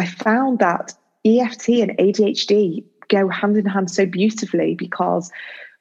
I 0.00 0.06
found 0.06 0.60
that 0.60 0.94
EFT 1.26 1.68
and 1.68 1.90
ADHD 1.98 2.82
go 3.08 3.28
hand 3.28 3.58
in 3.58 3.66
hand 3.66 3.90
so 3.90 4.06
beautifully 4.06 4.74
because 4.74 5.30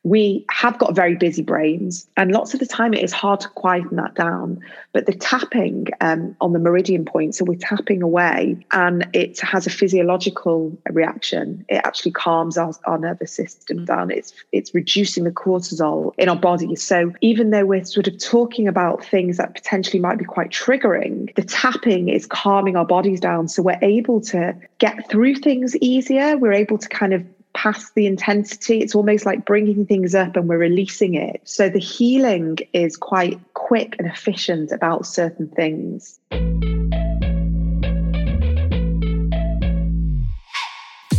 we 0.03 0.45
have 0.49 0.77
got 0.79 0.95
very 0.95 1.15
busy 1.15 1.41
brains, 1.41 2.07
and 2.15 2.31
lots 2.31 2.53
of 2.53 2.59
the 2.59 2.65
time 2.65 2.93
it 2.93 3.03
is 3.03 3.11
hard 3.11 3.41
to 3.41 3.49
quieten 3.49 3.97
that 3.97 4.15
down. 4.15 4.59
But 4.93 5.05
the 5.05 5.13
tapping 5.13 5.87
um, 5.99 6.35
on 6.39 6.53
the 6.53 6.59
meridian 6.59 7.03
point, 7.03 7.35
so 7.35 7.43
we're 7.43 7.57
tapping 7.57 8.01
away, 8.01 8.65
and 8.71 9.07
it 9.13 9.39
has 9.41 9.67
a 9.67 9.69
physiological 9.69 10.77
reaction. 10.89 11.65
It 11.67 11.81
actually 11.83 12.11
calms 12.11 12.57
our, 12.57 12.73
our 12.85 12.97
nervous 12.97 13.33
system 13.33 13.85
down. 13.85 14.09
It's 14.09 14.33
it's 14.53 14.73
reducing 14.73 15.25
the 15.25 15.31
cortisol 15.31 16.13
in 16.17 16.29
our 16.29 16.35
body. 16.35 16.75
So 16.75 17.13
even 17.19 17.49
though 17.49 17.65
we're 17.65 17.83
sort 17.83 18.07
of 18.07 18.17
talking 18.19 18.67
about 18.67 19.03
things 19.03 19.37
that 19.37 19.53
potentially 19.53 19.99
might 19.99 20.17
be 20.17 20.25
quite 20.25 20.49
triggering, 20.49 21.35
the 21.35 21.43
tapping 21.43 22.07
is 22.07 22.25
calming 22.25 22.77
our 22.77 22.85
bodies 22.85 23.19
down, 23.19 23.49
so 23.49 23.61
we're 23.61 23.79
able 23.81 24.21
to 24.21 24.55
get 24.77 25.09
through 25.09 25.35
things 25.35 25.75
easier. 25.77 26.37
We're 26.37 26.53
able 26.53 26.77
to 26.77 26.87
kind 26.87 27.13
of 27.13 27.25
past 27.53 27.95
the 27.95 28.05
intensity. 28.05 28.79
It's 28.79 28.95
almost 28.95 29.25
like 29.25 29.45
bringing 29.45 29.85
things 29.85 30.15
up 30.15 30.35
and 30.35 30.47
we're 30.47 30.57
releasing 30.57 31.15
it. 31.15 31.41
So 31.43 31.69
the 31.69 31.79
healing 31.79 32.57
is 32.73 32.95
quite 32.95 33.39
quick 33.53 33.95
and 33.99 34.07
efficient 34.07 34.71
about 34.71 35.05
certain 35.05 35.47
things. 35.49 36.19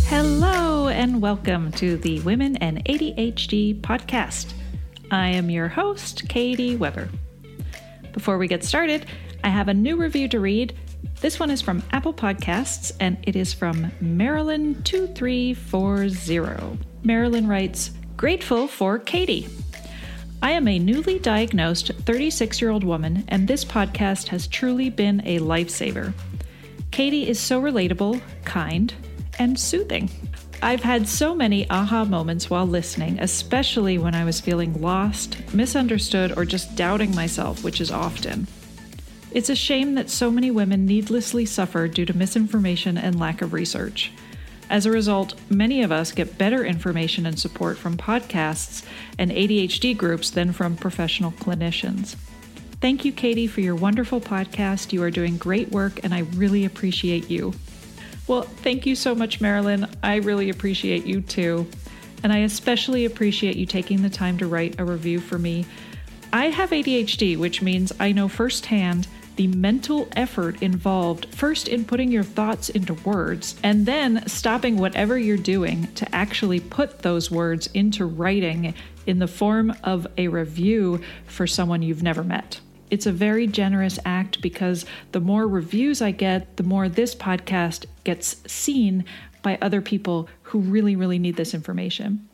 Hello, 0.07 0.87
and 0.87 1.21
welcome 1.21 1.71
to 1.73 1.97
the 1.97 2.19
Women 2.21 2.57
and 2.57 2.83
ADHD 2.85 3.79
podcast. 3.81 4.53
I 5.11 5.27
am 5.29 5.49
your 5.49 5.67
host, 5.67 6.27
Katie 6.29 6.75
Weber. 6.75 7.09
Before 8.13 8.37
we 8.37 8.47
get 8.47 8.63
started, 8.63 9.05
I 9.43 9.49
have 9.49 9.67
a 9.67 9.73
new 9.73 9.95
review 9.95 10.27
to 10.29 10.39
read 10.39 10.75
this 11.21 11.39
one 11.39 11.51
is 11.51 11.61
from 11.61 11.83
Apple 11.91 12.13
Podcasts 12.13 12.91
and 12.99 13.17
it 13.23 13.35
is 13.35 13.53
from 13.53 13.91
Marilyn2340. 14.01 16.77
Marilyn 17.03 17.47
writes, 17.47 17.91
Grateful 18.17 18.67
for 18.67 18.97
Katie. 18.99 19.47
I 20.43 20.51
am 20.51 20.67
a 20.67 20.79
newly 20.79 21.19
diagnosed 21.19 21.91
36 21.91 22.61
year 22.61 22.71
old 22.71 22.83
woman, 22.83 23.23
and 23.27 23.47
this 23.47 23.63
podcast 23.63 24.29
has 24.29 24.47
truly 24.47 24.89
been 24.89 25.21
a 25.25 25.37
lifesaver. 25.37 26.13
Katie 26.89 27.29
is 27.29 27.39
so 27.39 27.61
relatable, 27.61 28.19
kind, 28.43 28.91
and 29.37 29.59
soothing. 29.59 30.09
I've 30.63 30.83
had 30.83 31.07
so 31.07 31.33
many 31.33 31.69
aha 31.69 32.05
moments 32.05 32.49
while 32.49 32.67
listening, 32.67 33.19
especially 33.19 33.97
when 33.97 34.13
I 34.13 34.25
was 34.25 34.39
feeling 34.39 34.81
lost, 34.81 35.37
misunderstood, 35.53 36.37
or 36.37 36.45
just 36.45 36.75
doubting 36.75 37.15
myself, 37.15 37.63
which 37.63 37.79
is 37.79 37.91
often. 37.91 38.47
It's 39.31 39.49
a 39.49 39.55
shame 39.55 39.95
that 39.95 40.09
so 40.09 40.29
many 40.29 40.51
women 40.51 40.85
needlessly 40.85 41.45
suffer 41.45 41.87
due 41.87 42.05
to 42.05 42.17
misinformation 42.17 42.97
and 42.97 43.17
lack 43.17 43.41
of 43.41 43.53
research. 43.53 44.11
As 44.69 44.85
a 44.85 44.91
result, 44.91 45.35
many 45.49 45.83
of 45.83 45.91
us 45.91 46.11
get 46.11 46.37
better 46.37 46.65
information 46.65 47.25
and 47.25 47.39
support 47.39 47.77
from 47.77 47.97
podcasts 47.97 48.85
and 49.17 49.31
ADHD 49.31 49.97
groups 49.97 50.29
than 50.29 50.51
from 50.51 50.75
professional 50.75 51.31
clinicians. 51.31 52.15
Thank 52.81 53.05
you, 53.05 53.11
Katie, 53.11 53.47
for 53.47 53.61
your 53.61 53.75
wonderful 53.75 54.19
podcast. 54.19 54.91
You 54.91 55.03
are 55.03 55.11
doing 55.11 55.37
great 55.37 55.69
work, 55.69 56.03
and 56.03 56.13
I 56.13 56.19
really 56.35 56.65
appreciate 56.65 57.29
you. 57.29 57.53
Well, 58.27 58.43
thank 58.43 58.85
you 58.85 58.95
so 58.95 59.13
much, 59.13 59.39
Marilyn. 59.39 59.87
I 60.03 60.15
really 60.15 60.49
appreciate 60.49 61.05
you 61.05 61.21
too. 61.21 61.67
And 62.23 62.33
I 62.33 62.39
especially 62.39 63.05
appreciate 63.05 63.55
you 63.55 63.65
taking 63.65 64.01
the 64.01 64.09
time 64.09 64.37
to 64.39 64.47
write 64.47 64.79
a 64.79 64.85
review 64.85 65.19
for 65.19 65.37
me. 65.37 65.65
I 66.33 66.45
have 66.45 66.69
ADHD, 66.69 67.37
which 67.37 67.61
means 67.61 67.91
I 67.99 68.13
know 68.13 68.27
firsthand 68.27 69.07
the 69.41 69.47
mental 69.47 70.07
effort 70.15 70.61
involved 70.61 71.25
first 71.33 71.67
in 71.67 71.83
putting 71.83 72.11
your 72.11 72.21
thoughts 72.21 72.69
into 72.69 72.93
words 72.93 73.55
and 73.63 73.87
then 73.87 74.23
stopping 74.27 74.77
whatever 74.77 75.17
you're 75.17 75.35
doing 75.35 75.91
to 75.95 76.15
actually 76.15 76.59
put 76.59 76.99
those 76.99 77.31
words 77.31 77.65
into 77.73 78.05
writing 78.05 78.71
in 79.07 79.17
the 79.17 79.27
form 79.27 79.73
of 79.83 80.05
a 80.15 80.27
review 80.27 81.01
for 81.25 81.47
someone 81.47 81.81
you've 81.81 82.03
never 82.03 82.23
met. 82.23 82.59
It's 82.91 83.07
a 83.07 83.11
very 83.11 83.47
generous 83.47 83.97
act 84.05 84.43
because 84.43 84.85
the 85.11 85.19
more 85.19 85.47
reviews 85.47 86.03
I 86.03 86.11
get, 86.11 86.57
the 86.57 86.63
more 86.63 86.87
this 86.87 87.15
podcast 87.15 87.87
gets 88.03 88.43
seen 88.45 89.05
by 89.41 89.57
other 89.59 89.81
people 89.81 90.29
who 90.43 90.59
really, 90.59 90.95
really 90.95 91.17
need 91.17 91.35
this 91.35 91.55
information. 91.55 92.29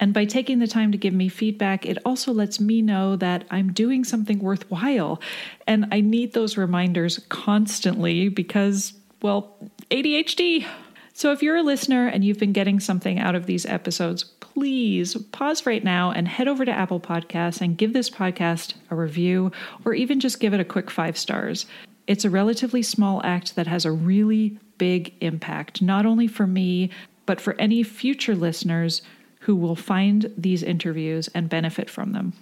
And 0.00 0.14
by 0.14 0.24
taking 0.24 0.58
the 0.58 0.66
time 0.66 0.92
to 0.92 0.98
give 0.98 1.14
me 1.14 1.28
feedback, 1.28 1.84
it 1.84 1.98
also 2.04 2.32
lets 2.32 2.60
me 2.60 2.82
know 2.82 3.16
that 3.16 3.44
I'm 3.50 3.72
doing 3.72 4.04
something 4.04 4.38
worthwhile. 4.38 5.20
And 5.66 5.86
I 5.90 6.00
need 6.00 6.32
those 6.32 6.56
reminders 6.56 7.20
constantly 7.28 8.28
because, 8.28 8.92
well, 9.22 9.56
ADHD. 9.90 10.66
So 11.14 11.32
if 11.32 11.42
you're 11.42 11.56
a 11.56 11.62
listener 11.62 12.06
and 12.06 12.24
you've 12.24 12.38
been 12.38 12.52
getting 12.52 12.78
something 12.78 13.18
out 13.18 13.34
of 13.34 13.46
these 13.46 13.66
episodes, 13.66 14.22
please 14.22 15.16
pause 15.32 15.66
right 15.66 15.82
now 15.82 16.12
and 16.12 16.28
head 16.28 16.46
over 16.46 16.64
to 16.64 16.70
Apple 16.70 17.00
Podcasts 17.00 17.60
and 17.60 17.76
give 17.76 17.92
this 17.92 18.08
podcast 18.08 18.74
a 18.90 18.94
review 18.94 19.50
or 19.84 19.94
even 19.94 20.20
just 20.20 20.38
give 20.38 20.54
it 20.54 20.60
a 20.60 20.64
quick 20.64 20.90
five 20.90 21.18
stars. 21.18 21.66
It's 22.06 22.24
a 22.24 22.30
relatively 22.30 22.82
small 22.82 23.20
act 23.24 23.56
that 23.56 23.66
has 23.66 23.84
a 23.84 23.92
really 23.92 24.58
big 24.78 25.12
impact, 25.20 25.82
not 25.82 26.06
only 26.06 26.28
for 26.28 26.46
me, 26.46 26.90
but 27.26 27.40
for 27.40 27.54
any 27.60 27.82
future 27.82 28.34
listeners 28.34 29.02
who 29.48 29.56
will 29.56 29.74
find 29.74 30.30
these 30.36 30.62
interviews 30.62 31.26
and 31.34 31.48
benefit 31.48 31.88
from 31.88 32.12
them. 32.12 32.34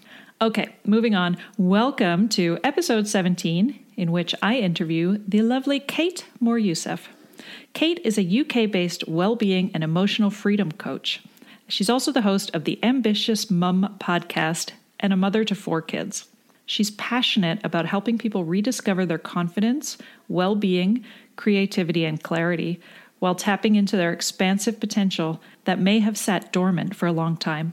Okay, 0.43 0.75
moving 0.85 1.15
on. 1.15 1.37
Welcome 1.57 2.29
to 2.31 2.59
episode 2.65 3.07
17, 3.07 3.79
in 3.97 4.11
which 4.11 4.35
I 4.43 4.57
interview 4.57 5.21
the 5.25 5.43
lovely 5.43 5.79
Kate 5.79 6.27
Moore 6.41 6.59
Youssef. 6.59 7.09
Kate 7.75 8.01
is 8.03 8.19
a 8.19 8.41
UK 8.41 8.69
based 8.69 9.07
well 9.07 9.37
being 9.37 9.71
and 9.73 9.85
emotional 9.85 10.31
freedom 10.31 10.73
coach. 10.73 11.23
She's 11.69 11.89
also 11.89 12.11
the 12.11 12.23
host 12.23 12.53
of 12.53 12.65
the 12.65 12.83
Ambitious 12.83 13.53
Mum 13.53 13.95
podcast 14.01 14.73
and 14.99 15.13
a 15.13 15.17
mother 15.17 15.45
to 15.45 15.55
four 15.55 15.83
kids. 15.83 16.27
She's 16.69 16.91
passionate 16.91 17.61
about 17.63 17.87
helping 17.87 18.19
people 18.19 18.43
rediscover 18.43 19.07
their 19.07 19.17
confidence, 19.17 19.97
well 20.27 20.57
being, 20.57 21.05
creativity, 21.37 22.05
and 22.05 22.21
clarity 22.21 22.81
while 23.27 23.35
tapping 23.35 23.75
into 23.75 23.97
their 23.97 24.13
expansive 24.13 24.79
potential 24.79 25.41
that 25.65 25.81
may 25.81 25.99
have 25.99 26.17
sat 26.17 26.53
dormant 26.53 26.95
for 26.95 27.09
a 27.09 27.13
long 27.13 27.37
time. 27.37 27.73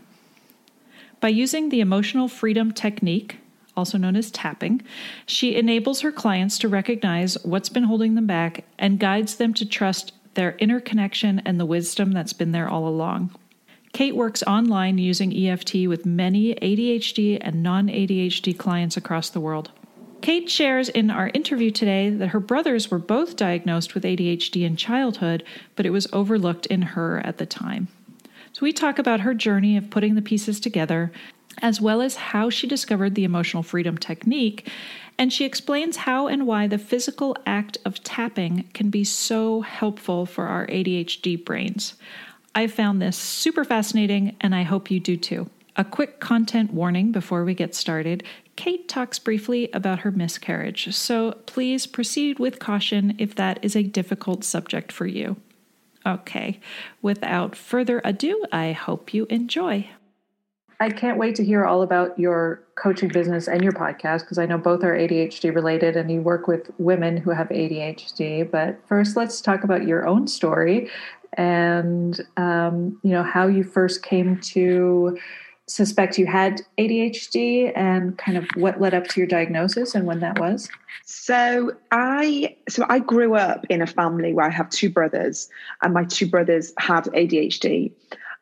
By 1.20 1.28
using 1.28 1.70
the 1.70 1.80
emotional 1.80 2.28
freedom 2.28 2.72
technique, 2.72 3.38
also 3.78 4.00
known 4.00 4.16
as 4.16 4.32
tapping, 4.32 4.82
she 5.28 5.56
enables 5.56 6.02
her 6.02 6.12
clients 6.12 6.58
to 6.58 6.68
recognize 6.68 7.36
what's 7.46 7.70
been 7.70 7.84
holding 7.84 8.16
them 8.16 8.26
back 8.26 8.66
and 8.80 9.00
guides 9.00 9.36
them 9.36 9.54
to 9.54 9.64
trust 9.64 10.14
their 10.34 10.56
inner 10.58 10.80
connection 10.80 11.40
and 11.46 11.60
the 11.60 11.68
wisdom 11.68 12.14
that's 12.14 12.34
been 12.34 12.52
there 12.52 12.68
all 12.68 12.88
along. 12.88 13.30
Kate 13.92 14.16
works 14.16 14.42
online 14.48 14.98
using 14.98 15.38
EFT 15.38 15.86
with 15.86 16.04
many 16.04 16.56
ADHD 16.56 17.38
and 17.40 17.62
non 17.62 17.90
ADHD 17.90 18.58
clients 18.58 18.98
across 18.98 19.30
the 19.30 19.40
world. 19.40 19.70
Kate 20.24 20.50
shares 20.50 20.88
in 20.88 21.12
our 21.12 21.30
interview 21.34 21.70
today 21.70 22.10
that 22.10 22.30
her 22.30 22.40
brothers 22.40 22.90
were 22.90 22.98
both 22.98 23.36
diagnosed 23.36 23.94
with 23.94 24.06
ADHD 24.06 24.64
in 24.64 24.78
childhood, 24.78 25.44
but 25.76 25.86
it 25.86 25.90
was 25.90 26.08
overlooked 26.14 26.66
in 26.68 26.82
her 26.82 27.20
at 27.26 27.40
the 27.40 27.46
time. 27.46 27.90
So 28.54 28.62
we 28.62 28.72
talk 28.72 28.98
about 28.98 29.20
her 29.20 29.34
journey 29.34 29.76
of 29.76 29.90
putting 29.90 30.16
the 30.16 30.22
pieces 30.22 30.62
together, 30.62 31.12
as 31.62 31.82
well 31.82 32.02
as 32.02 32.16
how 32.16 32.50
she 32.50 32.68
discovered 32.68 33.16
the 33.16 33.26
emotional 33.26 33.64
freedom 33.64 33.98
technique, 33.98 34.70
and 35.18 35.34
she 35.34 35.44
explains 35.44 35.98
how 35.98 36.28
and 36.28 36.48
why 36.48 36.68
the 36.68 36.78
physical 36.78 37.36
act 37.46 37.78
of 37.84 38.02
tapping 38.02 38.70
can 38.74 38.90
be 38.90 39.04
so 39.04 39.60
helpful 39.60 40.26
for 40.26 40.46
our 40.46 40.66
ADHD 40.68 41.44
brains. 41.44 41.96
I 42.56 42.68
found 42.68 43.02
this 43.02 43.18
super 43.18 43.66
fascinating, 43.66 44.38
and 44.40 44.56
I 44.56 44.64
hope 44.64 44.90
you 44.90 45.02
do 45.02 45.18
too. 45.18 45.50
A 45.76 45.84
quick 45.84 46.20
content 46.20 46.72
warning 46.72 47.12
before 47.12 47.44
we 47.44 47.56
get 47.56 47.74
started. 47.74 48.24
Kate 48.56 48.88
talks 48.88 49.20
briefly 49.20 49.70
about 49.74 50.00
her 50.00 50.12
miscarriage, 50.12 50.94
so 50.94 51.34
please 51.46 51.88
proceed 51.88 52.40
with 52.40 52.60
caution 52.60 53.16
if 53.18 53.36
that 53.36 53.60
is 53.62 53.76
a 53.76 53.84
difficult 53.84 54.44
subject 54.44 54.92
for 54.92 55.08
you. 55.08 55.38
Okay, 56.06 56.60
without 57.02 57.56
further 57.56 58.02
ado, 58.04 58.46
I 58.52 58.74
hope 58.74 59.14
you 59.14 59.26
enjoy. 59.30 59.90
I 60.80 60.90
can't 60.90 61.18
wait 61.18 61.36
to 61.36 61.46
hear 61.46 61.66
all 61.66 61.82
about 61.82 62.20
your 62.20 62.64
coaching 62.76 63.08
business 63.08 63.48
and 63.48 63.64
your 63.64 63.72
podcast 63.72 64.22
because 64.22 64.38
I 64.38 64.46
know 64.46 64.58
both 64.58 64.84
are 64.84 64.98
ADHD 64.98 65.56
related 65.56 65.96
and 65.96 66.12
you 66.12 66.22
work 66.22 66.48
with 66.48 66.72
women 66.78 67.16
who 67.16 67.32
have 67.32 67.48
ADHD. 67.50 68.50
But 68.50 68.80
first, 68.88 69.16
let's 69.16 69.40
talk 69.40 69.64
about 69.64 69.88
your 69.88 70.06
own 70.06 70.28
story 70.28 70.90
and 71.38 72.20
um, 72.38 73.00
you 73.04 73.12
know 73.12 73.24
how 73.24 73.48
you 73.48 73.64
first 73.64 74.04
came 74.04 74.40
to 74.42 75.18
suspect 75.68 76.18
you 76.18 76.26
had 76.26 76.62
ADHD 76.78 77.72
and 77.76 78.18
kind 78.18 78.38
of 78.38 78.46
what 78.56 78.82
led 78.82 78.94
up 78.94 79.08
to 79.08 79.20
your 79.20 79.28
diagnosis 79.28 79.96
and 79.96 80.06
when 80.06 80.20
that 80.20 80.40
was? 80.40 80.70
So 81.06 81.74
I 81.92 82.56
so 82.70 82.86
I 82.90 83.00
grew 83.00 83.36
up 83.36 83.66
in 83.70 83.82
a 83.82 83.88
family 83.88 84.34
where 84.34 84.46
I 84.46 84.50
have 84.50 84.70
two 84.70 84.90
brothers 84.90 85.50
and 85.82 85.94
my 85.94 86.06
two 86.06 86.28
brothers 86.28 86.74
had 86.78 87.06
ADHD. 87.06 87.92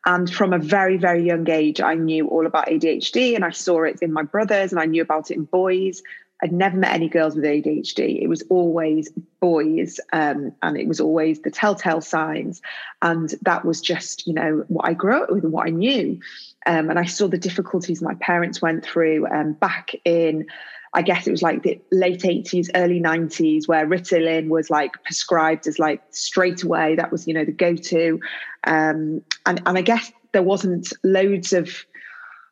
And 0.05 0.33
from 0.33 0.51
a 0.51 0.57
very, 0.57 0.97
very 0.97 1.23
young 1.23 1.47
age, 1.47 1.79
I 1.79 1.93
knew 1.93 2.27
all 2.27 2.47
about 2.47 2.67
ADHD 2.67 3.35
and 3.35 3.45
I 3.45 3.51
saw 3.51 3.83
it 3.83 3.99
in 4.01 4.11
my 4.11 4.23
brothers 4.23 4.71
and 4.71 4.81
I 4.81 4.85
knew 4.85 5.03
about 5.03 5.29
it 5.29 5.35
in 5.35 5.45
boys. 5.45 6.01
I'd 6.43 6.51
never 6.51 6.75
met 6.75 6.93
any 6.93 7.07
girls 7.07 7.35
with 7.35 7.43
ADHD. 7.43 8.21
It 8.21 8.27
was 8.27 8.43
always 8.49 9.11
boys, 9.39 9.99
um, 10.11 10.51
and 10.63 10.75
it 10.75 10.87
was 10.87 10.99
always 10.99 11.41
the 11.41 11.51
telltale 11.51 12.01
signs. 12.01 12.61
And 13.03 13.35
that 13.43 13.63
was 13.63 13.79
just, 13.79 14.25
you 14.25 14.33
know, 14.33 14.65
what 14.67 14.87
I 14.87 14.93
grew 14.93 15.21
up 15.21 15.29
with 15.29 15.43
and 15.43 15.53
what 15.53 15.67
I 15.67 15.69
knew. 15.69 16.19
Um, 16.65 16.89
and 16.89 16.99
I 16.99 17.05
saw 17.05 17.27
the 17.27 17.37
difficulties 17.37 18.01
my 18.01 18.13
parents 18.15 18.61
went 18.61 18.85
through 18.85 19.27
um, 19.27 19.53
back 19.53 19.93
in 20.05 20.45
I 20.93 21.01
guess 21.01 21.25
it 21.25 21.31
was 21.31 21.41
like 21.41 21.63
the 21.63 21.79
late 21.91 22.21
80s, 22.21 22.69
early 22.75 22.99
90s, 22.99 23.67
where 23.67 23.87
Ritalin 23.87 24.49
was 24.49 24.69
like 24.69 25.01
prescribed 25.03 25.65
as 25.67 25.79
like 25.79 26.01
straight 26.09 26.63
away. 26.63 26.95
That 26.95 27.11
was, 27.11 27.27
you 27.27 27.33
know, 27.33 27.45
the 27.45 27.53
go 27.53 27.75
to. 27.75 28.19
Um, 28.65 29.21
and, 29.45 29.61
and 29.65 29.77
I 29.77 29.81
guess 29.81 30.11
there 30.33 30.43
wasn't 30.43 30.91
loads 31.03 31.53
of 31.53 31.85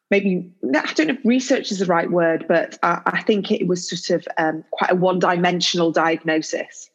maybe, 0.10 0.50
I 0.64 0.94
don't 0.94 1.08
know 1.08 1.14
if 1.16 1.26
research 1.26 1.70
is 1.72 1.80
the 1.80 1.86
right 1.86 2.10
word, 2.10 2.46
but 2.48 2.80
I, 2.82 3.02
I 3.06 3.22
think 3.24 3.52
it 3.52 3.68
was 3.68 3.90
sort 3.90 4.22
of 4.22 4.28
um, 4.38 4.64
quite 4.72 4.92
a 4.92 4.96
one 4.96 5.20
dimensional 5.20 5.92
diagnosis. 5.92 6.90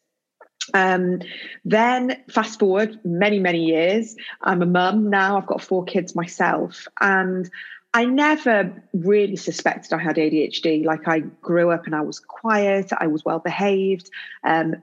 Um, 0.72 1.20
then 1.64 2.22
fast 2.31 2.58
forward 2.58 2.99
many, 3.05 3.38
many 3.38 3.64
years, 3.64 4.16
I'm 4.40 4.62
a 4.62 4.66
mum 4.66 5.11
now, 5.11 5.37
I've 5.37 5.46
got 5.46 5.61
four 5.61 5.84
kids 5.84 6.14
myself. 6.14 6.87
And 7.00 7.50
I 7.93 8.05
never 8.06 8.82
really 8.93 9.37
suspected 9.37 9.93
I 9.93 10.02
had 10.02 10.16
ADHD. 10.16 10.84
Like 10.84 11.06
I 11.06 11.20
grew 11.20 11.70
up 11.70 11.87
and 11.87 11.94
I 11.94 12.00
was 12.00 12.19
quiet, 12.19 12.90
I 12.99 13.06
was 13.06 13.25
well 13.25 13.38
behaved. 13.38 14.11
Um, 14.43 14.82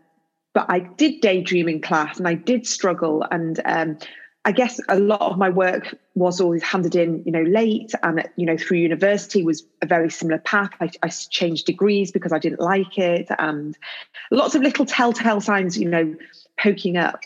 but 0.54 0.66
I 0.69 0.80
did 0.80 1.22
daydream 1.22 1.68
in 1.68 1.81
class 1.81 2.18
and 2.18 2.28
I 2.28 2.36
did 2.36 2.68
struggle. 2.68 3.25
And 3.30 3.60
um, 3.66 3.98
I 4.44 4.52
guess 4.52 4.80
a 4.90 5.00
lot 5.00 5.22
of 5.22 5.38
my 5.38 5.50
work 5.50 5.96
was 6.16 6.42
always 6.42 6.64
handed 6.64 6.96
in, 6.96 7.24
you 7.26 7.32
know, 7.32 7.44
late. 7.44 7.92
And, 8.02 8.28
you 8.38 8.46
know, 8.46 8.58
through 8.58 8.80
university 8.80 9.44
was 9.44 9.64
a 9.82 9.86
very 9.86 10.10
similar 10.10 10.40
path. 10.40 10.72
I, 10.80 10.90
I 11.04 11.10
changed 11.10 11.68
degrees 11.68 12.12
because 12.12 12.34
I 12.34 12.40
didn't 12.40 12.60
like 12.60 12.98
it. 12.98 13.28
And 13.38 13.78
lots 14.32 14.56
of 14.56 14.64
little 14.64 14.86
telltale 14.86 15.42
signs, 15.42 15.78
you 15.78 15.88
know, 15.88 16.16
poking 16.58 16.98
up. 16.98 17.20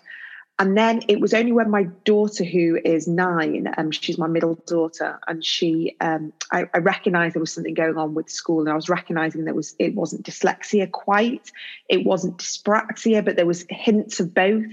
And 0.58 0.78
then 0.78 1.02
it 1.10 1.20
was 1.20 1.34
only 1.34 1.52
when 1.52 1.70
my 1.70 1.84
daughter, 2.06 2.46
who 2.46 2.80
is 2.86 3.10
nine, 3.10 3.74
um, 3.78 3.92
she's 3.92 4.18
my 4.18 4.28
middle 4.28 4.56
daughter, 4.66 5.20
and 5.28 5.44
she, 5.44 5.98
um, 6.00 6.32
I, 6.50 6.64
I 6.74 6.78
recognized 6.78 7.36
there 7.36 7.42
was 7.42 7.52
something 7.52 7.74
going 7.74 7.98
on 7.98 8.14
with 8.14 8.30
school, 8.30 8.62
and 8.62 8.70
I 8.70 8.76
was 8.76 8.88
recognizing 8.88 9.46
that 9.46 9.56
was 9.56 9.76
it 9.80 9.96
wasn't 9.96 10.26
dyslexia 10.26 10.90
quite, 10.90 11.52
it 11.90 12.06
wasn't 12.06 12.38
dyspraxia, 12.38 13.24
but 13.24 13.36
there 13.36 13.46
was 13.46 13.66
hints 13.70 14.22
of 14.22 14.34
both. 14.34 14.64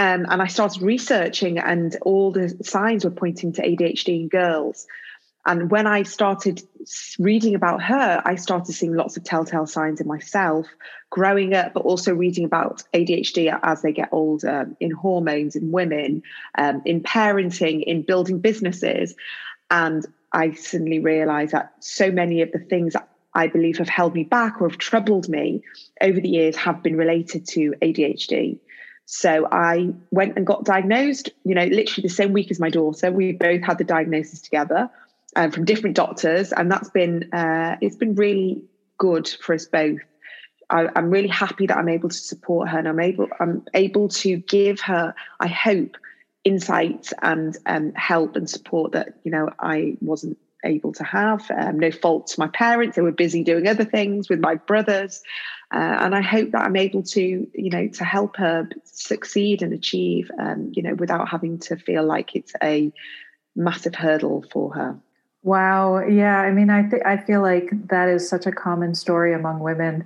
Um, 0.00 0.24
and 0.30 0.40
I 0.40 0.46
started 0.46 0.80
researching, 0.80 1.58
and 1.58 1.94
all 2.00 2.32
the 2.32 2.48
signs 2.62 3.04
were 3.04 3.10
pointing 3.10 3.52
to 3.52 3.62
ADHD 3.62 4.22
in 4.22 4.28
girls. 4.28 4.86
And 5.44 5.70
when 5.70 5.86
I 5.86 6.04
started 6.04 6.62
reading 7.18 7.54
about 7.54 7.82
her, 7.82 8.22
I 8.24 8.36
started 8.36 8.72
seeing 8.72 8.94
lots 8.94 9.18
of 9.18 9.24
telltale 9.24 9.66
signs 9.66 10.00
in 10.00 10.06
myself 10.06 10.66
growing 11.10 11.52
up, 11.52 11.74
but 11.74 11.80
also 11.80 12.14
reading 12.14 12.46
about 12.46 12.82
ADHD 12.94 13.54
as 13.62 13.82
they 13.82 13.92
get 13.92 14.08
older 14.10 14.70
in 14.80 14.90
hormones, 14.90 15.54
in 15.54 15.70
women, 15.70 16.22
um, 16.56 16.80
in 16.86 17.02
parenting, 17.02 17.84
in 17.84 18.00
building 18.00 18.38
businesses. 18.38 19.14
And 19.70 20.06
I 20.32 20.52
suddenly 20.52 21.00
realized 21.00 21.52
that 21.52 21.74
so 21.80 22.10
many 22.10 22.40
of 22.40 22.52
the 22.52 22.58
things 22.58 22.96
I 23.34 23.48
believe 23.48 23.76
have 23.76 23.90
held 23.90 24.14
me 24.14 24.24
back 24.24 24.62
or 24.62 24.70
have 24.70 24.78
troubled 24.78 25.28
me 25.28 25.62
over 26.00 26.18
the 26.18 26.28
years 26.30 26.56
have 26.56 26.82
been 26.82 26.96
related 26.96 27.46
to 27.48 27.74
ADHD. 27.82 28.58
So 29.12 29.48
I 29.50 29.92
went 30.12 30.36
and 30.36 30.46
got 30.46 30.64
diagnosed, 30.64 31.30
you 31.44 31.56
know, 31.56 31.64
literally 31.64 32.06
the 32.06 32.14
same 32.14 32.32
week 32.32 32.48
as 32.52 32.60
my 32.60 32.70
daughter. 32.70 33.10
We 33.10 33.32
both 33.32 33.60
had 33.60 33.76
the 33.76 33.82
diagnosis 33.82 34.40
together 34.40 34.88
um, 35.34 35.50
from 35.50 35.64
different 35.64 35.96
doctors, 35.96 36.52
and 36.52 36.70
that's 36.70 36.90
been 36.90 37.28
uh, 37.32 37.76
it's 37.80 37.96
been 37.96 38.14
really 38.14 38.62
good 38.98 39.26
for 39.28 39.52
us 39.52 39.66
both. 39.66 39.98
I, 40.70 40.86
am 40.94 41.10
really 41.10 41.26
happy 41.26 41.66
that 41.66 41.76
I'm 41.76 41.88
able 41.88 42.08
to 42.08 42.16
support 42.16 42.68
her, 42.68 42.78
and 42.78 42.86
I'm 42.86 43.00
able 43.00 43.26
I'm 43.40 43.64
able 43.74 44.10
to 44.10 44.36
give 44.36 44.78
her, 44.82 45.12
I 45.40 45.48
hope, 45.48 45.96
insight 46.44 47.12
and 47.20 47.58
um, 47.66 47.92
help 47.94 48.36
and 48.36 48.48
support 48.48 48.92
that 48.92 49.18
you 49.24 49.32
know 49.32 49.50
I 49.58 49.96
wasn't 50.00 50.38
able 50.64 50.92
to 50.92 51.02
have. 51.02 51.50
Um, 51.50 51.80
no 51.80 51.90
fault 51.90 52.28
to 52.28 52.38
my 52.38 52.46
parents; 52.46 52.94
they 52.94 53.02
were 53.02 53.10
busy 53.10 53.42
doing 53.42 53.66
other 53.66 53.84
things 53.84 54.28
with 54.28 54.38
my 54.38 54.54
brothers, 54.54 55.20
uh, 55.72 55.98
and 56.00 56.14
I 56.14 56.20
hope 56.20 56.50
that 56.50 56.64
I'm 56.64 56.76
able 56.76 57.02
to 57.02 57.20
you 57.20 57.70
know 57.70 57.88
to 57.88 58.04
help 58.04 58.36
her 58.36 58.68
succeed 58.84 59.62
and 59.62 59.72
achieve, 59.72 60.30
um, 60.38 60.72
you 60.74 60.82
know, 60.82 60.94
without 60.94 61.28
having 61.28 61.58
to 61.60 61.76
feel 61.76 62.04
like 62.04 62.34
it's 62.34 62.52
a 62.62 62.92
massive 63.56 63.94
hurdle 63.94 64.44
for 64.50 64.74
her. 64.74 64.98
Wow. 65.42 66.00
Yeah. 66.00 66.40
I 66.40 66.52
mean, 66.52 66.70
I 66.70 66.82
think 66.82 67.04
I 67.06 67.16
feel 67.16 67.40
like 67.40 67.70
that 67.88 68.08
is 68.08 68.28
such 68.28 68.46
a 68.46 68.52
common 68.52 68.94
story 68.94 69.32
among 69.32 69.60
women. 69.60 70.04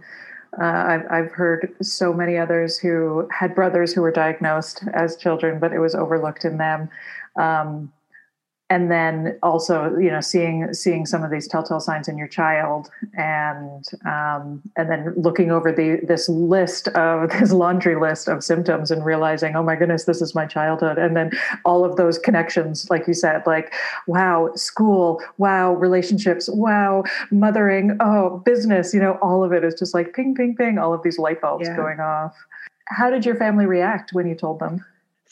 Uh, 0.61 0.65
I've 0.65 1.07
I've 1.11 1.33
heard 1.33 1.75
so 1.83 2.13
many 2.13 2.37
others 2.37 2.79
who 2.79 3.29
had 3.33 3.55
brothers 3.55 3.93
who 3.93 4.03
were 4.03 4.13
diagnosed 4.13 4.85
as 4.93 5.17
children, 5.17 5.59
but 5.59 5.73
it 5.73 5.81
was 5.81 5.95
overlooked 5.95 6.45
in 6.45 6.59
them. 6.59 6.89
Um, 7.37 7.93
and 8.71 8.91
then 8.91 9.39
also 9.43 9.95
you 9.99 10.11
know 10.11 10.21
seeing 10.21 10.73
seeing 10.73 11.05
some 11.05 11.23
of 11.23 11.31
these 11.31 11.47
telltale 11.47 11.81
signs 11.81 12.09
in 12.09 12.17
your 12.17 12.27
child 12.27 12.91
and 13.15 13.85
um, 14.07 14.63
and 14.77 14.91
then 14.91 15.13
looking 15.17 15.51
over 15.51 15.71
the 15.71 16.01
this 16.07 16.29
list 16.29 16.89
of 16.89 17.31
this 17.41 17.53
laundry 17.53 17.95
list 17.95 18.27
of 18.27 18.43
symptoms 18.43 18.91
and 18.91 19.05
realizing 19.05 19.55
oh 19.55 19.63
my 19.63 19.77
goodness 19.77 20.05
this 20.05 20.23
is 20.23 20.35
my 20.35 20.47
childhood. 20.47 20.99
And 20.99 21.17
then 21.17 21.31
all 21.65 21.85
of 21.85 21.97
those 21.97 22.19
connections 22.19 22.89
like 22.91 23.07
you 23.07 23.15
said 23.15 23.43
like 23.47 23.75
wow 24.07 24.51
school 24.55 25.21
wow 25.37 25.75
relationships 25.75 26.49
wow 26.49 27.05
mothering 27.31 27.97
oh 28.01 28.39
business 28.47 28.95
you 28.95 29.01
know 29.01 29.19
all 29.21 29.45
of 29.45 29.53
it 29.53 29.63
is 29.63 29.75
just 29.75 29.93
like 29.93 30.15
ping 30.15 30.35
ping 30.35 30.57
ping 30.57 30.79
all 30.79 30.95
of 30.95 31.03
these 31.03 31.19
light 31.19 31.41
bulbs 31.41 31.69
yeah. 31.69 31.77
going 31.77 32.01
off. 32.01 32.35
How 32.87 33.11
did 33.11 33.27
your 33.27 33.37
family 33.37 33.67
react 33.67 34.13
when 34.13 34.27
you 34.27 34.35
told 34.35 34.59
them 34.59 34.85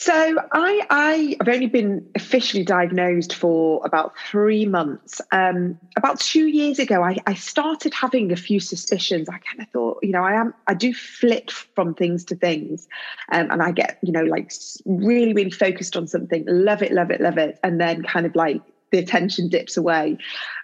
so 0.03 0.37
I, 0.51 0.85
I 0.91 1.37
have 1.39 1.49
only 1.49 1.69
been 1.69 2.05
officially 2.17 2.65
diagnosed 2.65 3.37
for 3.37 3.81
about 3.85 4.15
three 4.29 4.67
months. 4.67 5.21
Um, 5.31 5.79
about 5.97 6.19
two 6.19 6.49
years 6.49 6.81
ago, 6.81 7.05
I, 7.05 7.19
I 7.29 7.35
started 7.35 7.95
having 7.95 8.33
a 8.33 8.37
few 8.37 8.59
suspicions. 8.59 9.29
I 9.29 9.39
kind 9.39 9.61
of 9.61 9.69
thought, 9.69 10.01
you 10.03 10.11
know, 10.11 10.25
I 10.25 10.33
am, 10.33 10.55
I 10.67 10.75
do 10.75 10.93
flit 10.93 11.53
from 11.53 11.95
things 11.95 12.25
to 12.25 12.35
things, 12.35 12.89
um, 13.31 13.49
and 13.53 13.63
I 13.63 13.71
get, 13.71 13.99
you 14.03 14.11
know, 14.11 14.25
like 14.25 14.51
really, 14.87 15.35
really 15.35 15.53
focused 15.53 15.97
on 15.97 16.09
something, 16.09 16.45
love 16.49 16.83
it, 16.83 16.91
love 16.91 17.13
it, 17.13 17.21
love 17.21 17.39
it, 17.39 17.61
and 17.63 17.81
then 17.81 18.03
kind 18.03 18.27
of 18.27 18.35
like 18.35 18.61
the 18.93 18.99
attention 18.99 19.49
dips 19.49 19.77
away. 19.77 20.19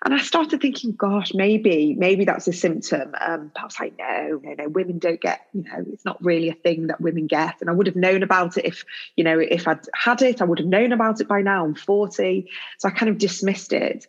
And 0.05 0.15
I 0.15 0.19
started 0.19 0.61
thinking, 0.61 0.93
gosh, 0.93 1.35
maybe, 1.35 1.97
maybe 1.99 2.25
that's 2.25 2.47
a 2.47 2.53
symptom. 2.53 3.15
Um, 3.21 3.51
but 3.53 3.63
I 3.63 3.65
was 3.65 3.81
like, 3.81 3.99
no, 3.99 4.41
no, 4.45 4.55
no, 4.57 4.69
women 4.69 4.99
don't 4.99 5.21
get, 5.21 5.41
you 5.53 5.65
know, 5.65 5.85
it's 5.93 6.05
not 6.05 6.23
really 6.23 6.51
a 6.51 6.55
thing 6.55 6.87
that 6.87 7.01
women 7.01 7.27
get. 7.27 7.57
And 7.61 7.69
I 7.69 7.73
would 7.73 7.87
have 7.87 7.97
known 7.97 8.23
about 8.23 8.57
it 8.57 8.67
if, 8.67 8.85
you 9.17 9.25
know, 9.25 9.41
if 9.41 9.67
I'd 9.67 9.81
had 9.95 10.23
it, 10.23 10.41
I 10.41 10.45
would 10.45 10.59
have 10.59 10.69
known 10.69 10.93
about 10.93 11.21
it 11.21 11.27
by 11.27 11.43
now. 11.43 11.65
I'm 11.65 11.75
40. 11.75 12.49
So 12.79 12.89
I 12.89 12.93
kind 12.93 13.11
of 13.11 13.19
dismissed 13.19 13.73
it. 13.73 14.07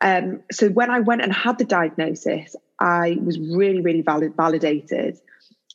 Um, 0.00 0.40
so 0.52 0.68
when 0.68 0.90
I 0.90 1.00
went 1.00 1.22
and 1.22 1.32
had 1.32 1.58
the 1.58 1.64
diagnosis, 1.64 2.54
I 2.78 3.18
was 3.22 3.38
really, 3.38 3.80
really 3.80 4.02
valid, 4.02 4.34
validated. 4.36 5.18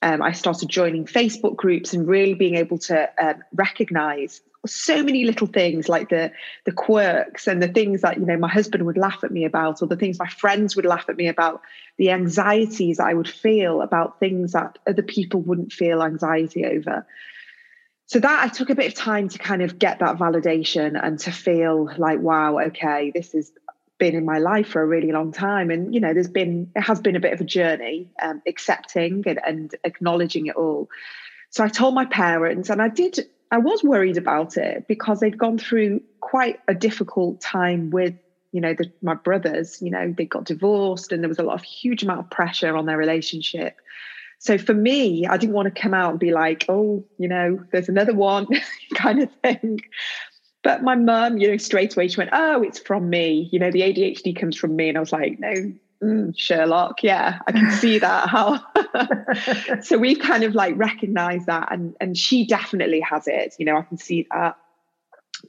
Um, 0.01 0.21
I 0.21 0.31
started 0.31 0.69
joining 0.69 1.05
Facebook 1.05 1.57
groups 1.57 1.93
and 1.93 2.07
really 2.07 2.35
being 2.35 2.55
able 2.55 2.77
to 2.79 3.09
um, 3.23 3.43
recognize 3.53 4.41
so 4.65 5.01
many 5.01 5.25
little 5.25 5.47
things 5.47 5.89
like 5.89 6.09
the 6.09 6.31
the 6.65 6.71
quirks 6.71 7.47
and 7.47 7.63
the 7.63 7.67
things 7.67 8.01
that 8.01 8.19
you 8.19 8.25
know 8.25 8.37
my 8.37 8.47
husband 8.47 8.85
would 8.85 8.97
laugh 8.97 9.23
at 9.23 9.31
me 9.31 9.43
about 9.43 9.81
or 9.81 9.87
the 9.87 9.95
things 9.95 10.19
my 10.19 10.27
friends 10.27 10.75
would 10.75 10.85
laugh 10.85 11.05
at 11.09 11.17
me 11.17 11.27
about 11.27 11.61
the 11.97 12.11
anxieties 12.11 12.99
i 12.99 13.13
would 13.13 13.29
feel 13.29 13.81
about 13.81 14.19
things 14.19 14.51
that 14.51 14.77
other 14.87 15.01
people 15.01 15.41
wouldn't 15.41 15.73
feel 15.73 16.03
anxiety 16.03 16.65
over. 16.65 17.05
So 18.05 18.19
that 18.19 18.43
i 18.43 18.47
took 18.49 18.69
a 18.69 18.75
bit 18.75 18.87
of 18.87 18.93
time 18.93 19.29
to 19.29 19.39
kind 19.39 19.63
of 19.63 19.79
get 19.79 19.99
that 19.99 20.17
validation 20.17 20.99
and 21.01 21.17
to 21.19 21.31
feel 21.31 21.89
like 21.97 22.19
wow 22.19 22.59
okay 22.59 23.11
this 23.13 23.31
has 23.33 23.51
been 23.97 24.15
in 24.15 24.25
my 24.25 24.39
life 24.39 24.67
for 24.67 24.81
a 24.81 24.85
really 24.85 25.11
long 25.11 25.31
time. 25.31 25.69
And 25.69 25.93
you 25.93 26.01
know 26.01 26.13
there's 26.13 26.27
been 26.27 26.71
it 26.75 26.81
has 26.81 26.99
been 26.99 27.15
a 27.15 27.19
bit 27.19 27.33
of 27.33 27.41
a 27.41 27.43
journey 27.43 28.09
um, 28.21 28.41
accepting 28.47 29.23
and, 29.27 29.39
and 29.45 29.75
acknowledging 29.83 30.47
it 30.47 30.55
all. 30.55 30.89
So 31.51 31.63
i 31.63 31.67
told 31.67 31.93
my 31.93 32.05
parents 32.05 32.69
and 32.69 32.81
i 32.81 32.87
did 32.87 33.19
I 33.51 33.57
was 33.57 33.83
worried 33.83 34.17
about 34.17 34.57
it 34.57 34.87
because 34.87 35.19
they'd 35.19 35.37
gone 35.37 35.57
through 35.57 36.01
quite 36.21 36.59
a 36.67 36.73
difficult 36.73 37.41
time 37.41 37.89
with 37.89 38.15
you 38.51 38.59
know, 38.59 38.73
the, 38.73 38.91
my 39.01 39.13
brothers, 39.13 39.81
you 39.81 39.89
know, 39.89 40.13
they 40.15 40.25
got 40.25 40.43
divorced 40.43 41.11
and 41.11 41.23
there 41.23 41.29
was 41.29 41.39
a 41.39 41.43
lot 41.43 41.55
of 41.55 41.63
huge 41.63 42.03
amount 42.03 42.19
of 42.19 42.29
pressure 42.29 42.75
on 42.75 42.85
their 42.85 42.97
relationship. 42.97 43.77
So 44.39 44.57
for 44.57 44.73
me, 44.73 45.25
I 45.25 45.37
didn't 45.37 45.55
want 45.55 45.73
to 45.73 45.81
come 45.81 45.93
out 45.93 46.11
and 46.11 46.19
be 46.19 46.31
like, 46.31 46.65
oh, 46.67 47.05
you 47.17 47.27
know, 47.27 47.63
there's 47.71 47.89
another 47.89 48.13
one 48.13 48.47
kind 48.95 49.23
of 49.23 49.29
thing. 49.43 49.79
But 50.63 50.83
my 50.83 50.95
mum, 50.95 51.37
you 51.37 51.49
know, 51.49 51.57
straight 51.57 51.95
away 51.95 52.07
she 52.07 52.17
went, 52.17 52.31
oh, 52.33 52.61
it's 52.61 52.79
from 52.79 53.09
me. 53.09 53.49
You 53.51 53.59
know, 53.59 53.71
the 53.71 53.81
ADHD 53.81 54.39
comes 54.39 54.57
from 54.57 54.75
me. 54.75 54.89
And 54.89 54.97
I 54.97 54.99
was 54.99 55.11
like, 55.11 55.39
no, 55.39 55.53
mm, 56.01 56.37
Sherlock, 56.37 57.03
yeah, 57.03 57.39
I 57.47 57.51
can 57.51 57.71
see 57.71 57.99
that. 57.99 58.29
How? 58.29 58.61
so 59.81 59.97
we've 59.97 60.19
kind 60.19 60.43
of 60.43 60.55
like 60.55 60.77
recognize 60.77 61.45
that. 61.45 61.71
And, 61.71 61.95
and 61.99 62.17
she 62.17 62.45
definitely 62.45 63.01
has 63.01 63.27
it. 63.27 63.55
You 63.59 63.65
know, 63.65 63.77
I 63.77 63.83
can 63.83 63.97
see 63.97 64.27
that 64.31 64.57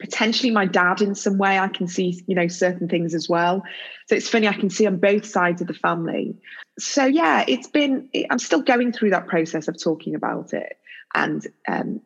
potentially 0.00 0.50
my 0.50 0.64
dad 0.64 1.02
in 1.02 1.14
some 1.14 1.38
way 1.38 1.58
i 1.58 1.68
can 1.68 1.86
see 1.86 2.22
you 2.26 2.34
know 2.34 2.48
certain 2.48 2.88
things 2.88 3.14
as 3.14 3.28
well 3.28 3.62
so 4.06 4.14
it's 4.14 4.28
funny 4.28 4.48
i 4.48 4.52
can 4.52 4.70
see 4.70 4.86
on 4.86 4.96
both 4.96 5.24
sides 5.24 5.60
of 5.60 5.66
the 5.66 5.74
family 5.74 6.34
so 6.78 7.04
yeah 7.04 7.44
it's 7.46 7.66
been 7.66 8.08
i'm 8.30 8.38
still 8.38 8.62
going 8.62 8.92
through 8.92 9.10
that 9.10 9.26
process 9.26 9.68
of 9.68 9.78
talking 9.78 10.14
about 10.14 10.54
it 10.54 10.78
and 11.14 11.46
um 11.68 12.00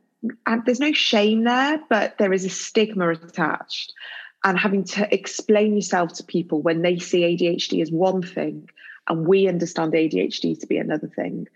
and 0.47 0.65
there's 0.65 0.81
no 0.81 0.93
shame 0.93 1.45
there 1.45 1.81
but 1.89 2.19
there 2.19 2.33
is 2.33 2.45
a 2.45 2.51
stigma 2.51 3.11
attached 3.11 3.93
and 4.45 4.59
having 4.59 4.85
to 4.85 5.13
explain 5.13 5.75
yourself 5.75 6.13
to 6.15 6.25
people 6.25 6.63
when 6.63 6.83
they 6.83 6.99
see 6.99 7.23
adhd 7.23 7.81
as 7.81 7.91
one 7.91 8.23
thing 8.23 8.69
and 9.09 9.27
we 9.27 9.49
understand 9.49 9.93
ADHD 9.93 10.59
to 10.59 10.67
be 10.67 10.79
another 10.79 11.09
thing. 11.09 11.47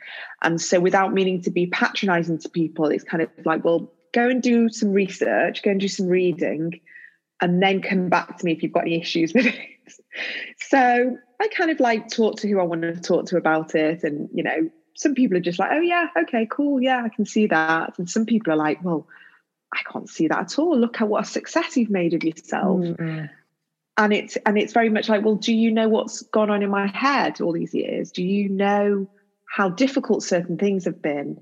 And 0.42 0.60
so, 0.60 0.80
without 0.80 1.12
meaning 1.12 1.42
to 1.42 1.50
be 1.50 1.66
patronizing 1.66 2.38
to 2.38 2.48
people, 2.48 2.86
it's 2.86 3.04
kind 3.04 3.22
of 3.22 3.30
like, 3.44 3.64
well, 3.64 3.92
go 4.12 4.28
and 4.28 4.42
do 4.42 4.68
some 4.68 4.92
research, 4.92 5.62
go 5.62 5.70
and 5.70 5.80
do 5.80 5.88
some 5.88 6.06
reading, 6.06 6.80
and 7.40 7.62
then 7.62 7.82
come 7.82 8.08
back 8.08 8.38
to 8.38 8.44
me 8.44 8.52
if 8.52 8.62
you've 8.62 8.72
got 8.72 8.82
any 8.82 9.00
issues 9.00 9.32
with 9.34 9.46
it. 9.46 9.54
so 10.58 11.16
I 11.40 11.48
kind 11.48 11.70
of 11.70 11.80
like 11.80 12.08
talk 12.08 12.36
to 12.40 12.48
who 12.48 12.60
I 12.60 12.64
want 12.64 12.82
to 12.82 13.00
talk 13.00 13.26
to 13.26 13.36
about 13.36 13.74
it. 13.74 14.04
And, 14.04 14.28
you 14.32 14.42
know, 14.42 14.70
some 14.94 15.14
people 15.14 15.36
are 15.36 15.40
just 15.40 15.58
like, 15.58 15.70
oh, 15.72 15.80
yeah, 15.80 16.08
okay, 16.22 16.46
cool. 16.50 16.80
Yeah, 16.80 17.02
I 17.04 17.08
can 17.08 17.24
see 17.24 17.46
that. 17.46 17.98
And 17.98 18.08
some 18.08 18.26
people 18.26 18.52
are 18.52 18.56
like, 18.56 18.82
well, 18.84 19.06
I 19.72 19.80
can't 19.90 20.08
see 20.08 20.28
that 20.28 20.38
at 20.38 20.58
all. 20.58 20.76
Look 20.76 21.00
at 21.00 21.08
what 21.08 21.24
a 21.24 21.26
success 21.26 21.76
you've 21.76 21.90
made 21.90 22.14
of 22.14 22.24
yourself. 22.24 22.80
Mm-hmm. 22.80 23.26
And 23.96 24.12
it's 24.12 24.36
and 24.46 24.58
it's 24.58 24.72
very 24.72 24.88
much 24.88 25.08
like, 25.08 25.24
well, 25.24 25.36
do 25.36 25.54
you 25.54 25.70
know 25.70 25.88
what's 25.88 26.22
gone 26.22 26.50
on 26.50 26.62
in 26.62 26.70
my 26.70 26.86
head 26.86 27.40
all 27.40 27.52
these 27.52 27.74
years? 27.74 28.10
Do 28.10 28.22
you 28.22 28.48
know 28.48 29.08
how 29.46 29.68
difficult 29.68 30.22
certain 30.22 30.56
things 30.56 30.84
have 30.86 31.02
been? 31.02 31.40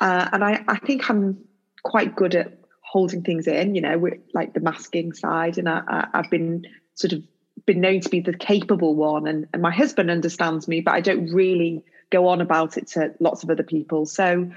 Uh, 0.00 0.28
and 0.32 0.42
I, 0.42 0.64
I 0.66 0.76
think 0.78 1.08
I'm 1.08 1.44
quite 1.84 2.16
good 2.16 2.34
at 2.34 2.58
holding 2.82 3.22
things 3.22 3.46
in, 3.46 3.74
you 3.74 3.80
know, 3.80 3.98
with 3.98 4.14
like 4.32 4.54
the 4.54 4.60
masking 4.60 5.12
side. 5.12 5.58
And 5.58 5.68
I, 5.68 6.08
have 6.14 6.30
been 6.30 6.64
sort 6.94 7.12
of 7.12 7.22
been 7.66 7.80
known 7.80 8.00
to 8.00 8.08
be 8.08 8.20
the 8.20 8.36
capable 8.36 8.94
one. 8.94 9.26
And, 9.26 9.46
and 9.52 9.62
my 9.62 9.72
husband 9.72 10.10
understands 10.10 10.66
me, 10.66 10.80
but 10.80 10.94
I 10.94 11.00
don't 11.00 11.32
really 11.32 11.84
go 12.10 12.28
on 12.28 12.40
about 12.40 12.76
it 12.76 12.88
to 12.88 13.14
lots 13.20 13.42
of 13.42 13.50
other 13.50 13.62
people. 13.62 14.06
So 14.06 14.50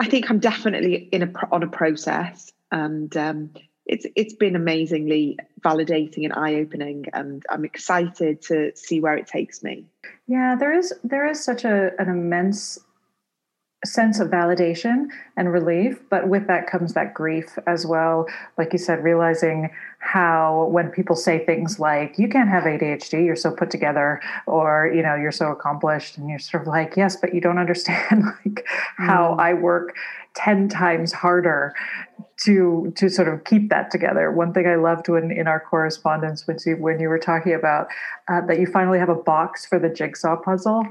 I 0.00 0.06
think 0.06 0.30
I'm 0.30 0.38
definitely 0.38 0.94
in 1.12 1.22
a 1.22 1.32
on 1.52 1.62
a 1.62 1.68
process, 1.68 2.50
and 2.72 3.14
um, 3.16 3.50
it's 3.84 4.06
it's 4.16 4.34
been 4.34 4.56
amazingly 4.56 5.38
validating 5.60 6.24
and 6.24 6.32
eye 6.32 6.54
opening, 6.54 7.04
and 7.12 7.44
I'm 7.50 7.66
excited 7.66 8.40
to 8.42 8.72
see 8.74 9.00
where 9.00 9.16
it 9.16 9.26
takes 9.26 9.62
me. 9.62 9.84
Yeah, 10.26 10.56
there 10.58 10.72
is 10.72 10.94
there 11.04 11.28
is 11.28 11.44
such 11.44 11.64
a 11.64 11.92
an 11.98 12.08
immense 12.08 12.78
sense 13.84 14.20
of 14.20 14.28
validation 14.28 15.06
and 15.38 15.50
relief 15.50 16.02
but 16.10 16.28
with 16.28 16.46
that 16.46 16.66
comes 16.66 16.92
that 16.92 17.14
grief 17.14 17.58
as 17.66 17.86
well. 17.86 18.26
Like 18.58 18.72
you 18.72 18.78
said 18.78 19.02
realizing 19.02 19.70
how 20.00 20.68
when 20.70 20.90
people 20.90 21.16
say 21.16 21.44
things 21.44 21.80
like 21.80 22.18
you 22.18 22.28
can't 22.28 22.48
have 22.48 22.64
ADHD 22.64 23.24
you're 23.24 23.36
so 23.36 23.50
put 23.50 23.70
together 23.70 24.20
or 24.46 24.90
you 24.94 25.02
know 25.02 25.14
you're 25.14 25.32
so 25.32 25.50
accomplished 25.50 26.18
and 26.18 26.28
you're 26.28 26.38
sort 26.38 26.62
of 26.62 26.68
like 26.68 26.94
yes 26.96 27.16
but 27.16 27.34
you 27.34 27.40
don't 27.40 27.58
understand 27.58 28.24
like 28.44 28.66
how 28.96 29.34
mm. 29.34 29.40
I 29.40 29.54
work 29.54 29.96
10 30.34 30.68
times 30.68 31.12
harder 31.12 31.74
to 32.44 32.92
to 32.96 33.08
sort 33.08 33.28
of 33.28 33.44
keep 33.44 33.70
that 33.70 33.90
together. 33.90 34.30
One 34.30 34.52
thing 34.52 34.66
i 34.66 34.76
loved 34.76 35.08
when 35.08 35.30
in 35.30 35.46
our 35.46 35.60
correspondence 35.60 36.46
when 36.46 36.58
you 36.66 36.76
when 36.76 37.00
you 37.00 37.08
were 37.08 37.18
talking 37.18 37.54
about 37.54 37.88
uh, 38.28 38.40
that 38.46 38.58
you 38.58 38.66
finally 38.66 38.98
have 38.98 39.08
a 39.08 39.14
box 39.14 39.64
for 39.64 39.78
the 39.78 39.88
jigsaw 39.88 40.36
puzzle 40.36 40.84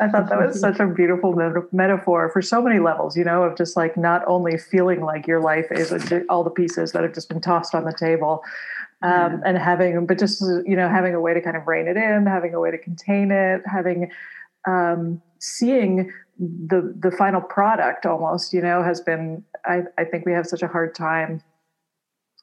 I 0.00 0.08
thought 0.08 0.28
that 0.28 0.38
was 0.38 0.60
such 0.68 0.80
a 0.80 0.86
beautiful 0.86 1.34
metaphor 1.72 2.30
for 2.30 2.42
so 2.42 2.60
many 2.60 2.80
levels, 2.80 3.16
you 3.16 3.24
know, 3.24 3.44
of 3.44 3.56
just 3.56 3.76
like 3.76 3.96
not 3.96 4.22
only 4.26 4.58
feeling 4.58 5.02
like 5.02 5.26
your 5.26 5.40
life 5.40 5.66
is 5.70 5.92
all 6.28 6.44
the 6.44 6.50
pieces 6.50 6.92
that 6.92 7.02
have 7.02 7.14
just 7.14 7.28
been 7.28 7.40
tossed 7.40 7.74
on 7.74 7.84
the 7.84 7.92
table, 7.92 8.42
um, 9.02 9.42
and 9.46 9.56
having, 9.56 10.06
but 10.06 10.18
just 10.18 10.42
you 10.66 10.74
know, 10.74 10.88
having 10.88 11.14
a 11.14 11.20
way 11.20 11.32
to 11.32 11.40
kind 11.40 11.56
of 11.56 11.66
rein 11.68 11.86
it 11.86 11.96
in, 11.96 12.26
having 12.26 12.54
a 12.54 12.60
way 12.60 12.70
to 12.70 12.78
contain 12.78 13.30
it, 13.30 13.62
having 13.64 14.10
um, 14.66 15.22
seeing 15.38 16.12
the 16.38 16.94
the 16.98 17.12
final 17.12 17.40
product 17.40 18.06
almost, 18.06 18.52
you 18.52 18.60
know, 18.60 18.82
has 18.82 19.00
been. 19.00 19.44
I 19.64 19.82
I 19.96 20.04
think 20.04 20.26
we 20.26 20.32
have 20.32 20.46
such 20.46 20.62
a 20.62 20.68
hard 20.68 20.94
time 20.94 21.42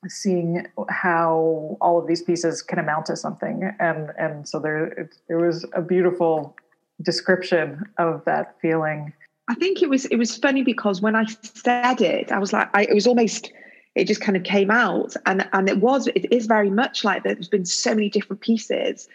seeing 0.07 0.67
how 0.89 1.77
all 1.81 1.99
of 1.99 2.07
these 2.07 2.21
pieces 2.21 2.61
can 2.61 2.77
amount 2.79 3.07
to 3.07 3.15
something 3.15 3.71
and 3.79 4.11
and 4.19 4.47
so 4.47 4.59
there 4.59 4.85
it, 4.85 5.15
it 5.29 5.35
was 5.35 5.65
a 5.73 5.81
beautiful 5.81 6.55
description 7.01 7.83
of 7.97 8.23
that 8.25 8.55
feeling? 8.61 9.13
I 9.47 9.55
think 9.55 9.81
it 9.81 9.89
was 9.89 10.05
it 10.05 10.17
was 10.17 10.35
funny 10.37 10.63
because 10.63 11.01
when 11.01 11.15
I 11.15 11.25
said 11.25 12.01
it, 12.01 12.31
I 12.31 12.39
was 12.39 12.51
like, 12.51 12.69
I, 12.73 12.83
it 12.83 12.93
was 12.93 13.07
almost 13.07 13.51
it 13.93 14.07
just 14.07 14.21
kind 14.21 14.35
of 14.35 14.43
came 14.43 14.71
out, 14.71 15.15
and 15.25 15.47
and 15.53 15.69
it 15.69 15.79
was 15.79 16.07
it 16.07 16.31
is 16.31 16.47
very 16.47 16.69
much 16.69 17.03
like 17.03 17.23
that. 17.23 17.35
There's 17.35 17.47
been 17.47 17.65
so 17.65 17.91
many 17.91 18.09
different 18.09 18.41
pieces, 18.41 19.07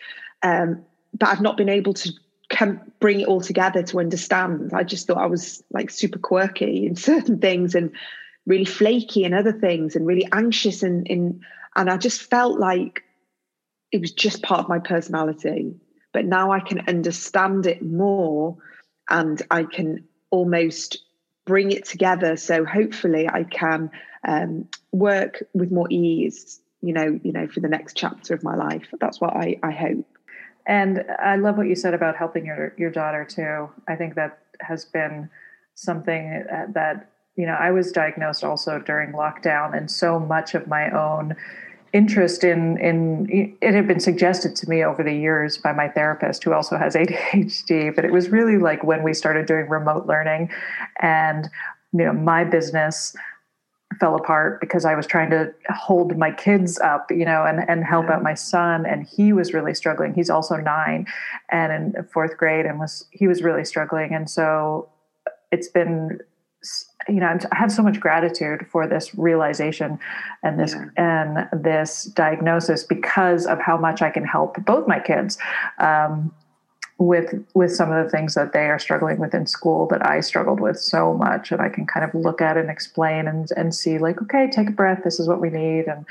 um, 0.43 0.83
but 1.19 1.29
I've 1.29 1.41
not 1.41 1.57
been 1.57 1.69
able 1.69 1.95
to 1.95 2.13
come 2.49 2.81
bring 3.01 3.21
it 3.21 3.29
all 3.29 3.41
together 3.41 3.83
to 3.83 4.01
understand. 4.01 4.73
I 4.73 4.85
just 4.85 5.07
thought 5.07 5.19
I 5.19 5.27
was 5.27 5.63
like 5.71 5.91
super 5.91 6.19
quirky 6.19 6.87
in 6.87 6.97
certain 7.11 7.39
things 7.39 7.75
and 7.75 7.91
really 8.47 8.65
flaky 8.65 9.25
in 9.25 9.35
other 9.35 9.53
things, 9.53 9.97
and 9.97 10.07
really 10.07 10.29
anxious 10.33 10.83
and 10.83 11.07
in 11.09 11.41
and 11.77 11.91
I 11.91 11.97
just 11.97 12.23
felt 12.23 12.59
like 12.59 13.03
it 13.91 14.01
was 14.01 14.13
just 14.13 14.43
part 14.43 14.61
of 14.61 14.69
my 14.69 14.79
personality 14.79 15.75
but 16.13 16.25
now 16.25 16.51
I 16.51 16.61
can 16.61 16.81
understand 16.89 17.67
it 17.67 17.83
more 17.83 18.57
and 19.09 19.43
I 19.51 19.65
can 19.65 20.05
almost 20.31 21.03
bring 21.45 21.73
it 21.73 21.85
together. 21.85 22.37
So 22.37 22.65
hopefully 22.65 23.29
I 23.29 23.45
can 23.45 23.91
um, 24.27 24.69
work 24.93 25.43
with 25.53 25.73
more 25.73 25.89
ease, 25.91 26.61
you 26.81 26.93
know, 26.93 27.19
you 27.23 27.33
know, 27.33 27.47
for 27.49 27.61
the 27.61 27.69
next 27.69 27.97
chapter 27.97 28.35
of 28.35 28.43
my 28.43 28.55
life. 28.55 28.87
That's 29.01 29.21
what 29.21 29.35
I, 29.35 29.59
I 29.63 29.71
hope. 29.71 30.07
And 30.67 31.05
I 31.19 31.37
love 31.37 31.57
what 31.57 31.67
you 31.67 31.75
said 31.75 31.95
about 31.95 32.17
helping 32.17 32.47
your 32.47 32.75
your 32.77 32.91
daughter 32.91 33.25
too. 33.25 33.71
I 33.89 33.97
think 33.97 34.15
that 34.15 34.39
has 34.61 34.85
been 34.85 35.31
something 35.75 36.45
that 36.75 37.11
you 37.35 37.47
know 37.47 37.55
I 37.55 37.71
was 37.71 37.91
diagnosed 37.91 38.45
also 38.45 38.79
during 38.79 39.13
lockdown, 39.13 39.77
and 39.77 39.91
so 39.91 40.21
much 40.21 40.55
of 40.55 40.69
my 40.69 40.91
own 40.91 41.35
interest 41.93 42.45
in 42.45 42.79
in 42.79 43.57
it 43.61 43.75
had 43.75 43.87
been 43.87 44.01
suggested 44.01 44.55
to 44.57 44.69
me 44.69 44.85
over 44.85 45.03
the 45.03 45.15
years 45.15 45.59
by 45.59 45.73
my 45.73 45.89
therapist 45.89 46.45
who 46.45 46.53
also 46.53 46.77
has 46.77 46.95
ADHD 46.97 47.95
but 47.95 48.05
it 48.05 48.13
was 48.13 48.29
really 48.29 48.59
like 48.59 48.85
when 48.85 49.03
we 49.03 49.13
started 49.13 49.47
doing 49.47 49.69
remote 49.69 50.07
learning 50.07 50.51
and 51.01 51.49
you 51.93 52.05
know 52.05 52.13
my 52.13 52.45
business 52.45 53.15
fell 53.99 54.15
apart 54.15 54.61
because 54.61 54.85
I 54.85 54.95
was 54.95 55.07
trying 55.07 55.31
to 55.31 55.53
hold 55.69 56.17
my 56.17 56.31
kids 56.31 56.79
up, 56.79 57.11
you 57.11 57.25
know, 57.25 57.45
and, 57.45 57.69
and 57.69 57.85
help 57.85 58.09
out 58.09 58.23
my 58.23 58.35
son. 58.35 58.87
And 58.87 59.05
he 59.07 59.33
was 59.33 59.53
really 59.53 59.75
struggling. 59.75 60.15
He's 60.15 60.31
also 60.31 60.57
nine 60.57 61.07
and 61.51 61.95
in 61.97 62.05
fourth 62.05 62.37
grade 62.37 62.67
and 62.67 62.79
was, 62.79 63.07
he 63.11 63.27
was 63.27 63.43
really 63.43 63.65
struggling. 63.65 64.15
And 64.15 64.31
so 64.31 64.89
it's 65.51 65.69
been 65.69 66.21
you 67.09 67.21
know, 67.21 67.39
I 67.51 67.57
have 67.57 67.73
so 67.73 67.83
much 67.83 67.99
gratitude 67.99 68.67
for 68.71 68.87
this 68.87 69.15
realization 69.15 69.99
and 70.43 70.59
this 70.59 70.75
yeah. 70.75 70.89
and 70.97 71.65
this 71.65 72.05
diagnosis 72.05 72.85
because 72.85 73.47
of 73.47 73.59
how 73.59 73.77
much 73.79 74.03
I 74.03 74.11
can 74.11 74.25
help 74.25 74.63
both 74.65 74.87
my 74.87 75.01
kids 75.01 75.39
um, 75.79 76.33
with 76.99 77.43
with 77.55 77.75
some 77.75 77.91
of 77.91 78.05
the 78.05 78.11
things 78.11 78.35
that 78.35 78.53
they 78.53 78.67
are 78.67 78.79
struggling 78.79 79.19
with 79.19 79.35
in 79.35 79.47
school 79.47 79.87
that 79.89 80.07
I 80.07 80.21
struggled 80.21 80.61
with 80.61 80.79
so 80.79 81.15
much, 81.15 81.51
and 81.51 81.63
I 81.63 81.71
can 81.71 81.87
kind 81.87 82.05
of 82.05 82.15
look 82.15 82.43
at 82.43 82.59
and 82.59 82.69
explain 82.69 83.27
and 83.27 83.49
and 83.57 83.75
see 83.75 83.99
like, 83.99 84.21
okay, 84.23 84.49
take 84.51 84.69
a 84.69 84.73
breath. 84.73 85.01
This 85.03 85.19
is 85.19 85.27
what 85.27 85.41
we 85.41 85.49
need, 85.49 85.87
and 85.87 86.05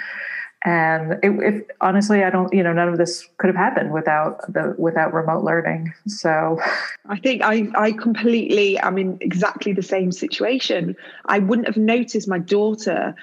and 0.66 1.14
it, 1.24 1.32
if 1.42 1.64
honestly 1.80 2.24
i 2.24 2.30
don't 2.30 2.54
you 2.54 2.62
know 2.62 2.74
none 2.74 2.90
of 2.90 2.98
this 2.98 3.28
could 3.38 3.48
have 3.48 3.56
happened 3.56 3.94
without 3.94 4.42
the 4.52 4.76
without 4.78 5.14
remote 5.14 5.44
learning. 5.44 5.94
So 6.08 6.60
i 7.08 7.18
think 7.18 7.42
i 7.44 7.68
i 7.76 7.92
completely 7.94 8.80
i'm 8.80 8.98
in 8.98 9.18
exactly 9.22 9.74
the 9.74 9.84
same 9.84 10.12
situation. 10.12 10.96
I 11.26 11.40
wouldn't 11.40 11.68
have 11.68 11.78
noticed 11.78 12.28
my 12.28 12.40
daughter 12.40 13.16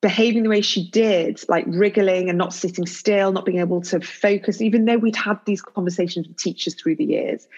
behaving 0.00 0.42
the 0.42 0.50
way 0.50 0.60
she 0.60 0.88
did 0.90 1.40
like 1.48 1.64
wriggling 1.66 2.28
and 2.28 2.36
not 2.38 2.52
sitting 2.52 2.86
still 2.86 3.32
not 3.32 3.46
being 3.46 3.58
able 3.58 3.80
to 3.80 4.00
focus 4.00 4.60
even 4.60 4.84
though 4.84 4.98
we'd 4.98 5.16
had 5.16 5.38
these 5.46 5.62
conversations 5.62 6.28
with 6.28 6.36
teachers 6.36 6.74
through 6.74 6.94
the 6.96 7.04
years. 7.04 7.48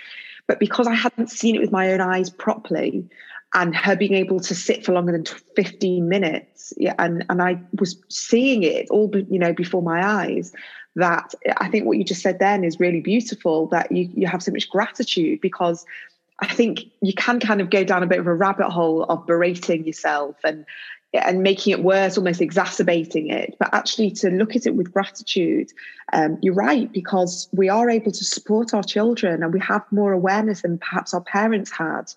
But 0.47 0.59
because 0.59 0.87
i 0.87 0.95
hadn't 0.95 1.31
seen 1.31 1.55
it 1.55 1.61
with 1.61 1.73
my 1.73 1.93
own 1.93 2.00
eyes 2.00 2.31
properly 2.31 3.07
and 3.57 3.75
her 3.75 3.97
being 3.97 4.15
able 4.15 4.39
to 4.39 4.55
sit 4.55 4.85
for 4.85 4.93
longer 4.93 5.11
than 5.11 5.25
15 5.25 6.09
minutes 6.09 6.73
yeah 6.77 6.95
and 6.99 7.25
and 7.29 7.43
i 7.43 7.61
was 7.81 8.01
seeing 8.09 8.63
it 8.63 8.87
all 8.91 9.11
you 9.29 9.39
know 9.39 9.53
before 9.53 9.83
my 9.83 10.07
eyes 10.07 10.53
that 10.95 11.35
i 11.57 11.69
think 11.69 11.87
what 11.87 11.99
you 11.99 12.05
just 12.05 12.23
said 12.23 12.39
then 12.39 12.63
is 12.63 12.79
really 12.79 13.01
beautiful 13.01 13.67
that 13.67 13.91
you 13.91 14.09
you 14.15 14.27
have 14.27 14.43
so 14.43 14.53
much 14.53 14.69
gratitude 14.69 15.41
because 15.41 15.85
i 16.41 16.47
think 16.47 16.85
you 17.01 17.15
can 17.15 17.41
kind 17.41 17.61
of 17.61 17.71
go 17.71 17.83
down 17.83 18.03
a 18.03 18.07
bit 18.07 18.21
of 18.21 18.27
a 18.27 18.35
rabbit 18.35 18.69
hole 18.69 19.05
of 19.05 19.27
berating 19.27 19.85
yourself 19.85 20.37
and 20.45 20.65
and 21.15 21.43
making 21.43 21.73
it 21.73 21.83
worse, 21.83 22.19
almost 22.19 22.43
exacerbating 22.43 23.31
it. 23.31 23.57
But 23.59 23.73
actually, 23.73 24.11
to 24.11 24.29
look 24.29 24.55
at 24.55 24.67
it 24.67 24.75
with 24.75 24.93
gratitude, 24.93 25.73
um, 26.13 26.37
you're 26.43 26.53
right, 26.53 26.93
because 26.93 27.49
we 27.53 27.71
are 27.71 27.89
able 27.89 28.13
to 28.13 28.25
support 28.25 28.75
our 28.75 28.83
children 28.83 29.43
and 29.43 29.53
we 29.53 29.61
have 29.61 29.83
more 29.91 30.13
awareness 30.13 30.63
than 30.63 30.79
perhaps 30.79 31.15
our 31.15 31.23
parents 31.23 31.71
had 31.71 32.13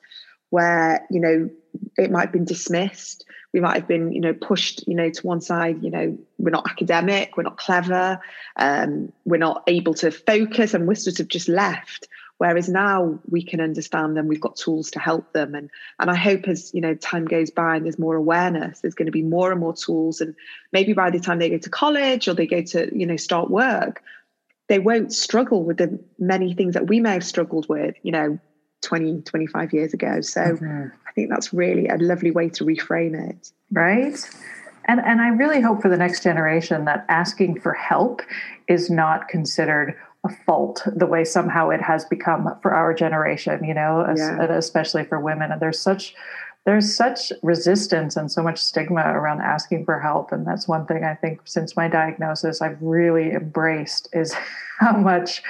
where 0.50 1.06
you 1.10 1.20
know 1.20 1.50
it 1.98 2.12
might 2.12 2.22
have 2.22 2.32
been 2.32 2.46
dismissed. 2.46 3.26
We 3.54 3.60
might 3.60 3.76
have 3.76 3.88
been 3.88 4.12
you 4.12 4.22
know 4.22 4.34
pushed 4.34 4.88
you 4.88 4.96
know 4.96 5.10
to 5.10 5.28
one 5.28 5.42
side 5.42 5.84
you 5.84 5.90
know 5.90 6.18
we're 6.38 6.52
not 6.52 6.70
academic 6.70 7.36
we're 7.36 7.44
not 7.44 7.58
clever 7.58 8.20
um, 8.56 9.12
we're 9.26 9.38
not 9.38 9.64
able 9.68 9.94
to 9.96 10.12
focus 10.12 10.74
and 10.74 10.88
we're 10.88 10.96
sort 10.96 11.20
of 11.20 11.28
just 11.28 11.48
left. 11.48 12.08
Whereas 12.38 12.70
now 12.70 13.20
we 13.30 13.44
can 13.44 13.60
understand 13.60 14.16
them 14.16 14.28
we've 14.28 14.40
got 14.40 14.56
tools 14.56 14.92
to 14.92 15.00
help 15.00 15.34
them. 15.34 15.56
And 15.56 15.70
and 16.00 16.10
i 16.10 16.16
hope 16.16 16.48
as 16.48 16.74
you 16.74 16.82
know 16.82 16.96
time 16.96 17.26
goes 17.26 17.50
by 17.50 17.76
and 17.76 17.86
there's 17.86 18.00
more 18.00 18.16
awareness 18.16 18.80
there's 18.80 18.96
going 18.96 19.08
to 19.08 19.12
be 19.12 19.24
more 19.24 19.52
and 19.52 19.60
more 19.60 19.74
tools. 19.74 20.22
And 20.22 20.36
maybe 20.72 20.94
by 20.94 21.10
the 21.10 21.20
time 21.20 21.40
they 21.40 21.50
go 21.50 21.58
to 21.58 21.70
college 21.70 22.28
or 22.28 22.34
they 22.34 22.48
go 22.48 22.62
to 22.62 22.98
you 22.98 23.06
know 23.06 23.18
start 23.18 23.50
work 23.50 24.02
they 24.68 24.80
won't 24.80 25.12
struggle 25.12 25.64
with 25.64 25.78
the 25.78 26.00
many 26.20 26.54
things 26.54 26.76
that 26.76 26.88
we 26.88 27.00
may 27.00 27.14
have 27.14 27.26
struggled 27.26 27.68
with 27.68 27.96
you 28.04 28.12
know 28.12 28.40
20, 28.90 29.22
25 29.22 29.72
years 29.72 29.94
ago. 29.94 30.20
So 30.22 30.42
mm-hmm. 30.42 30.88
I 31.08 31.12
think 31.12 31.30
that's 31.30 31.54
really 31.54 31.88
a 31.88 31.98
lovely 31.98 32.32
way 32.32 32.50
to 32.50 32.66
reframe 32.66 33.30
it. 33.30 33.52
Right. 33.72 34.18
And, 34.86 35.00
and 35.00 35.22
I 35.22 35.28
really 35.28 35.62
hope 35.62 35.84
for 35.84 35.90
the 35.90 35.98
next 35.98 36.24
generation 36.24 36.86
that 36.86 37.06
asking 37.08 37.60
for 37.62 37.74
help 37.74 38.24
is 38.68 38.90
not 38.90 39.28
considered 39.28 39.96
a 40.26 40.30
fault 40.46 40.82
the 40.96 41.06
way 41.06 41.24
somehow 41.24 41.70
it 41.70 41.82
has 41.82 42.04
become 42.06 42.50
for 42.64 42.74
our 42.74 42.96
generation, 42.96 43.64
you 43.64 43.76
know, 43.76 44.12
yeah. 44.18 44.44
especially 44.50 45.04
for 45.04 45.20
women. 45.20 45.52
And 45.52 45.62
there's 45.62 45.80
such 45.80 46.16
there's 46.66 46.94
such 46.94 47.32
resistance 47.42 48.16
and 48.16 48.32
so 48.32 48.44
much 48.44 48.60
stigma 48.60 49.02
around 49.02 49.42
asking 49.42 49.86
for 49.86 50.00
help 50.00 50.32
and 50.32 50.46
that's 50.46 50.68
one 50.68 50.86
thing 50.86 51.04
i 51.06 51.16
think 51.16 51.40
since 51.46 51.76
my 51.76 51.88
diagnosis 51.88 52.62
i've 52.62 52.78
really 52.82 53.32
embraced 53.32 54.10
is 54.14 54.36
how 54.80 54.96
much 54.96 55.42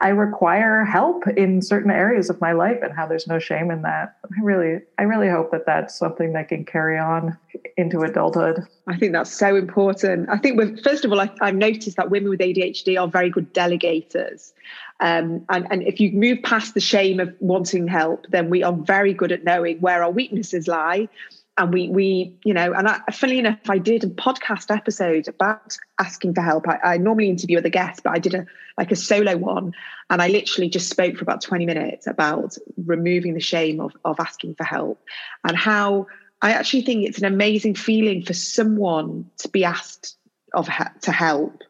I 0.00 0.08
require 0.08 0.84
help 0.84 1.26
in 1.28 1.60
certain 1.60 1.90
areas 1.90 2.30
of 2.30 2.40
my 2.40 2.52
life 2.52 2.78
and 2.82 2.94
how 2.94 3.06
there's 3.06 3.26
no 3.26 3.38
shame 3.38 3.70
in 3.70 3.82
that. 3.82 4.16
I 4.24 4.42
really, 4.42 4.80
I 4.98 5.02
really 5.02 5.28
hope 5.28 5.50
that 5.50 5.66
that's 5.66 5.98
something 5.98 6.32
that 6.34 6.48
can 6.48 6.64
carry 6.64 6.98
on 6.98 7.36
into 7.76 8.02
adulthood. 8.02 8.66
I 8.86 8.96
think 8.96 9.12
that's 9.12 9.32
so 9.32 9.56
important. 9.56 10.28
I 10.28 10.38
think, 10.38 10.56
with, 10.56 10.82
first 10.84 11.04
of 11.04 11.12
all, 11.12 11.20
I, 11.20 11.30
have 11.40 11.54
noticed 11.54 11.96
that 11.96 12.10
women 12.10 12.30
with 12.30 12.40
ADHD 12.40 13.00
are 13.00 13.08
very 13.08 13.30
good 13.30 13.52
delegators. 13.52 14.52
Um, 15.00 15.44
and, 15.48 15.66
and 15.70 15.82
if 15.82 16.00
you 16.00 16.12
move 16.12 16.42
past 16.42 16.74
the 16.74 16.80
shame 16.80 17.20
of 17.20 17.34
wanting 17.40 17.88
help, 17.88 18.26
then 18.30 18.50
we 18.50 18.62
are 18.62 18.72
very 18.72 19.14
good 19.14 19.32
at 19.32 19.44
knowing 19.44 19.78
where 19.78 20.02
our 20.02 20.10
weaknesses 20.10 20.68
lie 20.68 21.08
and 21.58 21.72
we 21.72 21.88
we 21.88 22.34
you 22.44 22.54
know 22.54 22.72
and 22.72 22.88
I, 22.88 23.00
funnily 23.12 23.38
enough 23.38 23.58
i 23.68 23.78
did 23.78 24.04
a 24.04 24.08
podcast 24.08 24.74
episode 24.74 25.28
about 25.28 25.76
asking 25.98 26.34
for 26.34 26.40
help. 26.40 26.66
I, 26.68 26.78
I, 26.84 26.96
normally 26.96 27.28
interview 27.28 27.58
other 27.58 27.68
guests 27.68 28.00
but 28.02 28.14
i 28.14 28.18
did 28.18 28.34
a 28.34 28.46
like 28.78 28.92
a 28.92 28.96
solo 28.96 29.36
one 29.36 29.72
and 30.10 30.22
i 30.22 30.28
literally 30.28 30.68
just 30.68 30.88
spoke 30.88 31.16
for 31.16 31.22
about 31.22 31.42
20 31.42 31.66
minutes 31.66 32.06
about 32.06 32.56
removing 32.86 33.34
the 33.34 33.40
shame 33.40 33.80
of, 33.80 33.92
of 34.04 34.18
asking 34.20 34.54
for 34.54 34.64
help 34.64 35.02
and 35.46 35.56
how 35.56 36.06
i 36.42 36.52
actually 36.52 36.82
think 36.82 37.04
it's 37.04 37.18
an 37.18 37.24
amazing 37.24 37.74
feeling 37.74 38.22
for 38.22 38.34
someone 38.34 39.28
to 39.38 39.48
be 39.48 39.64
asked 39.64 40.16
of 40.54 40.66
to 41.02 41.12
help. 41.12 41.62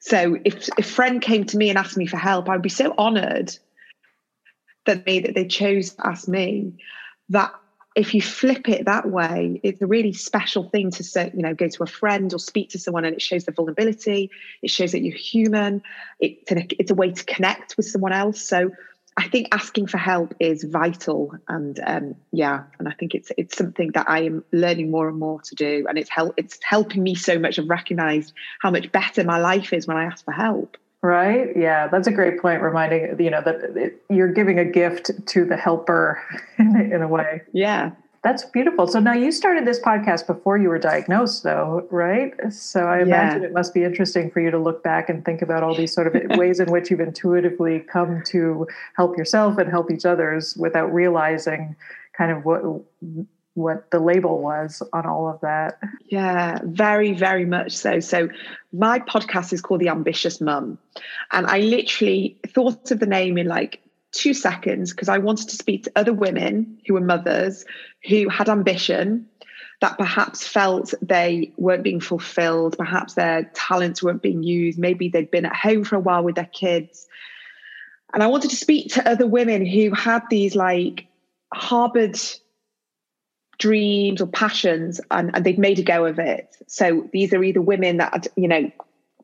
So 0.00 0.36
if, 0.44 0.68
a 0.76 0.82
friend 0.82 1.22
came 1.22 1.44
to 1.44 1.56
me 1.56 1.70
and 1.70 1.78
asked 1.78 1.96
me 1.96 2.06
for 2.06 2.18
help 2.18 2.48
i'd 2.48 2.60
be 2.60 2.68
so 2.68 2.94
honored 2.98 3.56
that 4.88 5.04
they 5.04 5.20
that 5.20 5.34
they 5.34 5.46
chose 5.46 5.90
to 5.90 6.06
ask 6.06 6.26
me. 6.26 6.72
That 7.28 7.52
if 7.98 8.14
you 8.14 8.22
flip 8.22 8.68
it 8.68 8.84
that 8.84 9.10
way, 9.10 9.60
it's 9.64 9.82
a 9.82 9.86
really 9.86 10.12
special 10.12 10.68
thing 10.68 10.92
to 10.92 11.02
say, 11.02 11.32
you 11.34 11.42
know, 11.42 11.52
go 11.52 11.66
to 11.66 11.82
a 11.82 11.86
friend 11.86 12.32
or 12.32 12.38
speak 12.38 12.70
to 12.70 12.78
someone 12.78 13.04
and 13.04 13.12
it 13.12 13.20
shows 13.20 13.44
the 13.44 13.50
vulnerability. 13.50 14.30
It 14.62 14.70
shows 14.70 14.92
that 14.92 15.02
you're 15.02 15.16
human. 15.16 15.82
It's, 16.20 16.52
an, 16.52 16.68
it's 16.78 16.92
a 16.92 16.94
way 16.94 17.10
to 17.10 17.24
connect 17.24 17.76
with 17.76 17.86
someone 17.86 18.12
else. 18.12 18.40
So 18.40 18.70
I 19.16 19.26
think 19.26 19.48
asking 19.50 19.88
for 19.88 19.98
help 19.98 20.32
is 20.38 20.62
vital. 20.62 21.34
And 21.48 21.80
um, 21.84 22.14
yeah, 22.30 22.64
and 22.78 22.86
I 22.86 22.92
think 22.92 23.16
it's 23.16 23.32
it's 23.36 23.56
something 23.56 23.90
that 23.94 24.08
I 24.08 24.20
am 24.20 24.44
learning 24.52 24.92
more 24.92 25.08
and 25.08 25.18
more 25.18 25.42
to 25.42 25.54
do. 25.56 25.86
And 25.88 25.98
it's 25.98 26.08
help 26.08 26.34
it's 26.36 26.60
helping 26.62 27.02
me 27.02 27.16
so 27.16 27.36
much. 27.36 27.58
I've 27.58 27.68
recognized 27.68 28.32
how 28.62 28.70
much 28.70 28.92
better 28.92 29.24
my 29.24 29.38
life 29.38 29.72
is 29.72 29.88
when 29.88 29.96
I 29.96 30.04
ask 30.04 30.24
for 30.24 30.30
help. 30.30 30.76
Right. 31.02 31.56
Yeah, 31.56 31.86
that's 31.86 32.08
a 32.08 32.12
great 32.12 32.40
point. 32.40 32.60
Reminding 32.60 33.20
you 33.20 33.30
know 33.30 33.40
that 33.42 33.76
it, 33.76 34.02
you're 34.10 34.32
giving 34.32 34.58
a 34.58 34.64
gift 34.64 35.10
to 35.26 35.44
the 35.44 35.56
helper 35.56 36.20
in 36.58 36.74
a, 36.74 36.94
in 36.96 37.02
a 37.02 37.08
way. 37.08 37.42
Yeah. 37.52 37.92
That's 38.24 38.44
beautiful. 38.44 38.88
So 38.88 38.98
now 38.98 39.12
you 39.12 39.30
started 39.30 39.64
this 39.64 39.78
podcast 39.78 40.26
before 40.26 40.58
you 40.58 40.68
were 40.68 40.78
diagnosed, 40.78 41.44
though, 41.44 41.86
right? 41.90 42.34
So 42.52 42.80
I 42.80 43.00
imagine 43.00 43.42
yeah. 43.42 43.48
it 43.48 43.54
must 43.54 43.72
be 43.72 43.84
interesting 43.84 44.28
for 44.28 44.40
you 44.40 44.50
to 44.50 44.58
look 44.58 44.82
back 44.82 45.08
and 45.08 45.24
think 45.24 45.40
about 45.40 45.62
all 45.62 45.72
these 45.72 45.92
sort 45.92 46.08
of 46.08 46.36
ways 46.36 46.58
in 46.58 46.70
which 46.72 46.90
you've 46.90 46.98
intuitively 46.98 47.78
come 47.78 48.22
to 48.26 48.66
help 48.96 49.16
yourself 49.16 49.56
and 49.56 49.70
help 49.70 49.92
each 49.92 50.04
others 50.04 50.56
without 50.56 50.92
realizing 50.92 51.76
kind 52.12 52.32
of 52.32 52.44
what 52.44 52.60
what 53.58 53.90
the 53.90 53.98
label 53.98 54.40
was 54.40 54.82
on 54.92 55.06
all 55.06 55.28
of 55.28 55.40
that. 55.40 55.78
Yeah, 56.08 56.60
very, 56.64 57.12
very 57.12 57.44
much 57.44 57.76
so. 57.76 58.00
So, 58.00 58.28
my 58.72 58.98
podcast 59.00 59.52
is 59.52 59.60
called 59.60 59.80
The 59.80 59.88
Ambitious 59.88 60.40
Mum. 60.40 60.78
And 61.32 61.46
I 61.46 61.60
literally 61.60 62.38
thought 62.48 62.90
of 62.90 63.00
the 63.00 63.06
name 63.06 63.38
in 63.38 63.46
like 63.46 63.80
two 64.12 64.34
seconds 64.34 64.92
because 64.92 65.08
I 65.08 65.18
wanted 65.18 65.48
to 65.50 65.56
speak 65.56 65.84
to 65.84 65.92
other 65.96 66.12
women 66.12 66.78
who 66.86 66.94
were 66.94 67.00
mothers 67.00 67.64
who 68.08 68.28
had 68.28 68.48
ambition 68.48 69.26
that 69.80 69.96
perhaps 69.96 70.46
felt 70.46 70.92
they 71.00 71.52
weren't 71.56 71.84
being 71.84 72.00
fulfilled, 72.00 72.76
perhaps 72.76 73.14
their 73.14 73.44
talents 73.54 74.02
weren't 74.02 74.22
being 74.22 74.42
used, 74.42 74.78
maybe 74.78 75.08
they'd 75.08 75.30
been 75.30 75.46
at 75.46 75.54
home 75.54 75.84
for 75.84 75.96
a 75.96 76.00
while 76.00 76.24
with 76.24 76.34
their 76.34 76.46
kids. 76.46 77.06
And 78.12 78.22
I 78.22 78.26
wanted 78.26 78.50
to 78.50 78.56
speak 78.56 78.94
to 78.94 79.08
other 79.08 79.26
women 79.26 79.64
who 79.64 79.92
had 79.92 80.22
these 80.30 80.56
like 80.56 81.06
harbored 81.52 82.18
dreams 83.58 84.20
or 84.20 84.26
passions 84.26 85.00
and, 85.10 85.30
and 85.34 85.44
they've 85.44 85.58
made 85.58 85.78
a 85.78 85.82
go 85.82 86.06
of 86.06 86.18
it. 86.18 86.56
So 86.66 87.08
these 87.12 87.32
are 87.32 87.42
either 87.42 87.60
women 87.60 87.98
that, 87.98 88.28
you 88.36 88.48
know, 88.48 88.70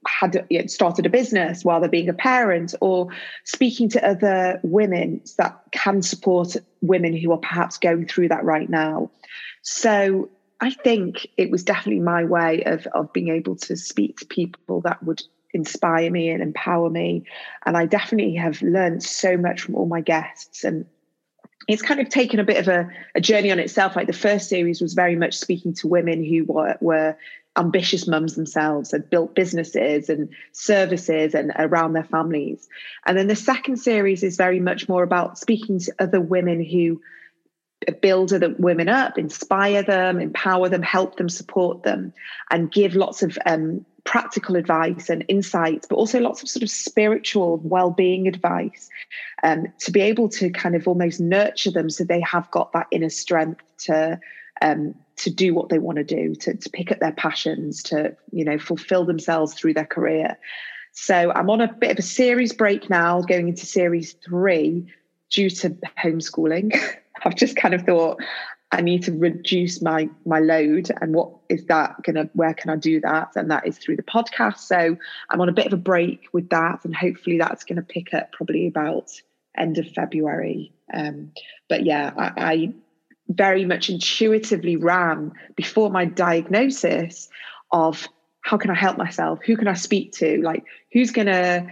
had 0.07 0.47
you 0.51 0.61
know, 0.61 0.67
started 0.67 1.07
a 1.07 1.09
business 1.09 1.65
while 1.65 1.81
they're 1.81 1.89
being 1.89 2.09
a 2.09 2.15
parent 2.15 2.75
or 2.81 3.09
speaking 3.45 3.89
to 3.91 4.07
other 4.07 4.61
women 4.63 5.23
that 5.39 5.59
can 5.71 6.03
support 6.03 6.57
women 6.83 7.17
who 7.17 7.33
are 7.33 7.39
perhaps 7.39 7.79
going 7.79 8.07
through 8.07 8.29
that 8.29 8.45
right 8.45 8.69
now. 8.69 9.11
So 9.63 10.29
I 10.61 10.71
think 10.71 11.27
it 11.37 11.51
was 11.51 11.63
definitely 11.63 12.01
my 12.03 12.25
way 12.25 12.63
of, 12.65 12.87
of 12.89 13.13
being 13.13 13.29
able 13.29 13.57
to 13.57 13.77
speak 13.77 14.19
to 14.19 14.27
people 14.27 14.81
that 14.83 15.03
would 15.03 15.23
inspire 15.53 16.11
me 16.11 16.29
and 16.31 16.43
empower 16.43 16.91
me. 16.91 17.25
And 17.65 17.77
I 17.77 17.87
definitely 17.87 18.35
have 18.35 18.61
learned 18.61 19.03
so 19.03 19.37
much 19.37 19.63
from 19.63 19.77
all 19.77 19.87
my 19.87 20.01
guests. 20.01 20.65
And 20.65 20.85
it's 21.69 21.83
kind 21.83 22.01
of 22.01 22.09
taken 22.09 22.41
a 22.41 22.45
bit 22.45 22.59
of 22.59 22.69
a, 22.69 22.89
a, 23.15 23.21
journey 23.21 23.51
on 23.51 23.59
itself. 23.59 23.97
Like 23.97 24.07
the 24.07 24.13
first 24.13 24.49
series 24.49 24.81
was 24.81 24.95
very 24.95 25.17
much 25.17 25.37
speaking 25.37 25.75
to 25.75 25.89
women 25.89 26.25
who 26.25 26.45
were, 26.45 26.77
were 26.81 27.17
ambitious 27.57 28.07
mums 28.07 28.35
themselves 28.35 28.93
and 28.93 29.09
built 29.09 29.35
businesses 29.35 30.09
and 30.09 30.29
services 30.53 31.35
and 31.35 31.53
around 31.57 31.93
their 31.93 32.05
families. 32.05 32.69
And 33.07 33.17
then 33.17 33.29
the 33.29 33.37
second 33.37 33.77
series 33.77 34.23
is 34.23 34.37
very 34.37 34.61
much 34.61 34.89
more 34.89 35.03
about 35.03 35.39
speaking 35.39 35.79
to 35.81 35.95
other 35.99 36.21
women 36.21 36.63
who 36.63 37.01
build 38.01 38.33
other 38.33 38.55
women 38.59 38.89
up, 38.89 39.19
inspire 39.19 39.83
them, 39.83 40.21
empower 40.21 40.69
them, 40.69 40.83
help 40.83 41.17
them, 41.17 41.29
support 41.29 41.83
them, 41.83 42.13
and 42.51 42.73
give 42.73 42.95
lots 42.95 43.23
of 43.23 43.39
um, 43.47 43.85
practical 44.05 44.55
advice 44.57 45.09
and 45.09 45.25
insights, 45.29 45.87
but 45.89 45.97
also 45.97 46.21
lots 46.21 46.43
of 46.43 46.49
sort 46.49 46.63
of 46.63 46.71
spiritual 46.71 47.59
well-being 47.65 48.29
advice 48.29 48.89
um, 49.43 49.67
to 49.81 49.91
be 49.91 50.01
able 50.01 50.29
to 50.29 50.51
kind 50.51 50.75
of 50.75 50.87
almost 50.87 51.21
nurture 51.21 51.71
them 51.71 51.89
so 51.89 52.05
they 52.05 52.21
have 52.21 52.51
got 52.51 52.73
that 52.73 52.87
inner 52.91 53.09
strength 53.09 53.65
to 53.79 54.19
um, 54.63 54.95
to 55.17 55.31
do 55.31 55.55
what 55.55 55.69
they 55.69 55.79
want 55.79 55.97
to 55.97 56.05
do, 56.05 56.35
to, 56.35 56.55
to 56.55 56.71
pick 56.71 56.93
up 56.93 57.01
their 57.01 57.13
passions, 57.13 57.83
to 57.85 58.17
you 58.31 58.45
know 58.45 58.59
fulfill 58.59 59.05
themselves 59.05 59.55
through 59.55 59.75
their 59.75 59.87
career. 59.87 60.39
So 60.93 61.33
I'm 61.33 61.51
on 61.51 61.61
a 61.61 61.73
bit 61.73 61.91
of 61.91 61.99
a 61.99 62.03
series 62.03 62.53
break 62.53 62.89
now, 62.89 63.21
going 63.23 63.49
into 63.49 63.67
series 63.67 64.13
three 64.25 64.87
due 65.31 65.51
to 65.51 65.71
homeschooling. 66.03 66.79
I've 67.25 67.37
just 67.37 67.57
kind 67.57 67.75
of 67.75 67.83
thought 67.83 68.21
I 68.79 68.83
need 68.83 69.03
to 69.05 69.13
reduce 69.13 69.83
my 69.83 70.09
my 70.25 70.41
load 70.41 70.91
and 71.01 71.15
what 71.15 71.31
is 71.49 71.67
that 71.67 72.03
gonna 72.03 72.29
where 72.35 72.55
can 72.55 72.71
I 72.71 72.77
do 72.77 73.01
that 73.01 73.33
and 73.37 73.51
that 73.51 73.67
is 73.67 73.79
through 73.79 73.97
the 73.97 74.03
podcast 74.03 74.59
so 74.59 74.97
I'm 75.31 75.41
on 75.41 75.49
a 75.49 75.53
bit 75.53 75.67
of 75.67 75.73
a 75.73 75.79
break 75.79 76.29
with 76.33 76.49
that 76.51 76.85
and 76.85 76.95
hopefully 76.95 77.39
that's 77.39 77.65
to 77.77 77.83
pick 77.83 78.13
up 78.15 78.33
probably 78.33 78.67
about 78.67 79.11
end 79.57 79.79
of 79.79 79.89
February 79.89 80.73
um, 80.93 81.33
but 81.69 81.85
yeah 81.85 82.13
I, 82.17 82.33
I 82.37 82.75
very 83.29 83.65
much 83.65 83.89
intuitively 83.89 84.77
ran 84.77 85.33
before 85.57 85.91
my 85.91 86.05
diagnosis 86.05 87.29
of 87.73 88.07
how 88.45 88.59
can 88.59 88.71
I 88.71 88.75
help 88.75 88.99
myself? 88.99 89.41
Who 89.47 89.57
can 89.57 89.69
I 89.69 89.75
speak 89.75 90.13
to? 90.15 90.41
Like, 90.43 90.65
who's 90.93 91.11
to, 91.29 91.67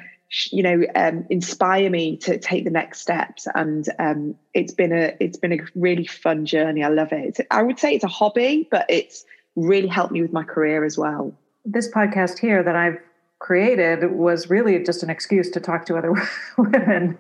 you 0.51 0.63
know, 0.63 0.83
um, 0.95 1.27
inspire 1.31 1.91
me 1.91 2.17
to 2.19 2.39
take 2.39 2.65
the 2.65 2.71
next 2.71 3.01
steps? 3.01 3.47
And 3.55 3.87
um, 3.99 4.35
it's 4.55 4.73
been 4.73 4.93
a 4.93 5.17
it's 5.21 5.37
been 5.37 5.53
a 5.53 5.59
really 5.75 6.07
fun 6.07 6.47
journey. 6.47 6.83
I 6.83 6.89
love 6.89 7.13
it. 7.13 7.39
It's, 7.39 7.41
I 7.51 7.63
would 7.63 7.79
say 7.79 7.95
it's 7.95 8.05
a 8.05 8.09
hobby, 8.09 8.69
but 8.71 8.87
it's 8.89 9.25
really 9.57 9.89
helped 9.89 10.13
me 10.13 10.23
with 10.23 10.33
my 10.33 10.45
career 10.45 10.85
as 10.85 10.97
well. 10.97 11.33
This 11.65 11.91
podcast 11.91 12.39
here 12.39 12.63
that 12.63 12.77
I've 12.77 12.99
created 13.39 14.13
was 14.13 14.49
really 14.49 14.83
just 14.83 15.03
an 15.03 15.11
excuse 15.11 15.51
to 15.51 15.61
talk 15.61 15.85
to 15.87 15.97
other 15.97 16.15
women 16.59 17.19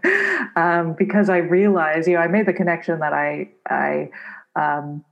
um, 0.56 0.94
because 0.94 1.28
I 1.28 1.38
realized, 1.38 2.08
you 2.08 2.14
know, 2.14 2.20
I 2.20 2.28
made 2.28 2.46
the 2.46 2.52
connection 2.52 3.00
that 3.00 3.12
I 3.12 3.50
I 3.68 4.10
um, 4.56 5.04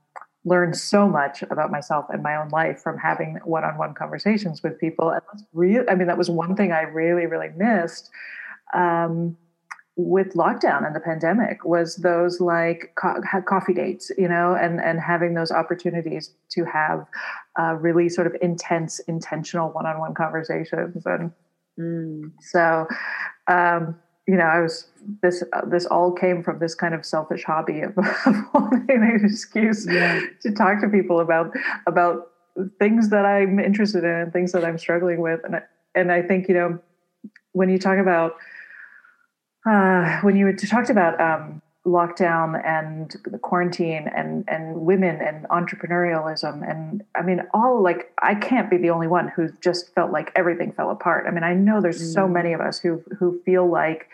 learned 0.45 0.77
so 0.77 1.09
much 1.09 1.43
about 1.43 1.71
myself 1.71 2.07
and 2.09 2.23
my 2.23 2.37
own 2.37 2.49
life 2.49 2.81
from 2.83 2.97
having 2.97 3.39
one-on-one 3.45 3.95
conversations 3.95 4.63
with 4.63 4.79
people, 4.79 5.11
and 5.11 5.21
that's 5.33 5.45
real. 5.53 5.85
I 5.89 5.95
mean, 5.95 6.07
that 6.07 6.19
was 6.19 6.31
one 6.31 6.57
thing 6.57 6.73
I 6.73 6.83
really 6.83 7.27
really 7.27 7.51
missed. 7.57 8.11
Um, 8.75 9.37
with 9.97 10.35
lockdown 10.35 10.87
and 10.87 10.95
the 10.95 11.01
pandemic 11.01 11.65
was 11.65 11.97
those 11.97 12.41
like 12.41 12.93
co- 12.97 13.21
coffee 13.47 13.75
dates 13.75 14.11
you 14.17 14.29
know 14.29 14.55
and 14.55 14.81
and 14.81 15.01
having 15.01 15.35
those 15.35 15.51
opportunities 15.51 16.33
to 16.49 16.65
have 16.65 17.05
uh, 17.59 17.75
really 17.75 18.09
sort 18.09 18.27
of 18.27 18.35
intense 18.41 18.99
intentional 19.01 19.71
one-on-one 19.71 20.15
conversations 20.15 21.05
and 21.05 21.33
mm. 21.79 22.31
so 22.41 22.87
um, 23.49 23.97
you 24.31 24.37
know 24.37 24.45
i 24.45 24.61
was 24.61 24.87
this 25.23 25.43
uh, 25.53 25.65
this 25.67 25.87
all 25.87 26.13
came 26.13 26.43
from 26.43 26.59
this 26.59 26.75
kind 26.75 26.95
of 26.95 27.05
selfish 27.05 27.45
hobby 27.45 27.81
of, 27.81 27.97
of 28.27 28.35
wanting 28.55 28.85
an 28.89 29.21
excuse 29.25 29.87
yeah. 29.91 30.21
to 30.41 30.53
talk 30.53 30.81
to 30.81 30.89
people 30.89 31.21
about 31.21 31.51
about 31.87 32.31
things 32.79 33.09
that 33.09 33.25
i'm 33.25 33.59
interested 33.59 34.05
in 34.05 34.11
and 34.11 34.33
things 34.33 34.53
that 34.53 34.65
i'm 34.65 34.79
struggling 34.79 35.21
with 35.21 35.41
and 35.45 35.61
and 35.95 36.13
i 36.13 36.23
think 36.23 36.49
you 36.49 36.55
know 36.55 36.79
when 37.53 37.69
you 37.69 37.79
talk 37.79 37.99
about 37.99 38.37
uh, 39.69 40.21
when 40.21 40.37
you 40.37 40.57
talked 40.57 40.91
about 40.91 41.21
um, 41.21 41.61
lockdown 41.87 42.63
and 42.65 43.17
the 43.25 43.39
quarantine 43.39 44.07
and 44.15 44.45
and 44.49 44.83
women 44.83 45.19
and 45.23 45.49
entrepreneurialism 45.49 46.69
and 46.69 47.03
I 47.15 47.23
mean 47.23 47.41
all 47.55 47.83
like 47.83 48.13
I 48.23 48.35
can't 48.35 48.69
be 48.69 48.77
the 48.77 48.91
only 48.91 49.07
one 49.07 49.29
who 49.29 49.49
just 49.63 49.95
felt 49.95 50.13
like 50.13 50.31
everything 50.37 50.73
fell 50.73 50.91
apart. 50.91 51.25
I 51.27 51.31
mean 51.31 51.43
I 51.43 51.55
know 51.55 51.81
there's 51.81 52.03
mm. 52.03 52.13
so 52.13 52.29
many 52.29 52.53
of 52.53 52.61
us 52.61 52.79
who 52.79 53.03
who 53.19 53.41
feel 53.47 53.67
like 53.71 54.09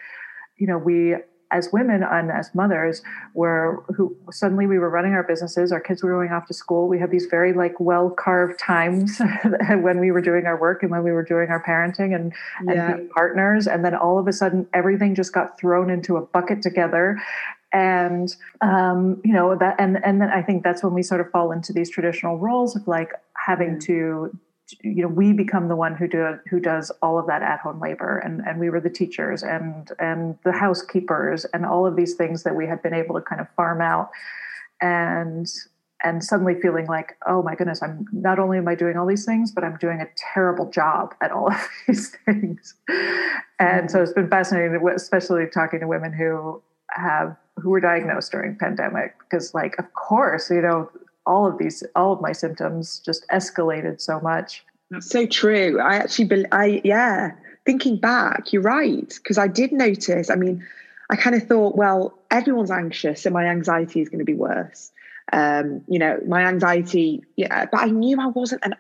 you 0.59 0.69
know 0.69 0.79
we 0.79 1.17
as 1.51 1.73
women 1.73 2.03
and 2.03 2.31
as 2.31 2.55
mothers 2.55 3.03
were 3.35 3.85
who 3.97 4.17
suddenly 4.33 4.67
we 4.67 4.79
were 4.79 4.91
running 4.91 5.13
our 5.13 5.23
businesses 5.23 5.71
our 5.71 5.81
kids 5.81 6.03
were 6.03 6.11
going 6.11 6.31
off 6.31 6.47
to 6.47 6.55
school 6.55 6.89
we 6.89 6.99
had 6.99 7.11
these 7.11 7.27
very 7.27 7.53
like 7.53 7.79
well 7.79 8.11
carved 8.11 8.59
times 8.59 9.21
when 9.81 10.01
we 10.01 10.11
were 10.11 10.21
doing 10.21 10.47
our 10.47 10.61
work 10.61 10.83
and 10.83 10.91
when 10.91 11.05
we 11.05 11.13
were 11.13 11.23
doing 11.23 11.49
our 11.49 11.63
parenting 11.63 12.15
and, 12.15 12.33
yeah. 12.65 12.89
and 12.89 12.97
being 12.97 13.09
partners 13.11 13.67
and 13.67 13.85
then 13.85 13.95
all 13.95 14.19
of 14.19 14.27
a 14.27 14.33
sudden 14.33 14.67
everything 14.75 15.15
just 15.15 15.33
got 15.33 15.59
thrown 15.59 15.89
into 15.89 16.17
a 16.17 16.23
bucket 16.23 16.63
together 16.63 17.17
and 17.77 18.35
um, 18.63 19.21
you 19.25 19.33
know 19.33 19.57
that 19.57 19.77
and 19.79 19.99
and 20.05 20.21
then 20.21 20.31
i 20.31 20.41
think 20.41 20.65
that's 20.65 20.83
when 20.83 20.95
we 20.95 21.03
sort 21.03 21.21
of 21.21 21.31
fall 21.31 21.53
into 21.53 21.73
these 21.73 21.91
traditional 21.91 22.39
roles 22.39 22.75
of 22.75 22.89
like 22.89 23.11
having 23.35 23.79
to 23.79 24.31
you 24.83 25.03
know 25.03 25.09
we 25.09 25.33
become 25.33 25.69
the 25.69 25.77
one 25.77 25.95
who 25.95 26.09
do 26.09 26.39
who 26.51 26.59
does 26.59 26.91
all 27.03 27.19
of 27.19 27.27
that 27.27 27.43
at 27.43 27.61
home 27.61 27.81
labor. 27.81 28.19
And 28.19 28.41
and 28.47 28.59
we 28.59 28.71
were 28.71 28.81
the 28.81 28.91
teachers 28.91 29.43
and 29.43 29.91
and 29.99 30.37
the 30.45 30.53
housekeepers 30.53 31.45
and 31.47 31.65
all 31.65 31.87
of 31.87 31.97
these 31.97 32.15
things 32.15 32.43
that 32.43 32.57
we 32.57 32.67
had 32.67 32.83
been 32.83 32.95
able 32.95 33.15
to 33.15 33.21
kind 33.21 33.41
of 33.41 33.49
farm 33.51 33.81
out. 33.81 34.11
And 34.81 35.47
and 36.03 36.23
suddenly 36.23 36.55
feeling 36.61 36.87
like 36.87 37.17
oh 37.27 37.43
my 37.43 37.55
goodness 37.55 37.83
i'm 37.83 38.05
not 38.13 38.39
only 38.39 38.59
am 38.59 38.69
i 38.69 38.75
doing 38.75 38.99
all 38.99 39.07
these 39.07 39.25
things 39.25 39.51
but 39.51 39.65
i'm 39.65 39.79
doing 39.79 39.99
a 40.03 40.07
terrible 40.35 40.71
job 40.71 41.15
at 41.23 41.31
all 41.33 41.49
of 41.51 41.69
these 41.87 42.15
things. 42.27 42.75
And 43.59 43.91
so 43.91 44.03
it's 44.03 44.13
been 44.13 44.29
fascinating 44.29 44.79
especially 44.95 45.47
talking 45.47 45.81
to 45.81 45.87
women 45.87 46.13
who 46.13 46.63
have 46.91 47.35
who 47.57 47.71
were 47.71 47.81
diagnosed 47.81 48.33
during 48.33 48.57
pandemic 48.57 49.15
because 49.21 49.55
like 49.55 49.79
of 49.79 49.93
course 49.95 50.51
you 50.51 50.61
know 50.61 50.91
all 51.27 51.47
of 51.47 51.59
these 51.59 51.83
all 51.95 52.13
of 52.13 52.21
my 52.21 52.33
symptoms 52.33 53.01
just 53.05 53.27
escalated 53.29 54.01
so 54.01 54.21
much. 54.21 54.65
That's 54.91 55.09
so 55.09 55.27
true. 55.27 55.81
I 55.81 55.97
actually 55.97 56.47
i 56.53 56.81
yeah 56.85 57.33
thinking 57.65 57.97
back 57.97 58.53
you're 58.53 58.63
right 58.63 59.13
because 59.17 59.39
i 59.39 59.49
did 59.49 59.73
notice 59.73 60.31
i 60.31 60.37
mean 60.37 60.65
i 61.11 61.17
kind 61.17 61.35
of 61.35 61.43
thought 61.49 61.77
well 61.77 62.17
everyone's 62.31 62.71
anxious 62.71 63.23
so 63.23 63.31
my 63.31 63.45
anxiety 63.45 64.01
is 64.01 64.09
going 64.09 64.21
to 64.21 64.25
be 64.25 64.35
worse. 64.35 64.93
Um 65.33 65.83
you 65.89 65.99
know 65.99 66.21
my 66.29 66.45
anxiety 66.45 67.25
yeah 67.35 67.67
but 67.67 67.81
i 67.81 67.87
knew 67.87 68.21
i 68.21 68.27
wasn't 68.27 68.63
and 68.65 68.77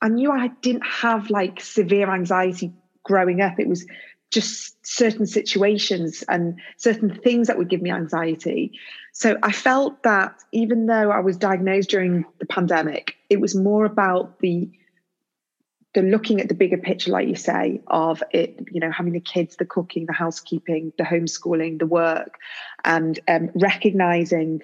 i 0.00 0.08
knew 0.08 0.30
i 0.30 0.48
didn't 0.62 0.86
have 0.86 1.30
like 1.30 1.60
severe 1.60 2.08
anxiety 2.08 2.72
growing 3.08 3.40
up. 3.40 3.58
It 3.58 3.66
was 3.66 3.84
just 4.30 4.76
certain 4.86 5.26
situations 5.26 6.22
and 6.28 6.60
certain 6.76 7.14
things 7.14 7.46
that 7.46 7.56
would 7.56 7.68
give 7.68 7.82
me 7.82 7.90
anxiety. 7.90 8.72
So 9.12 9.36
I 9.42 9.52
felt 9.52 10.02
that 10.02 10.34
even 10.52 10.86
though 10.86 11.10
I 11.10 11.20
was 11.20 11.36
diagnosed 11.36 11.90
during 11.90 12.24
the 12.38 12.46
pandemic, 12.46 13.16
it 13.30 13.40
was 13.40 13.54
more 13.54 13.84
about 13.84 14.38
the 14.40 14.70
the 15.94 16.02
looking 16.02 16.40
at 16.40 16.48
the 16.48 16.54
bigger 16.54 16.76
picture, 16.76 17.10
like 17.10 17.26
you 17.26 17.34
say, 17.34 17.80
of 17.86 18.22
it, 18.30 18.60
you 18.70 18.78
know, 18.78 18.90
having 18.90 19.14
the 19.14 19.20
kids, 19.20 19.56
the 19.56 19.64
cooking, 19.64 20.04
the 20.04 20.12
housekeeping, 20.12 20.92
the 20.98 21.02
homeschooling, 21.02 21.78
the 21.78 21.86
work, 21.86 22.38
and 22.84 23.18
um, 23.26 23.50
recognizing 23.54 24.62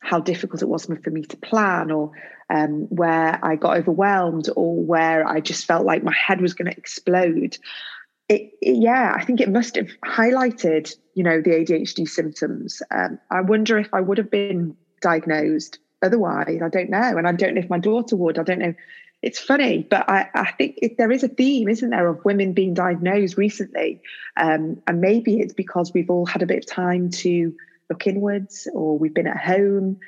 how 0.00 0.20
difficult 0.20 0.62
it 0.62 0.68
was 0.68 0.84
for 0.84 1.10
me 1.10 1.22
to 1.22 1.36
plan 1.38 1.90
or 1.90 2.12
um, 2.50 2.82
where 2.90 3.40
I 3.42 3.56
got 3.56 3.78
overwhelmed 3.78 4.48
or 4.54 4.76
where 4.76 5.26
I 5.26 5.40
just 5.40 5.64
felt 5.64 5.84
like 5.84 6.04
my 6.04 6.14
head 6.14 6.40
was 6.40 6.54
going 6.54 6.70
to 6.70 6.76
explode 6.76 7.58
it, 8.28 8.52
it, 8.60 8.76
yeah, 8.76 9.14
I 9.16 9.24
think 9.24 9.40
it 9.40 9.50
must 9.50 9.76
have 9.76 9.88
highlighted, 10.04 10.94
you 11.14 11.22
know, 11.22 11.40
the 11.40 11.50
ADHD 11.50 12.08
symptoms. 12.08 12.82
Um, 12.90 13.18
I 13.30 13.40
wonder 13.40 13.78
if 13.78 13.92
I 13.92 14.00
would 14.00 14.18
have 14.18 14.30
been 14.30 14.76
diagnosed 15.00 15.78
otherwise. 16.02 16.60
I 16.62 16.68
don't 16.68 16.90
know, 16.90 17.16
and 17.16 17.26
I 17.26 17.32
don't 17.32 17.54
know 17.54 17.60
if 17.60 17.70
my 17.70 17.78
daughter 17.78 18.16
would. 18.16 18.38
I 18.38 18.42
don't 18.42 18.58
know. 18.58 18.74
It's 19.22 19.38
funny, 19.38 19.86
but 19.88 20.08
I, 20.10 20.28
I 20.34 20.52
think 20.52 20.78
there 20.98 21.10
is 21.10 21.24
a 21.24 21.28
theme, 21.28 21.68
isn't 21.68 21.90
there, 21.90 22.08
of 22.08 22.24
women 22.24 22.52
being 22.52 22.74
diagnosed 22.74 23.36
recently, 23.36 24.00
um, 24.36 24.82
and 24.86 25.00
maybe 25.00 25.40
it's 25.40 25.54
because 25.54 25.92
we've 25.94 26.10
all 26.10 26.26
had 26.26 26.42
a 26.42 26.46
bit 26.46 26.58
of 26.58 26.66
time 26.66 27.10
to 27.10 27.54
look 27.88 28.06
inwards, 28.06 28.68
or 28.74 28.98
we've 28.98 29.14
been 29.14 29.26
at 29.26 29.38
home. 29.38 29.98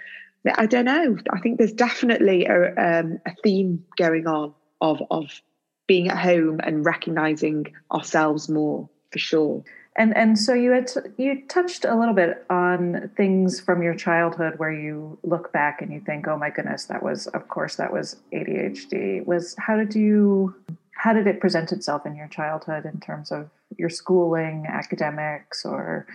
I 0.56 0.66
don't 0.66 0.84
know. 0.84 1.16
I 1.30 1.40
think 1.40 1.58
there's 1.58 1.72
definitely 1.72 2.46
a, 2.46 2.74
um, 2.76 3.18
a 3.26 3.34
theme 3.42 3.84
going 3.96 4.26
on 4.26 4.54
of 4.80 5.02
of 5.10 5.40
being 5.88 6.08
at 6.08 6.18
home 6.18 6.60
and 6.62 6.86
recognizing 6.86 7.74
ourselves 7.90 8.48
more 8.48 8.88
for 9.10 9.18
sure. 9.18 9.64
And 9.96 10.16
and 10.16 10.38
so 10.38 10.54
you 10.54 10.70
had 10.70 10.86
t- 10.86 11.00
you 11.16 11.42
touched 11.48 11.84
a 11.84 11.98
little 11.98 12.14
bit 12.14 12.44
on 12.48 13.10
things 13.16 13.58
from 13.58 13.82
your 13.82 13.94
childhood 13.94 14.54
where 14.58 14.70
you 14.70 15.18
look 15.24 15.52
back 15.52 15.82
and 15.82 15.92
you 15.92 15.98
think 15.98 16.28
oh 16.28 16.38
my 16.38 16.50
goodness 16.50 16.84
that 16.84 17.02
was 17.02 17.26
of 17.28 17.48
course 17.48 17.74
that 17.76 17.92
was 17.92 18.14
ADHD 18.32 19.26
was 19.26 19.56
how 19.58 19.76
did 19.76 19.96
you 19.96 20.54
how 20.92 21.12
did 21.12 21.26
it 21.26 21.40
present 21.40 21.72
itself 21.72 22.06
in 22.06 22.14
your 22.14 22.28
childhood 22.28 22.84
in 22.84 23.00
terms 23.00 23.32
of 23.32 23.50
your 23.76 23.88
schooling 23.88 24.66
academics 24.68 25.64
or 25.64 26.06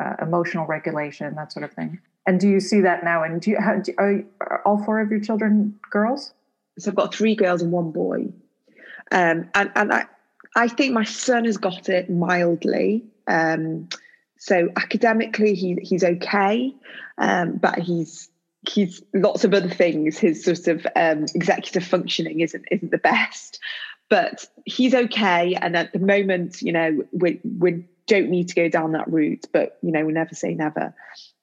uh, 0.00 0.14
emotional 0.22 0.66
regulation 0.66 1.34
that 1.34 1.52
sort 1.52 1.64
of 1.64 1.72
thing? 1.72 1.98
And 2.28 2.38
do 2.38 2.48
you 2.48 2.60
see 2.60 2.80
that 2.82 3.02
now 3.02 3.24
and 3.24 3.40
do 3.40 3.50
you 3.50 3.56
have 3.60 3.82
do, 3.82 3.92
are, 3.98 4.22
are 4.40 4.62
all 4.64 4.84
four 4.84 5.00
of 5.00 5.10
your 5.10 5.20
children 5.20 5.80
girls? 5.90 6.32
So 6.78 6.90
I've 6.92 6.96
got 6.96 7.12
three 7.12 7.34
girls 7.34 7.60
and 7.60 7.72
one 7.72 7.90
boy 7.90 8.28
um, 9.12 9.48
and 9.54 9.70
and 9.76 9.92
I, 9.92 10.06
I 10.56 10.68
think 10.68 10.92
my 10.92 11.04
son 11.04 11.44
has 11.44 11.58
got 11.58 11.88
it 11.88 12.10
mildly. 12.10 13.04
Um, 13.26 13.88
so 14.38 14.70
academically, 14.76 15.54
he 15.54 15.78
he's 15.82 16.02
okay, 16.02 16.74
um, 17.18 17.58
but 17.58 17.78
he's 17.78 18.28
he's 18.68 19.02
lots 19.14 19.44
of 19.44 19.54
other 19.54 19.68
things. 19.68 20.18
His 20.18 20.44
sort 20.44 20.66
of 20.66 20.86
um, 20.96 21.26
executive 21.34 21.84
functioning 21.84 22.40
isn't 22.40 22.64
isn't 22.70 22.90
the 22.90 22.98
best, 22.98 23.60
but 24.08 24.46
he's 24.64 24.94
okay. 24.94 25.54
And 25.54 25.76
at 25.76 25.92
the 25.92 25.98
moment, 25.98 26.62
you 26.62 26.72
know, 26.72 27.04
we 27.12 27.40
we 27.44 27.84
don't 28.06 28.30
need 28.30 28.48
to 28.48 28.54
go 28.54 28.68
down 28.68 28.92
that 28.92 29.12
route, 29.12 29.46
but 29.52 29.78
you 29.82 29.92
know, 29.92 30.04
we 30.04 30.12
never 30.12 30.34
say 30.34 30.54
never. 30.54 30.94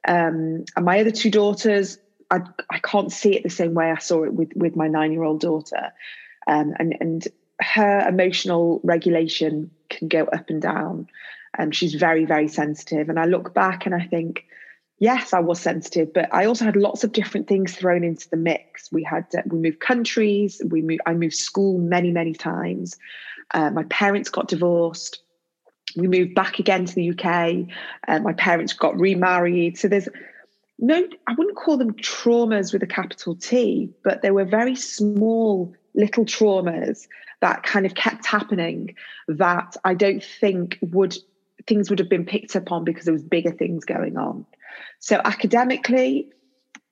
Um, 0.07 0.65
and 0.75 0.85
my 0.85 0.99
other 0.99 1.11
two 1.11 1.31
daughters, 1.31 1.99
I 2.31 2.41
I 2.69 2.79
can't 2.79 3.11
see 3.11 3.35
it 3.35 3.43
the 3.43 3.49
same 3.49 3.75
way 3.75 3.91
I 3.91 3.99
saw 3.99 4.23
it 4.23 4.33
with 4.33 4.53
with 4.55 4.75
my 4.75 4.87
nine 4.87 5.11
year 5.11 5.23
old 5.23 5.39
daughter. 5.39 5.93
Um, 6.47 6.73
and 6.79 6.97
and 6.99 7.27
her 7.61 8.07
emotional 8.07 8.79
regulation 8.83 9.69
can 9.89 10.07
go 10.07 10.23
up 10.25 10.49
and 10.49 10.61
down. 10.61 11.07
And 11.57 11.75
she's 11.75 11.95
very, 11.95 12.25
very 12.25 12.47
sensitive. 12.47 13.09
And 13.09 13.19
I 13.19 13.25
look 13.25 13.53
back 13.53 13.85
and 13.85 13.95
I 13.95 14.05
think, 14.05 14.45
yes, 14.99 15.33
I 15.33 15.39
was 15.39 15.59
sensitive, 15.59 16.13
but 16.13 16.33
I 16.33 16.45
also 16.45 16.65
had 16.65 16.75
lots 16.75 17.03
of 17.03 17.11
different 17.11 17.47
things 17.47 17.75
thrown 17.75 18.03
into 18.03 18.29
the 18.29 18.37
mix. 18.37 18.91
We 18.91 19.03
had 19.03 19.25
uh, 19.37 19.41
we 19.47 19.59
moved 19.59 19.79
countries. 19.79 20.61
We 20.65 20.81
moved. 20.81 21.01
I 21.05 21.13
moved 21.13 21.35
school 21.35 21.79
many, 21.79 22.11
many 22.11 22.33
times. 22.33 22.97
Uh, 23.53 23.71
my 23.71 23.83
parents 23.83 24.29
got 24.29 24.47
divorced. 24.47 25.21
We 25.95 26.07
moved 26.07 26.35
back 26.35 26.59
again 26.59 26.85
to 26.85 26.93
the 26.93 27.09
UK. 27.09 27.67
Uh, 28.07 28.19
my 28.19 28.33
parents 28.33 28.73
got 28.73 28.97
remarried. 28.99 29.77
So 29.77 29.87
there's 29.87 30.07
no, 30.77 31.07
I 31.27 31.33
wouldn't 31.33 31.57
call 31.57 31.77
them 31.77 31.93
traumas 31.93 32.71
with 32.71 32.83
a 32.83 32.87
capital 32.87 33.35
T, 33.35 33.89
but 34.03 34.21
they 34.21 34.31
were 34.31 34.45
very 34.45 34.75
small 34.75 35.73
little 35.99 36.25
traumas 36.25 37.07
that 37.41 37.63
kind 37.63 37.85
of 37.85 37.93
kept 37.93 38.25
happening 38.25 38.95
that 39.27 39.75
I 39.83 39.93
don't 39.93 40.23
think 40.23 40.77
would 40.81 41.17
things 41.67 41.89
would 41.89 41.99
have 41.99 42.09
been 42.09 42.25
picked 42.25 42.55
up 42.55 42.71
on 42.71 42.83
because 42.83 43.05
there 43.05 43.13
was 43.13 43.23
bigger 43.23 43.51
things 43.51 43.85
going 43.85 44.17
on. 44.17 44.45
So 44.99 45.21
academically, 45.23 46.29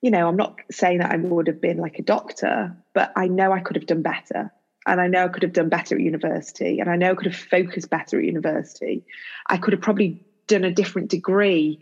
you 0.01 0.11
know, 0.11 0.27
I'm 0.27 0.35
not 0.35 0.59
saying 0.69 0.99
that 0.99 1.11
I 1.11 1.17
would 1.17 1.47
have 1.47 1.61
been 1.61 1.77
like 1.77 1.99
a 1.99 2.03
doctor, 2.03 2.75
but 2.93 3.11
I 3.15 3.27
know 3.27 3.51
I 3.51 3.61
could 3.61 3.75
have 3.75 3.87
done 3.87 4.01
better. 4.01 4.51
And 4.85 5.01
I 5.01 5.07
know 5.07 5.25
I 5.25 5.27
could 5.29 5.43
have 5.43 5.53
done 5.53 5.69
better 5.69 5.95
at 5.95 6.01
university. 6.01 6.79
And 6.79 6.89
I 6.89 6.95
know 6.95 7.11
I 7.11 7.15
could 7.15 7.25
have 7.25 7.35
focused 7.35 7.89
better 7.89 8.19
at 8.19 8.23
university. 8.23 9.03
I 9.47 9.57
could 9.57 9.73
have 9.73 9.81
probably 9.81 10.21
done 10.47 10.63
a 10.63 10.71
different 10.71 11.09
degree 11.09 11.79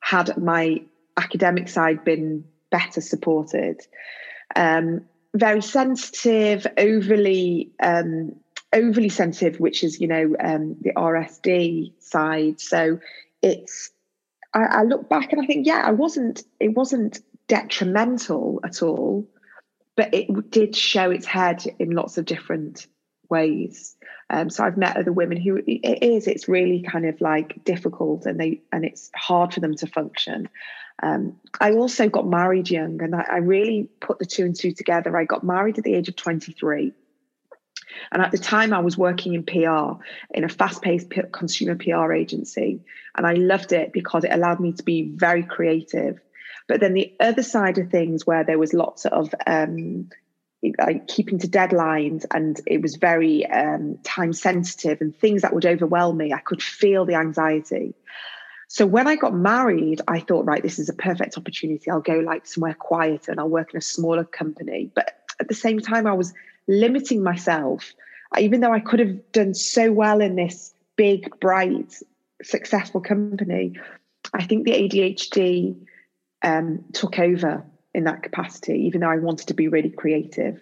had 0.00 0.36
my 0.38 0.82
academic 1.16 1.68
side 1.68 2.04
been 2.04 2.44
better 2.70 3.00
supported. 3.00 3.80
Um, 4.54 5.06
very 5.38 5.62
sensitive, 5.62 6.66
overly 6.76 7.70
um, 7.82 8.36
overly 8.72 9.08
sensitive, 9.08 9.60
which 9.60 9.82
is 9.84 10.00
you 10.00 10.08
know 10.08 10.34
um, 10.40 10.76
the 10.80 10.92
RSD 10.92 11.92
side. 11.98 12.60
So 12.60 13.00
it's 13.42 13.90
I, 14.54 14.64
I 14.64 14.82
look 14.82 15.08
back 15.08 15.32
and 15.32 15.42
I 15.42 15.46
think 15.46 15.66
yeah, 15.66 15.82
I 15.84 15.92
wasn't 15.92 16.42
it 16.60 16.74
wasn't 16.74 17.20
detrimental 17.48 18.60
at 18.64 18.82
all, 18.82 19.28
but 19.96 20.12
it 20.12 20.50
did 20.50 20.74
show 20.74 21.10
its 21.10 21.26
head 21.26 21.64
in 21.78 21.90
lots 21.90 22.18
of 22.18 22.24
different 22.24 22.86
ways. 23.28 23.96
Um, 24.30 24.50
so 24.50 24.64
I've 24.64 24.76
met 24.76 24.96
other 24.96 25.12
women 25.12 25.40
who 25.40 25.56
it 25.66 26.02
is 26.02 26.26
it's 26.26 26.48
really 26.48 26.82
kind 26.82 27.06
of 27.06 27.20
like 27.20 27.64
difficult 27.64 28.26
and 28.26 28.40
they 28.40 28.62
and 28.72 28.84
it's 28.84 29.10
hard 29.14 29.54
for 29.54 29.60
them 29.60 29.74
to 29.76 29.86
function. 29.86 30.48
Um, 31.02 31.36
I 31.60 31.72
also 31.72 32.08
got 32.08 32.26
married 32.26 32.70
young, 32.70 33.02
and 33.02 33.14
I, 33.14 33.26
I 33.30 33.36
really 33.38 33.88
put 34.00 34.18
the 34.18 34.26
two 34.26 34.44
and 34.44 34.56
two 34.56 34.72
together. 34.72 35.16
I 35.16 35.24
got 35.24 35.44
married 35.44 35.78
at 35.78 35.84
the 35.84 35.94
age 35.94 36.08
of 36.08 36.16
23. 36.16 36.92
And 38.12 38.22
at 38.22 38.30
the 38.30 38.38
time, 38.38 38.72
I 38.72 38.80
was 38.80 38.96
working 38.96 39.34
in 39.34 39.44
PR 39.44 40.02
in 40.30 40.44
a 40.44 40.48
fast 40.48 40.82
paced 40.82 41.12
consumer 41.32 41.76
PR 41.76 42.12
agency. 42.12 42.80
And 43.16 43.26
I 43.26 43.34
loved 43.34 43.72
it 43.72 43.92
because 43.92 44.24
it 44.24 44.32
allowed 44.32 44.60
me 44.60 44.72
to 44.72 44.82
be 44.82 45.10
very 45.14 45.42
creative. 45.42 46.20
But 46.68 46.80
then 46.80 46.94
the 46.94 47.14
other 47.20 47.42
side 47.42 47.78
of 47.78 47.90
things, 47.90 48.26
where 48.26 48.44
there 48.44 48.58
was 48.58 48.74
lots 48.74 49.06
of 49.06 49.34
um, 49.46 50.10
like 50.78 51.06
keeping 51.06 51.38
to 51.38 51.46
deadlines 51.46 52.24
and 52.32 52.60
it 52.66 52.82
was 52.82 52.96
very 52.96 53.46
um, 53.46 53.98
time 54.02 54.32
sensitive 54.32 55.00
and 55.00 55.16
things 55.16 55.42
that 55.42 55.54
would 55.54 55.66
overwhelm 55.66 56.16
me, 56.16 56.32
I 56.32 56.40
could 56.40 56.62
feel 56.62 57.04
the 57.04 57.14
anxiety. 57.14 57.94
So 58.68 58.84
when 58.84 59.06
I 59.06 59.16
got 59.16 59.34
married, 59.34 60.00
I 60.08 60.20
thought, 60.20 60.44
right, 60.44 60.62
this 60.62 60.78
is 60.78 60.88
a 60.88 60.94
perfect 60.94 61.38
opportunity. 61.38 61.90
I'll 61.90 62.00
go 62.00 62.18
like 62.18 62.46
somewhere 62.46 62.74
quieter 62.74 63.30
and 63.30 63.38
I'll 63.38 63.48
work 63.48 63.72
in 63.72 63.78
a 63.78 63.82
smaller 63.82 64.24
company. 64.24 64.90
But 64.94 65.24
at 65.40 65.48
the 65.48 65.54
same 65.54 65.78
time, 65.78 66.06
I 66.06 66.12
was 66.12 66.34
limiting 66.66 67.22
myself, 67.22 67.92
even 68.38 68.60
though 68.60 68.72
I 68.72 68.80
could 68.80 68.98
have 68.98 69.32
done 69.32 69.54
so 69.54 69.92
well 69.92 70.20
in 70.20 70.34
this 70.34 70.74
big, 70.96 71.38
bright, 71.40 71.94
successful 72.42 73.00
company. 73.00 73.74
I 74.34 74.44
think 74.44 74.64
the 74.64 74.72
ADHD 74.72 75.76
um, 76.42 76.84
took 76.92 77.18
over 77.18 77.64
in 77.94 78.04
that 78.04 78.22
capacity, 78.22 78.74
even 78.86 79.00
though 79.00 79.10
I 79.10 79.16
wanted 79.16 79.48
to 79.48 79.54
be 79.54 79.68
really 79.68 79.90
creative. 79.90 80.60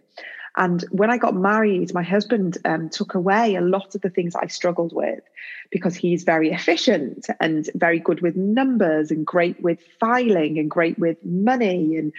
And 0.56 0.82
when 0.90 1.10
I 1.10 1.18
got 1.18 1.34
married, 1.34 1.92
my 1.94 2.02
husband 2.02 2.58
um, 2.64 2.88
took 2.88 3.14
away 3.14 3.56
a 3.56 3.60
lot 3.60 3.94
of 3.94 4.02
the 4.02 4.10
things 4.10 4.36
I 4.36 4.46
struggled 4.46 4.92
with 4.92 5.22
because 5.70 5.96
he's 5.96 6.22
very 6.22 6.50
efficient 6.52 7.26
and 7.40 7.68
very 7.74 7.98
good 7.98 8.20
with 8.20 8.36
numbers 8.36 9.10
and 9.10 9.26
great 9.26 9.60
with 9.62 9.80
filing 9.98 10.58
and 10.58 10.70
great 10.70 10.98
with 10.98 11.16
money 11.24 11.96
and 11.96 12.12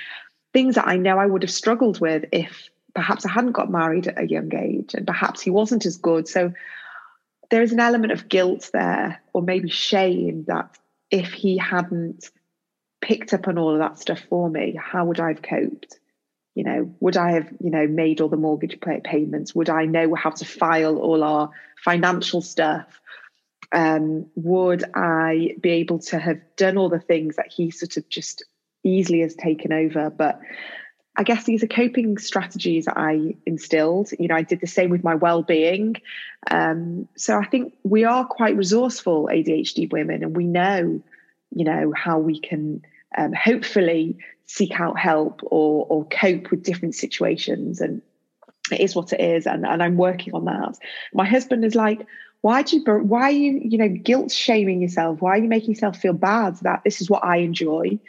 things 0.52 0.76
that 0.76 0.88
I 0.88 0.98
know 0.98 1.18
I 1.18 1.26
would 1.26 1.44
have 1.44 1.52
struggled 1.52 2.02
with 2.02 2.26
if 2.34 2.70
perhaps 2.94 3.26
I 3.26 3.30
hadn't 3.30 3.54
got 3.54 3.72
married 3.72 4.08
at 4.08 4.20
a 4.20 4.28
young 4.28 4.54
age 4.54 4.94
and 4.94 5.08
perhaps 5.08 5.42
he 5.42 5.50
wasn't 5.50 5.86
as 5.86 5.98
good. 5.98 6.28
So 6.28 6.52
there 7.52 7.62
is 7.62 7.72
an 7.72 7.80
element 7.80 8.12
of 8.12 8.28
guilt 8.28 8.70
there 8.74 9.22
or 9.34 9.42
maybe 9.42 9.70
shame 9.70 10.44
that 10.48 10.78
if 11.10 11.32
he 11.32 11.58
hadn't 11.58 12.30
picked 13.02 13.34
up 13.34 13.48
on 13.48 13.58
all 13.58 13.72
of 13.74 13.80
that 13.80 14.00
stuff 14.00 14.20
for 14.30 14.50
me, 14.50 14.78
how 14.82 15.06
would 15.06 15.20
I 15.20 15.30
have 15.30 15.42
coped? 15.42 16.00
You 16.56 16.64
know 16.64 16.90
would 17.02 17.18
i 17.18 17.32
have 17.32 17.50
you 17.60 17.70
know 17.70 17.86
made 17.86 18.22
all 18.22 18.30
the 18.30 18.38
mortgage 18.38 18.80
pay- 18.80 19.02
payments? 19.04 19.54
Would 19.54 19.70
i 19.70 19.86
know 19.86 20.16
how 20.16 20.32
to 20.32 20.46
file 20.46 20.98
all 20.98 21.24
our 21.24 21.52
financial 21.84 22.42
stuff? 22.42 23.00
Um, 23.72 24.26
would 24.36 24.84
i 24.96 25.56
be 25.62 25.70
able 25.70 26.00
to 26.00 26.18
have 26.18 26.40
done 26.56 26.78
all 26.78 26.90
the 26.90 27.00
things 27.00 27.36
that 27.36 27.52
he 27.52 27.72
sort 27.72 27.98
of 27.98 28.08
just 28.10 28.44
easily 28.84 29.20
has 29.20 29.36
taken 29.36 29.72
over? 29.72 30.10
But 30.10 30.40
i 31.18 31.24
guess 31.24 31.44
these 31.44 31.64
are 31.64 31.68
coping 31.68 32.18
strategies 32.18 32.86
that 32.86 32.98
i 32.98 33.36
instilled. 33.46 34.12
You 34.18 34.30
know 34.30 34.36
i 34.36 34.42
did 34.42 34.62
the 34.62 34.68
same 34.68 34.90
with 34.90 35.04
my 35.04 35.16
well-being. 35.16 35.98
Um, 36.50 37.08
so 37.18 37.38
i 37.38 37.46
think 37.46 37.74
we 37.84 38.06
are 38.06 38.26
quite 38.26 38.56
resourceful 38.56 39.30
adhd 39.32 39.92
women 39.92 40.24
and 40.24 40.36
we 40.38 40.46
know 40.46 41.02
you 41.54 41.66
know 41.66 41.92
how 41.96 42.20
we 42.20 42.40
can 42.40 42.82
um, 43.18 43.34
hopefully 43.34 44.18
seek 44.48 44.80
out 44.80 44.98
help 44.98 45.42
or 45.44 45.86
or 45.90 46.06
cope 46.06 46.52
with 46.52 46.64
different 46.64 46.96
situations 46.96 47.82
and 47.82 48.02
it 48.72 48.80
is 48.80 48.96
what 48.96 49.14
it 49.14 49.20
is 49.20 49.46
and, 49.46 49.66
and 49.66 49.82
i'm 49.82 49.98
working 49.98 50.34
on 50.34 50.46
that. 50.46 50.78
My 51.14 51.26
husband 51.26 51.66
is 51.66 51.76
like 51.76 52.06
why 52.42 52.62
do 52.62 52.78
you 52.78 52.84
why 52.84 53.24
are 53.24 53.32
you 53.32 53.60
you 53.64 53.78
know 53.78 53.90
guilt 53.90 54.32
shaming 54.32 54.82
yourself? 54.82 55.22
Why 55.22 55.32
are 55.32 55.42
you 55.42 55.50
making 55.50 55.72
yourself 55.72 55.98
feel 55.98 56.14
bad 56.14 56.58
that 56.58 56.84
this 56.84 57.02
is 57.02 57.10
what 57.10 57.24
i 57.24 57.38
enjoy? 57.38 58.00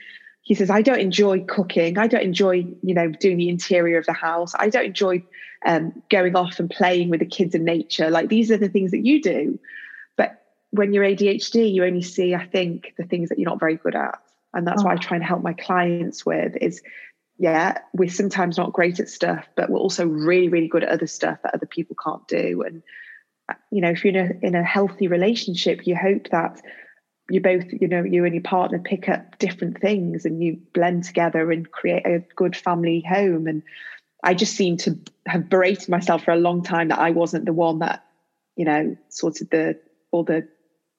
He 0.43 0.55
says 0.55 0.71
i 0.71 0.83
don't 0.83 1.01
enjoy 1.01 1.45
cooking. 1.45 1.99
I 1.99 2.07
don't 2.07 2.23
enjoy 2.23 2.67
you 2.83 2.95
know 2.95 3.09
doing 3.09 3.39
the 3.39 3.49
interior 3.49 3.99
of 3.99 4.07
the 4.07 4.13
house. 4.13 4.55
I 4.59 4.69
don't 4.69 4.87
enjoy 4.87 5.23
um, 5.65 6.03
going 6.11 6.37
off 6.37 6.61
and 6.61 6.71
playing 6.71 7.09
with 7.09 7.21
the 7.21 7.27
kids 7.27 7.55
in 7.55 7.65
nature. 7.65 8.11
Like 8.11 8.29
these 8.29 8.51
are 8.51 8.59
the 8.59 8.69
things 8.69 8.91
that 8.91 9.05
you 9.05 9.23
do. 9.23 9.59
But 10.17 10.43
when 10.71 10.93
you're 10.93 11.05
adhd 11.05 11.73
you 11.73 11.85
only 11.85 12.03
see 12.03 12.35
i 12.35 12.45
think 12.45 12.93
the 12.99 13.05
things 13.05 13.29
that 13.29 13.39
you're 13.39 13.49
not 13.49 13.61
very 13.61 13.77
good 13.77 13.95
at 13.95 14.19
and 14.57 14.67
that's 14.67 14.83
oh. 14.83 14.87
what 14.87 14.99
I 14.99 15.01
try 15.01 15.17
and 15.17 15.25
help 15.25 15.43
my 15.43 15.53
clients 15.53 16.27
with 16.27 16.57
is 16.61 16.83
yeah 17.39 17.79
we're 17.93 18.09
sometimes 18.09 18.57
not 18.57 18.73
great 18.73 18.99
at 18.99 19.09
stuff 19.09 19.47
but 19.57 19.69
we're 19.69 19.79
also 19.79 20.07
really 20.07 20.49
really 20.49 20.69
good 20.69 20.83
at 20.83 20.89
other 20.89 21.07
stuff 21.07 21.39
that 21.43 21.55
other 21.55 21.67
people 21.67 21.97
can't 22.03 22.27
do 22.27 22.63
and 22.63 22.83
you 23.71 23.81
know 23.81 23.91
if 23.91 24.05
you're 24.05 24.17
in 24.17 24.39
a 24.43 24.47
in 24.47 24.55
a 24.55 24.63
healthy 24.63 25.07
relationship 25.07 25.87
you 25.87 25.95
hope 25.95 26.29
that 26.31 26.61
you 27.29 27.41
both 27.41 27.65
you 27.73 27.89
know 27.89 28.03
you 28.03 28.25
and 28.25 28.35
your 28.35 28.43
partner 28.43 28.79
pick 28.79 29.09
up 29.09 29.39
different 29.39 29.81
things 29.81 30.25
and 30.25 30.43
you 30.43 30.59
blend 30.73 31.05
together 31.05 31.51
and 31.53 31.71
create 31.71 32.07
a 32.07 32.25
good 32.37 32.57
family 32.57 33.05
home 33.07 33.47
and 33.47 33.63
i 34.25 34.33
just 34.33 34.57
seem 34.57 34.77
to 34.77 34.99
have 35.27 35.51
berated 35.51 35.89
myself 35.89 36.25
for 36.25 36.33
a 36.33 36.37
long 36.37 36.63
time 36.63 36.89
that 36.89 36.99
i 36.99 37.11
wasn't 37.11 37.45
the 37.45 37.53
one 37.53 37.81
that 37.81 38.05
you 38.57 38.65
know 38.65 38.97
sorted 39.11 39.51
the 39.51 39.79
all 40.11 40.25
the 40.25 40.49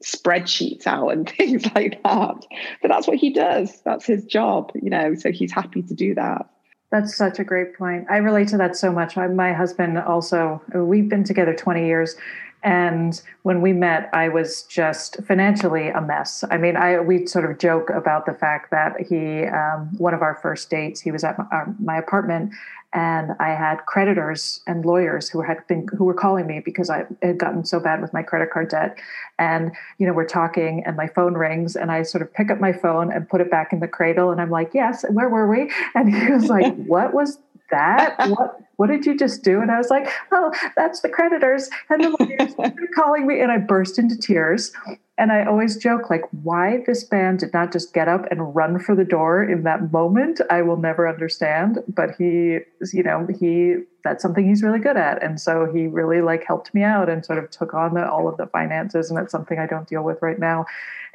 spreadsheets 0.03 0.87
out 0.87 1.09
and 1.09 1.29
things 1.37 1.65
like 1.75 2.01
that. 2.03 2.45
But 2.81 2.87
that's 2.87 3.07
what 3.07 3.17
he 3.17 3.31
does. 3.31 3.81
That's 3.83 4.05
his 4.05 4.25
job, 4.25 4.71
you 4.75 4.89
know, 4.89 5.15
so 5.15 5.31
he's 5.31 5.51
happy 5.51 5.81
to 5.83 5.93
do 5.93 6.15
that. 6.15 6.49
That's 6.89 7.17
such 7.17 7.37
a 7.37 7.43
great 7.43 7.77
point. 7.77 8.07
I 8.09 8.17
relate 8.17 8.47
to 8.49 8.57
that 8.57 8.77
so 8.77 8.93
much. 8.93 9.17
My 9.17 9.51
husband 9.51 9.97
also, 9.97 10.61
we've 10.73 11.09
been 11.09 11.25
together 11.25 11.53
20 11.53 11.85
years 11.85 12.15
and 12.63 13.21
when 13.43 13.61
we 13.61 13.71
met, 13.71 14.09
I 14.13 14.29
was 14.29 14.63
just 14.63 15.17
financially 15.27 15.89
a 15.89 16.01
mess. 16.01 16.43
I 16.49 16.57
mean, 16.57 16.75
I 16.75 16.99
we 16.99 17.27
sort 17.27 17.49
of 17.49 17.59
joke 17.59 17.89
about 17.89 18.25
the 18.25 18.33
fact 18.33 18.71
that 18.71 18.99
he, 19.07 19.45
um, 19.45 19.89
one 19.97 20.13
of 20.13 20.21
our 20.21 20.35
first 20.41 20.69
dates, 20.69 20.99
he 20.99 21.11
was 21.11 21.23
at 21.23 21.37
my, 21.37 21.45
our, 21.51 21.75
my, 21.79 21.97
apartment, 21.97 22.51
and 22.93 23.33
I 23.39 23.49
had 23.49 23.85
creditors 23.85 24.61
and 24.65 24.85
lawyers 24.85 25.29
who 25.29 25.41
had 25.41 25.65
been 25.67 25.87
who 25.95 26.05
were 26.05 26.15
calling 26.15 26.47
me 26.47 26.61
because 26.63 26.89
I 26.89 27.05
had 27.21 27.37
gotten 27.37 27.63
so 27.63 27.79
bad 27.79 28.01
with 28.01 28.11
my 28.11 28.23
credit 28.23 28.49
card 28.49 28.69
debt. 28.69 28.97
And 29.37 29.71
you 29.99 30.07
know, 30.07 30.13
we're 30.13 30.25
talking, 30.25 30.83
and 30.85 30.97
my 30.97 31.07
phone 31.07 31.35
rings, 31.35 31.75
and 31.75 31.91
I 31.91 32.01
sort 32.01 32.23
of 32.23 32.33
pick 32.33 32.49
up 32.49 32.59
my 32.59 32.73
phone 32.73 33.11
and 33.13 33.29
put 33.29 33.39
it 33.39 33.51
back 33.51 33.71
in 33.71 33.81
the 33.81 33.87
cradle, 33.87 34.31
and 34.31 34.41
I'm 34.41 34.49
like, 34.49 34.71
"Yes, 34.73 35.05
where 35.11 35.29
were 35.29 35.47
we?" 35.47 35.71
And 35.93 36.13
he 36.13 36.31
was 36.31 36.49
like, 36.49 36.75
"What 36.87 37.13
was 37.13 37.37
that? 37.69 38.15
What 38.29 38.59
what 38.77 38.87
did 38.87 39.07
you 39.07 39.17
just 39.17 39.43
do? 39.43 39.59
And 39.59 39.71
I 39.71 39.77
was 39.77 39.89
like, 39.89 40.07
oh, 40.31 40.53
that's 40.75 41.01
the 41.01 41.09
creditors 41.09 41.67
and 41.89 42.03
the 42.03 42.15
lawyers 42.19 42.75
calling 42.95 43.25
me. 43.25 43.41
And 43.41 43.51
I 43.51 43.57
burst 43.57 43.97
into 43.97 44.15
tears. 44.15 44.71
And 45.17 45.31
I 45.31 45.45
always 45.45 45.77
joke, 45.77 46.11
like, 46.11 46.21
why 46.43 46.83
this 46.85 47.11
man 47.11 47.37
did 47.37 47.51
not 47.53 47.73
just 47.73 47.91
get 47.91 48.07
up 48.07 48.25
and 48.29 48.55
run 48.55 48.77
for 48.77 48.95
the 48.95 49.03
door 49.03 49.43
in 49.43 49.63
that 49.63 49.91
moment, 49.91 50.41
I 50.51 50.61
will 50.61 50.77
never 50.77 51.07
understand. 51.07 51.79
But 51.87 52.11
he, 52.19 52.59
you 52.93 53.01
know, 53.01 53.27
he 53.39 53.77
that's 54.03 54.21
something 54.21 54.47
he's 54.47 54.61
really 54.61 54.79
good 54.79 54.95
at. 54.95 55.21
And 55.23 55.41
so 55.41 55.69
he 55.73 55.87
really 55.87 56.21
like 56.21 56.45
helped 56.45 56.73
me 56.75 56.83
out 56.83 57.09
and 57.09 57.25
sort 57.25 57.43
of 57.43 57.49
took 57.49 57.73
on 57.73 57.95
the, 57.95 58.07
all 58.07 58.27
of 58.27 58.37
the 58.37 58.45
finances. 58.45 59.09
And 59.09 59.19
it's 59.19 59.31
something 59.31 59.57
I 59.57 59.65
don't 59.65 59.87
deal 59.87 60.03
with 60.03 60.21
right 60.21 60.39
now. 60.39 60.65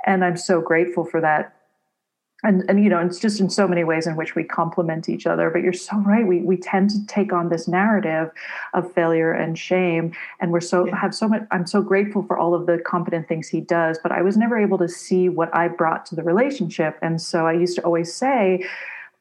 And 0.05 0.25
I'm 0.25 0.37
so 0.37 0.61
grateful 0.61 1.05
for 1.05 1.21
that 1.21 1.55
and 2.43 2.65
and 2.69 2.83
you 2.83 2.91
know 2.91 2.99
it's 2.99 3.19
just 3.19 3.41
in 3.41 3.49
so 3.49 3.69
many 3.69 3.85
ways 3.85 4.07
in 4.07 4.17
which 4.17 4.35
we 4.35 4.45
complement 4.45 5.09
each 5.09 5.27
other 5.27 5.51
but 5.51 5.63
you're 5.63 5.73
so 5.73 5.97
right. 5.99 6.27
We 6.27 6.41
we 6.41 6.57
tend 6.57 6.91
to 6.91 7.07
take 7.07 7.33
on 7.33 7.49
this 7.49 7.69
narrative 7.69 8.31
of 8.75 8.93
failure 8.93 9.33
and 9.33 9.59
shame. 9.59 10.13
And 10.41 10.51
we're 10.53 10.61
so 10.61 10.87
yeah. 10.87 10.97
have 10.97 11.15
so 11.15 11.29
much 11.29 11.43
i'm 11.51 11.67
so 11.67 11.83
grateful 11.83 12.23
for 12.23 12.39
all 12.39 12.55
of 12.55 12.67
the 12.67 12.79
competent 12.79 13.29
things 13.29 13.49
he 13.49 13.61
does 13.61 13.99
but 14.03 14.13
i 14.13 14.23
was 14.23 14.37
never 14.37 14.59
able 14.59 14.79
to 14.79 14.89
see 14.89 15.29
what 15.29 15.55
i 15.55 15.69
brought 15.69 16.07
to 16.07 16.15
the 16.15 16.23
relationship. 16.23 16.99
And 17.03 17.21
so 17.21 17.47
i 17.47 17.53
used 17.53 17.77
to 17.77 17.83
always 17.83 18.13
say 18.13 18.65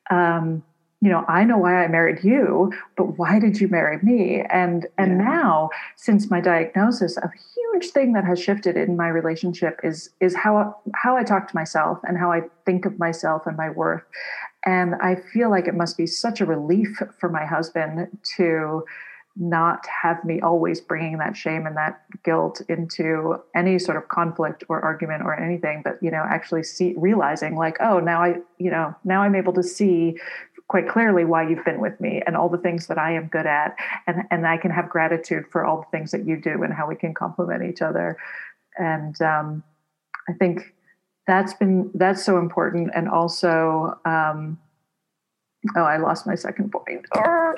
um, 0.10 0.63
you 1.02 1.10
know 1.10 1.26
i 1.28 1.44
know 1.44 1.58
why 1.58 1.84
i 1.84 1.88
married 1.88 2.24
you 2.24 2.72
but 2.96 3.18
why 3.18 3.40
did 3.40 3.60
you 3.60 3.68
marry 3.68 4.00
me 4.04 4.42
and 4.50 4.88
and 4.98 5.18
yeah. 5.18 5.26
now 5.26 5.70
since 5.96 6.30
my 6.30 6.40
diagnosis 6.40 7.18
a 7.18 7.32
huge 7.56 7.92
thing 7.92 8.14
that 8.14 8.24
has 8.24 8.42
shifted 8.42 8.78
in 8.78 8.96
my 8.96 9.08
relationship 9.08 9.80
is 9.84 10.12
is 10.20 10.36
how 10.36 10.76
how 10.96 11.18
i 11.18 11.24
talk 11.24 11.48
to 11.48 11.56
myself 11.56 12.00
and 12.04 12.18
how 12.18 12.32
i 12.32 12.42
think 12.66 12.86
of 12.86 12.98
myself 13.00 13.46
and 13.46 13.58
my 13.58 13.70
worth 13.70 14.04
and 14.66 14.96
i 14.96 15.16
feel 15.16 15.50
like 15.50 15.68
it 15.68 15.76
must 15.76 15.98
be 15.98 16.06
such 16.06 16.40
a 16.40 16.46
relief 16.46 17.02
for 17.20 17.30
my 17.30 17.46
husband 17.46 18.08
to 18.24 18.84
not 19.38 19.86
have 19.88 20.24
me 20.26 20.42
always 20.42 20.82
bringing 20.82 21.18
that 21.18 21.38
shame 21.38 21.66
and 21.66 21.78
that 21.78 22.02
guilt 22.24 22.62
into 22.68 23.42
any 23.56 23.80
sort 23.80 23.96
of 23.96 24.08
conflict 24.10 24.64
or 24.68 24.82
argument 24.82 25.24
or 25.24 25.40
anything 25.40 25.82
but 25.84 25.98
you 26.02 26.12
know 26.12 26.24
actually 26.30 26.62
see 26.62 26.94
realizing 26.98 27.56
like 27.56 27.78
oh 27.80 28.00
now 28.00 28.22
i 28.22 28.36
you 28.58 28.70
know 28.70 28.94
now 29.06 29.22
i'm 29.22 29.36
able 29.36 29.54
to 29.54 29.64
see 29.64 30.18
quite 30.71 30.88
clearly 30.88 31.25
why 31.25 31.45
you've 31.45 31.65
been 31.65 31.81
with 31.81 31.99
me 31.99 32.21
and 32.25 32.38
all 32.38 32.47
the 32.47 32.57
things 32.57 32.88
that 32.88 32.97
I 32.97 33.12
am 33.12 33.27
good 33.27 33.45
at. 33.45 33.75
And, 34.07 34.23
and 34.31 34.47
I 34.47 34.55
can 34.55 34.71
have 34.71 34.88
gratitude 34.88 35.43
for 35.51 35.65
all 35.65 35.81
the 35.81 35.88
things 35.91 36.12
that 36.12 36.25
you 36.25 36.38
do 36.38 36.63
and 36.63 36.73
how 36.73 36.88
we 36.88 36.95
can 36.95 37.13
complement 37.13 37.62
each 37.62 37.81
other. 37.81 38.15
And 38.77 39.21
um, 39.21 39.63
I 40.29 40.34
think 40.39 40.73
that's 41.27 41.53
been, 41.53 41.91
that's 41.93 42.23
so 42.23 42.38
important. 42.38 42.91
And 42.95 43.10
also, 43.10 43.99
um, 44.05 44.57
oh, 45.75 45.84
I 45.84 45.97
lost 45.97 46.25
my 46.25 46.36
second 46.36 46.71
point. 46.71 47.05
Oh, 47.15 47.53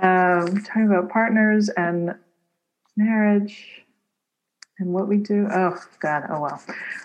um, 0.00 0.62
talking 0.62 0.86
about 0.86 1.10
partners 1.10 1.70
and 1.70 2.14
marriage 2.96 3.82
and 4.78 4.92
what 4.92 5.08
we 5.08 5.16
do. 5.16 5.48
Oh 5.50 5.76
God. 5.98 6.22
Oh 6.30 6.40
well. 6.40 6.62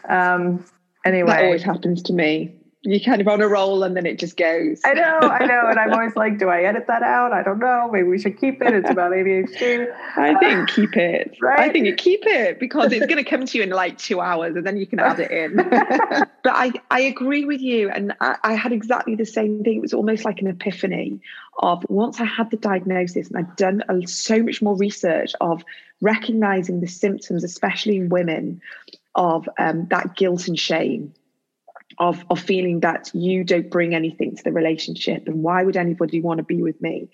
Um, 0.08 0.64
anyway, 1.08 1.32
that 1.32 1.46
always 1.46 1.64
happens 1.64 2.04
to 2.04 2.14
me 2.14 2.54
you 2.86 3.00
kind 3.00 3.22
of 3.22 3.28
on 3.30 3.42
a 3.42 3.48
roll 3.48 3.84
and 3.84 3.96
then 3.96 4.06
it 4.06 4.20
just 4.20 4.36
goes. 4.36 4.82
I 4.84 4.94
know, 4.94 5.20
I 5.20 5.46
know. 5.46 5.68
And 5.70 5.80
I'm 5.80 5.94
always 5.94 6.16
like, 6.18 6.38
do 6.38 6.50
I 6.50 6.64
edit 6.64 6.88
that 6.88 7.02
out? 7.02 7.32
I 7.32 7.42
don't 7.42 7.60
know. 7.60 7.90
Maybe 7.92 8.08
we 8.08 8.20
should 8.20 8.38
keep 8.38 8.62
it. 8.62 8.74
It's 8.74 8.90
about 8.90 9.12
ADHD. 9.12 9.88
I 10.18 10.38
think 10.38 10.70
uh, 10.70 10.74
keep 10.74 10.98
it. 10.98 11.38
Right? 11.42 11.60
I 11.60 11.70
think 11.72 11.86
you 11.86 11.96
keep 11.96 12.26
it 12.26 12.60
because 12.60 12.92
it's 12.92 13.06
going 13.06 13.24
to 13.24 13.30
come 13.30 13.46
to 13.46 13.58
you 13.58 13.64
in 13.64 13.70
like 13.70 13.98
two 13.98 14.20
hours 14.20 14.58
and 14.58 14.66
then 14.66 14.76
you 14.76 14.86
can 14.86 15.00
add 15.00 15.20
it 15.20 15.32
in. 15.32 15.56
but 16.44 16.54
I, 16.54 16.74
I 16.92 17.02
agree 17.02 17.46
with 17.46 17.62
you. 17.62 17.90
And 17.90 18.14
I, 18.20 18.36
I 18.44 18.54
had 18.54 18.74
exactly 18.74 19.16
the 19.16 19.26
same 19.26 19.64
thing. 19.64 19.78
It 19.78 19.82
was 19.82 19.94
almost 19.94 20.26
like 20.26 20.42
an 20.42 20.48
epiphany 20.48 21.22
of 21.60 21.86
once 21.88 22.20
I 22.20 22.26
had 22.26 22.52
the 22.52 22.58
diagnosis 22.58 23.30
and 23.30 23.38
I'd 23.38 23.56
done 23.56 23.82
a, 23.88 24.06
so 24.08 24.44
much 24.44 24.62
more 24.62 24.76
research 24.76 25.32
of 25.40 25.64
recognizing 26.02 26.82
the 26.82 26.88
symptoms, 26.88 27.46
especially 27.46 27.96
in 27.96 28.10
women, 28.10 28.62
of 29.16 29.48
um, 29.58 29.88
that 29.90 30.16
guilt 30.18 30.50
and 30.50 30.60
shame 30.60 31.14
of 32.00 32.24
of 32.30 32.40
feeling 32.40 32.82
that 32.82 33.12
you 33.14 33.44
don't 33.44 33.70
bring 33.70 33.96
anything 33.96 34.36
to 34.36 34.44
the 34.44 34.52
relationship 34.52 35.28
and 35.28 35.44
why 35.44 35.64
would 35.64 35.78
anybody 35.78 36.22
want 36.22 36.38
to 36.38 36.44
be 36.44 36.62
with 36.62 36.82
me? 36.82 37.10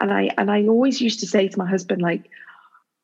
And 0.00 0.12
i 0.12 0.30
and 0.38 0.50
i 0.50 0.66
always 0.66 1.00
used 1.00 1.20
to 1.20 1.26
say 1.26 1.48
to 1.48 1.58
my 1.58 1.68
husband 1.68 2.00
like 2.00 2.30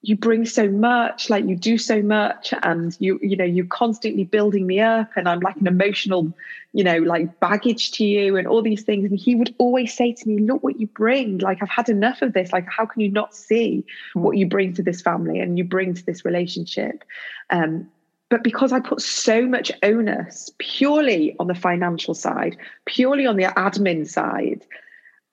you 0.03 0.17
bring 0.17 0.45
so 0.45 0.69
much 0.69 1.31
like 1.31 1.45
you 1.47 1.57
do 1.57 1.79
so 1.79 2.03
much 2.03 2.53
and 2.63 2.97
you 3.01 3.19
you 3.23 3.37
know 3.37 3.45
you're 3.45 3.67
constantly 3.67 4.23
building 4.23 4.67
me 4.67 4.79
up 4.79 5.11
and 5.17 5.29
i'm 5.29 5.41
like 5.41 5.57
an 5.57 5.67
emotional 5.67 6.33
you 6.75 6.83
know 6.83 6.99
like 6.99 7.41
baggage 7.41 7.93
to 7.93 8.05
you 8.05 8.37
and 8.37 8.47
all 8.47 8.61
these 8.61 8.83
things. 8.83 9.09
And 9.09 9.19
he 9.19 9.35
would 9.37 9.55
always 9.59 9.97
say 9.97 10.13
to 10.13 10.29
me 10.29 10.43
look 10.43 10.63
what 10.63 10.79
you 10.79 10.89
bring. 10.89 11.39
Like 11.39 11.63
i've 11.63 11.71
had 11.71 11.89
enough 11.89 12.21
of 12.21 12.35
this. 12.35 12.53
Like 12.53 12.67
how 12.69 12.85
can 12.85 13.01
you 13.01 13.11
not 13.11 13.35
see 13.35 13.87
mm. 14.15 14.21
what 14.21 14.37
you 14.37 14.47
bring 14.47 14.75
to 14.75 14.83
this 14.83 15.01
family 15.01 15.41
and 15.41 15.57
you 15.57 15.65
bring 15.65 15.95
to 15.95 16.05
this 16.05 16.25
relationship? 16.25 17.05
Um 17.49 17.89
but 18.31 18.43
because 18.43 18.73
I 18.73 18.81
put 18.81 19.01
so 19.01 19.47
much 19.47 19.71
onus 19.83 20.51
purely 20.59 21.37
on 21.39 21.47
the 21.47 21.55
financial 21.55 22.15
side, 22.15 22.57
purely 22.87 23.27
on 23.27 23.37
the 23.37 23.45
admin 23.45 24.09
side, 24.09 24.65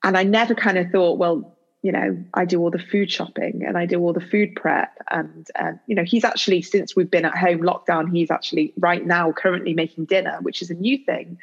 and 0.03 0.17
I 0.17 0.23
never 0.23 0.55
kind 0.55 0.77
of 0.77 0.89
thought, 0.91 1.17
well, 1.17 1.57
you 1.83 1.91
know, 1.91 2.23
I 2.33 2.45
do 2.45 2.59
all 2.59 2.69
the 2.69 2.79
food 2.79 3.11
shopping 3.11 3.63
and 3.67 3.77
I 3.77 3.85
do 3.85 3.99
all 3.99 4.13
the 4.13 4.21
food 4.21 4.55
prep. 4.55 4.95
And, 5.09 5.47
uh, 5.55 5.71
you 5.87 5.95
know, 5.95 6.03
he's 6.03 6.23
actually, 6.23 6.61
since 6.61 6.95
we've 6.95 7.09
been 7.09 7.25
at 7.25 7.35
home 7.35 7.61
lockdown, 7.61 8.11
he's 8.11 8.29
actually 8.29 8.73
right 8.77 9.05
now 9.05 9.31
currently 9.31 9.73
making 9.73 10.05
dinner, 10.05 10.37
which 10.41 10.61
is 10.61 10.69
a 10.69 10.75
new 10.75 10.99
thing. 10.99 11.39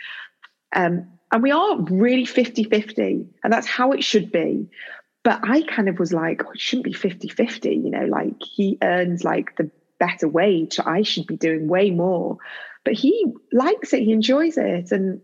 Um, 0.75 1.09
and 1.33 1.43
we 1.43 1.51
are 1.51 1.81
really 1.81 2.25
50 2.25 2.65
50, 2.65 3.27
and 3.43 3.53
that's 3.53 3.67
how 3.67 3.93
it 3.93 4.05
should 4.05 4.31
be. 4.31 4.69
But 5.25 5.41
I 5.43 5.63
kind 5.63 5.89
of 5.89 5.99
was 5.99 6.13
like, 6.13 6.43
oh, 6.47 6.53
it 6.53 6.61
shouldn't 6.61 6.85
be 6.85 6.93
50 6.93 7.29
50, 7.29 7.71
you 7.71 7.91
know, 7.91 8.05
like 8.05 8.41
he 8.41 8.79
earns 8.83 9.25
like 9.25 9.57
the 9.57 9.71
better 9.99 10.29
wage. 10.29 10.79
I 10.85 11.03
should 11.03 11.27
be 11.27 11.37
doing 11.37 11.69
way 11.69 11.91
more. 11.91 12.39
But 12.85 12.95
he 12.95 13.33
likes 13.53 13.93
it, 13.93 14.03
he 14.03 14.13
enjoys 14.13 14.57
it. 14.57 14.93
And 14.93 15.21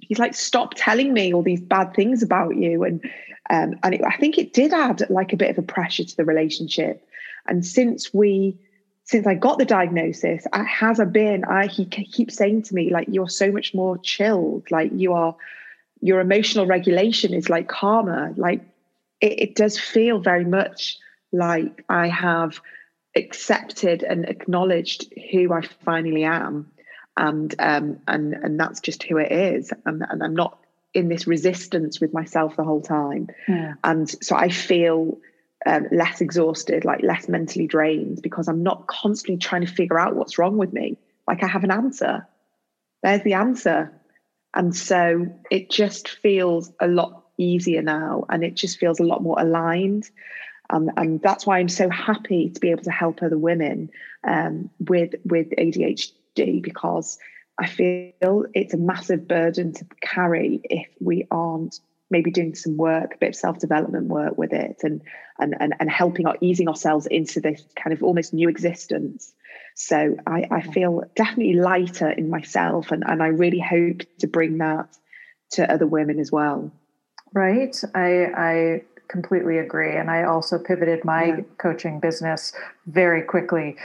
he's 0.00 0.18
like, 0.18 0.34
stop 0.34 0.74
telling 0.74 1.12
me 1.12 1.32
all 1.32 1.42
these 1.42 1.60
bad 1.60 1.94
things 1.94 2.22
about 2.22 2.56
you. 2.56 2.84
And 2.84 3.04
um, 3.50 3.74
and 3.82 3.94
it, 3.94 4.02
I 4.04 4.16
think 4.16 4.38
it 4.38 4.52
did 4.52 4.72
add 4.72 5.08
like 5.10 5.32
a 5.32 5.36
bit 5.36 5.50
of 5.50 5.58
a 5.58 5.62
pressure 5.62 6.04
to 6.04 6.16
the 6.16 6.24
relationship. 6.24 7.06
And 7.46 7.66
since 7.66 8.14
we 8.14 8.58
since 9.04 9.26
I 9.26 9.34
got 9.34 9.58
the 9.58 9.64
diagnosis, 9.64 10.46
has 10.52 11.00
a 11.00 11.06
been, 11.06 11.44
I 11.44 11.66
he 11.66 11.84
keeps 11.84 12.36
saying 12.36 12.62
to 12.62 12.74
me, 12.74 12.90
like, 12.92 13.08
you're 13.10 13.28
so 13.28 13.50
much 13.50 13.74
more 13.74 13.98
chilled, 13.98 14.70
like 14.70 14.90
you 14.94 15.12
are 15.12 15.36
your 16.00 16.20
emotional 16.20 16.66
regulation 16.66 17.32
is 17.32 17.48
like 17.48 17.68
calmer. 17.68 18.32
Like 18.36 18.60
it, 19.20 19.40
it 19.40 19.54
does 19.54 19.78
feel 19.78 20.18
very 20.18 20.44
much 20.44 20.98
like 21.32 21.84
I 21.88 22.08
have 22.08 22.60
accepted 23.14 24.02
and 24.02 24.28
acknowledged 24.28 25.12
who 25.30 25.52
I 25.52 25.62
finally 25.84 26.24
am, 26.24 26.70
and 27.16 27.54
um, 27.58 27.98
and 28.08 28.34
and 28.34 28.58
that's 28.58 28.80
just 28.80 29.02
who 29.02 29.18
it 29.18 29.30
is, 29.30 29.72
and, 29.84 30.02
and 30.08 30.22
I'm 30.22 30.34
not 30.34 30.58
in 30.94 31.08
this 31.08 31.26
resistance 31.26 32.00
with 32.00 32.12
myself 32.12 32.56
the 32.56 32.64
whole 32.64 32.82
time, 32.82 33.28
yeah. 33.48 33.74
and 33.84 34.08
so 34.24 34.36
I 34.36 34.48
feel 34.48 35.18
um, 35.66 35.88
less 35.92 36.20
exhausted, 36.20 36.84
like 36.84 37.02
less 37.02 37.28
mentally 37.28 37.66
drained, 37.66 38.20
because 38.22 38.48
I'm 38.48 38.62
not 38.62 38.86
constantly 38.86 39.38
trying 39.38 39.64
to 39.66 39.72
figure 39.72 39.98
out 39.98 40.16
what's 40.16 40.38
wrong 40.38 40.56
with 40.56 40.72
me. 40.72 40.98
Like 41.26 41.42
I 41.42 41.46
have 41.46 41.64
an 41.64 41.70
answer. 41.70 42.26
There's 43.02 43.22
the 43.22 43.34
answer, 43.34 43.92
and 44.54 44.74
so 44.74 45.26
it 45.50 45.70
just 45.70 46.08
feels 46.08 46.72
a 46.80 46.86
lot 46.86 47.24
easier 47.38 47.82
now, 47.82 48.24
and 48.28 48.44
it 48.44 48.54
just 48.54 48.78
feels 48.78 49.00
a 49.00 49.04
lot 49.04 49.22
more 49.22 49.38
aligned. 49.38 50.08
Um, 50.72 50.90
and 50.96 51.20
that's 51.20 51.46
why 51.46 51.58
I'm 51.58 51.68
so 51.68 51.88
happy 51.90 52.48
to 52.48 52.60
be 52.60 52.70
able 52.70 52.82
to 52.84 52.90
help 52.90 53.22
other 53.22 53.38
women 53.38 53.90
um, 54.24 54.70
with 54.80 55.14
with 55.24 55.50
ADHD 55.50 56.62
because 56.62 57.18
I 57.58 57.66
feel 57.66 58.46
it's 58.54 58.74
a 58.74 58.78
massive 58.78 59.28
burden 59.28 59.74
to 59.74 59.86
carry 60.00 60.60
if 60.64 60.88
we 61.00 61.26
aren't 61.30 61.78
maybe 62.10 62.30
doing 62.30 62.54
some 62.54 62.76
work, 62.76 63.14
a 63.14 63.18
bit 63.18 63.28
of 63.30 63.36
self 63.36 63.58
development 63.58 64.06
work 64.08 64.38
with 64.38 64.52
it, 64.52 64.78
and 64.82 65.02
and 65.38 65.54
and, 65.60 65.74
and 65.78 65.90
helping 65.90 66.26
or 66.26 66.36
easing 66.40 66.68
ourselves 66.68 67.06
into 67.06 67.40
this 67.40 67.62
kind 67.76 67.92
of 67.92 68.02
almost 68.02 68.32
new 68.32 68.48
existence. 68.48 69.32
So 69.74 70.16
I, 70.26 70.46
I 70.50 70.60
feel 70.62 71.02
definitely 71.16 71.54
lighter 71.54 72.10
in 72.10 72.30
myself, 72.30 72.92
and 72.92 73.04
and 73.06 73.22
I 73.22 73.28
really 73.28 73.60
hope 73.60 74.02
to 74.20 74.26
bring 74.26 74.58
that 74.58 74.88
to 75.52 75.70
other 75.70 75.86
women 75.86 76.18
as 76.18 76.32
well. 76.32 76.72
Right. 77.34 77.76
I 77.94 78.24
I 78.36 78.82
completely 79.08 79.58
agree. 79.58 79.96
And 79.96 80.10
I 80.10 80.24
also 80.24 80.58
pivoted 80.58 81.04
my 81.04 81.24
yeah. 81.24 81.40
coaching 81.58 82.00
business 82.00 82.52
very 82.86 83.22
quickly 83.22 83.76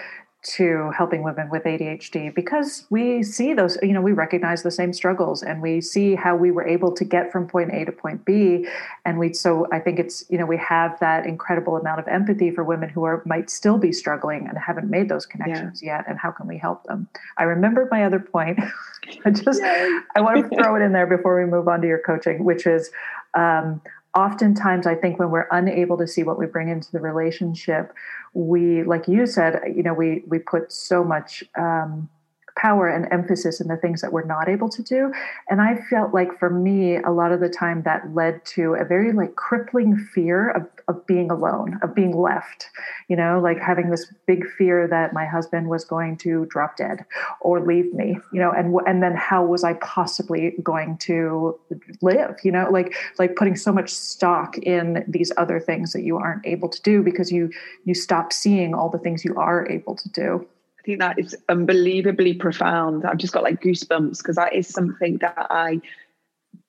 to 0.44 0.92
helping 0.96 1.24
women 1.24 1.50
with 1.50 1.64
ADHD 1.64 2.34
because 2.34 2.86
we 2.90 3.22
see 3.22 3.54
those, 3.54 3.78
you 3.82 3.92
know, 3.92 4.02
we 4.02 4.14
recognize 4.14 4.64
the 4.64 4.72
same 4.72 4.94
struggles 4.94 5.44
and 5.44 5.62
we 5.62 5.82
see 5.82 6.16
how 6.16 6.36
we 6.36 6.52
were 6.52 6.66
able 6.66 6.92
to 6.94 7.04
get 7.04 7.32
from 7.32 7.48
point 7.48 7.72
A 7.74 7.84
to 7.86 7.92
point 7.92 8.24
B. 8.24 8.66
And 9.04 9.20
we, 9.20 9.34
so 9.34 9.68
I 9.74 9.80
think 9.80 10.00
it's, 10.00 10.24
you 10.30 10.38
know, 10.38 10.46
we 10.46 10.58
have 10.58 10.98
that 11.00 11.26
incredible 11.26 11.76
amount 11.76 12.00
of 12.00 12.08
empathy 12.08 12.52
for 12.52 12.64
women 12.64 12.88
who 12.88 13.04
are, 13.04 13.22
might 13.26 13.50
still 13.50 13.78
be 13.78 13.92
struggling 13.92 14.48
and 14.48 14.58
haven't 14.58 14.90
made 14.90 15.10
those 15.10 15.26
connections 15.26 15.82
yeah. 15.84 15.98
yet. 15.98 16.06
And 16.08 16.18
how 16.18 16.32
can 16.32 16.48
we 16.48 16.58
help 16.58 16.84
them? 16.86 17.10
I 17.38 17.44
remembered 17.44 17.90
my 17.92 18.06
other 18.06 18.20
point. 18.20 18.60
I 19.26 19.32
just, 19.32 19.62
I 19.62 20.22
want 20.22 20.50
to 20.50 20.56
throw 20.62 20.76
it 20.76 20.82
in 20.82 20.94
there 20.94 21.08
before 21.08 21.38
we 21.38 21.50
move 21.50 21.68
on 21.68 21.82
to 21.82 21.88
your 21.88 22.00
coaching, 22.00 22.46
which 22.46 22.66
is, 22.68 22.90
um, 23.34 23.82
oftentimes 24.18 24.88
i 24.88 24.96
think 24.96 25.20
when 25.20 25.30
we're 25.30 25.48
unable 25.52 25.96
to 25.96 26.08
see 26.08 26.24
what 26.24 26.40
we 26.40 26.48
bring 26.48 26.70
into 26.70 26.92
the 26.92 27.00
relationship 27.00 27.94
we 28.34 28.84
like 28.84 29.08
you 29.08 29.28
said 29.28 29.62
you 29.76 29.84
know 29.84 29.94
we 29.94 30.24
we 30.28 30.40
put 30.40 30.72
so 30.72 31.04
much 31.04 31.44
um, 31.56 32.10
power 32.58 32.88
and 32.88 33.08
emphasis 33.12 33.62
in 33.62 33.68
the 33.68 33.78
things 33.78 34.02
that 34.02 34.12
we're 34.12 34.26
not 34.26 34.50
able 34.50 34.68
to 34.70 34.82
do. 34.82 35.14
And 35.50 35.62
I 35.62 35.76
felt 35.90 36.14
like 36.14 36.38
for 36.40 36.50
me, 36.50 36.98
a 36.98 37.12
lot 37.12 37.32
of 37.32 37.40
the 37.40 37.50
time 37.50 37.84
that 37.84 38.14
led 38.14 38.44
to 38.46 38.74
a 38.74 38.84
very 38.84 39.14
like 39.14 39.36
crippling 39.36 39.96
fear 39.96 40.50
of, 40.52 40.68
of 40.88 41.06
being 41.06 41.30
alone, 41.30 41.80
of 41.84 41.94
being 41.94 42.18
left, 42.18 42.68
you 43.08 43.16
know, 43.16 43.40
like 43.40 43.60
having 43.60 43.90
this 43.90 44.12
big 44.26 44.46
fear 44.58 44.88
that 44.88 45.14
my 45.14 45.26
husband 45.26 45.70
was 45.70 45.86
going 45.86 46.18
to 46.18 46.46
drop 46.48 46.78
dead 46.78 47.06
or 47.42 47.62
leave 47.62 47.94
me, 47.94 48.18
you 48.34 48.40
know, 48.40 48.52
and, 48.52 48.76
and 48.88 49.04
then 49.04 49.16
how 49.16 49.46
was 49.46 49.64
I 49.64 49.74
possibly 49.76 50.56
going 50.64 50.98
to 51.00 51.60
live, 52.02 52.38
you 52.44 52.52
know, 52.52 52.70
like, 52.72 52.96
like 53.20 53.36
putting 53.36 53.56
so 53.56 53.72
much 53.72 53.90
stock 53.90 54.58
in 54.58 55.06
these 55.08 55.32
other 55.38 55.60
things 55.60 55.94
that 55.94 56.02
you 56.02 56.18
aren't 56.18 56.46
able 56.46 56.70
to 56.70 56.82
do 56.82 57.04
because 57.04 57.32
you, 57.32 57.52
you 57.86 57.94
stop 57.94 58.34
seeing 58.34 58.74
all 58.74 58.90
the 58.90 58.98
things 58.98 59.24
you 59.24 59.36
are 59.36 59.68
able 59.70 59.96
to 59.96 60.10
do 60.10 60.48
think 60.88 61.00
that 61.00 61.20
is 61.20 61.36
unbelievably 61.50 62.36
profound. 62.36 63.06
I've 63.06 63.18
just 63.18 63.34
got 63.34 63.44
like 63.44 63.62
goosebumps 63.62 64.18
because 64.18 64.38
that 64.38 64.56
is 64.56 64.68
something 64.68 65.18
that 65.18 65.48
I 65.50 65.82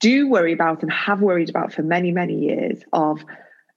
do 0.00 0.28
worry 0.28 0.52
about 0.52 0.82
and 0.82 0.92
have 0.92 1.22
worried 1.22 1.48
about 1.48 1.72
for 1.72 1.82
many, 1.82 2.10
many 2.10 2.34
years 2.34 2.82
of, 2.92 3.24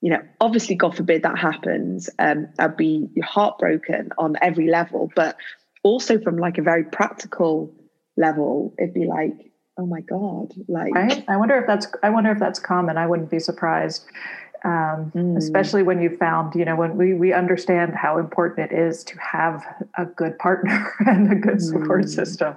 you 0.02 0.10
know, 0.10 0.22
obviously, 0.42 0.76
God 0.76 0.98
forbid 0.98 1.24
that 1.24 1.38
happens. 1.38 2.10
Um, 2.18 2.50
I'd 2.60 2.76
be 2.76 3.08
heartbroken 3.24 4.10
on 4.18 4.36
every 4.42 4.68
level, 4.68 5.12
but 5.16 5.38
also 5.84 6.20
from 6.20 6.38
like 6.38 6.58
a 6.58 6.64
very 6.64 6.84
practical 6.84 7.74
level, 8.18 8.74
it'd 8.80 8.94
be 8.94 9.06
like, 9.06 9.52
oh 9.78 9.86
my 9.86 10.02
God, 10.02 10.54
like 10.68 10.94
right? 10.94 11.24
I 11.28 11.38
wonder 11.38 11.58
if 11.58 11.68
that's 11.68 11.88
I 12.04 12.10
wonder 12.10 12.32
if 12.32 12.40
that's 12.40 12.60
common. 12.60 12.98
I 12.98 13.08
wouldn't 13.08 13.30
be 13.30 13.40
surprised 13.40 14.06
um, 14.64 15.12
mm. 15.16 15.38
especially 15.38 15.84
when 15.84 16.02
you 16.02 16.16
found, 16.18 16.54
you 16.56 16.66
know, 16.66 16.76
when 16.76 16.98
we, 16.98 17.14
we 17.14 17.34
understand 17.34 17.96
how 17.96 18.18
important 18.18 18.72
it 18.72 18.76
is 18.78 19.04
to 19.06 19.18
have 19.20 19.66
a 19.98 20.06
good 20.06 20.38
partner 20.38 20.94
and 21.08 21.32
a 21.32 21.36
good 21.36 21.62
support 21.62 22.06
mm. 22.06 22.10
system. 22.10 22.56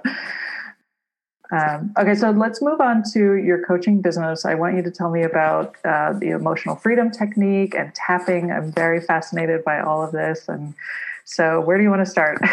Um, 1.51 1.93
okay, 1.97 2.15
so 2.15 2.31
let's 2.31 2.61
move 2.61 2.81
on 2.81 3.03
to 3.13 3.35
your 3.35 3.63
coaching 3.65 4.01
business. 4.01 4.45
I 4.45 4.55
want 4.55 4.75
you 4.75 4.83
to 4.83 4.91
tell 4.91 5.11
me 5.11 5.23
about 5.23 5.75
uh, 5.85 6.13
the 6.13 6.29
emotional 6.29 6.75
freedom 6.75 7.11
technique 7.11 7.75
and 7.75 7.93
tapping. 7.93 8.51
I'm 8.51 8.71
very 8.71 8.99
fascinated 8.99 9.63
by 9.63 9.79
all 9.79 10.03
of 10.03 10.11
this. 10.11 10.47
And 10.47 10.73
so, 11.23 11.61
where 11.61 11.77
do 11.77 11.83
you 11.83 11.89
want 11.89 12.03
to 12.05 12.11
start? 12.11 12.39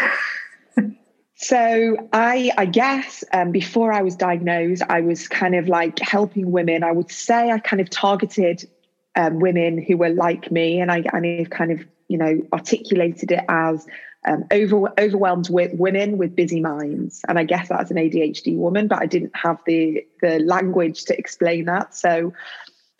So 1.43 1.97
I, 2.13 2.51
I 2.57 2.65
guess 2.65 3.21
um, 3.33 3.51
before 3.51 3.91
I 3.91 4.01
was 4.01 4.15
diagnosed, 4.15 4.81
I 4.87 5.01
was 5.01 5.27
kind 5.27 5.55
of 5.55 5.67
like 5.67 5.99
helping 5.99 6.51
women. 6.51 6.85
I 6.85 6.93
would 6.93 7.11
say 7.11 7.51
I 7.51 7.59
kind 7.59 7.81
of 7.81 7.89
targeted 7.89 8.69
um, 9.15 9.39
women 9.39 9.81
who 9.81 9.97
were 9.97 10.09
like 10.09 10.51
me, 10.51 10.79
and 10.79 10.91
I, 10.91 11.03
I 11.13 11.45
kind 11.49 11.71
of 11.71 11.85
you 12.07 12.17
know 12.17 12.41
articulated 12.51 13.31
it 13.31 13.43
as 13.47 13.85
um, 14.25 14.45
over, 14.51 14.93
overwhelmed 14.99 15.49
with 15.49 15.73
women 15.73 16.17
with 16.17 16.35
busy 16.35 16.61
minds, 16.61 17.21
and 17.27 17.37
I 17.37 17.43
guess 17.43 17.69
that's 17.69 17.91
an 17.91 17.97
ADHD 17.97 18.55
woman, 18.55 18.87
but 18.87 19.01
I 19.01 19.05
didn't 19.05 19.35
have 19.35 19.59
the 19.65 20.05
the 20.21 20.39
language 20.39 21.05
to 21.05 21.17
explain 21.17 21.65
that, 21.65 21.95
so 21.95 22.33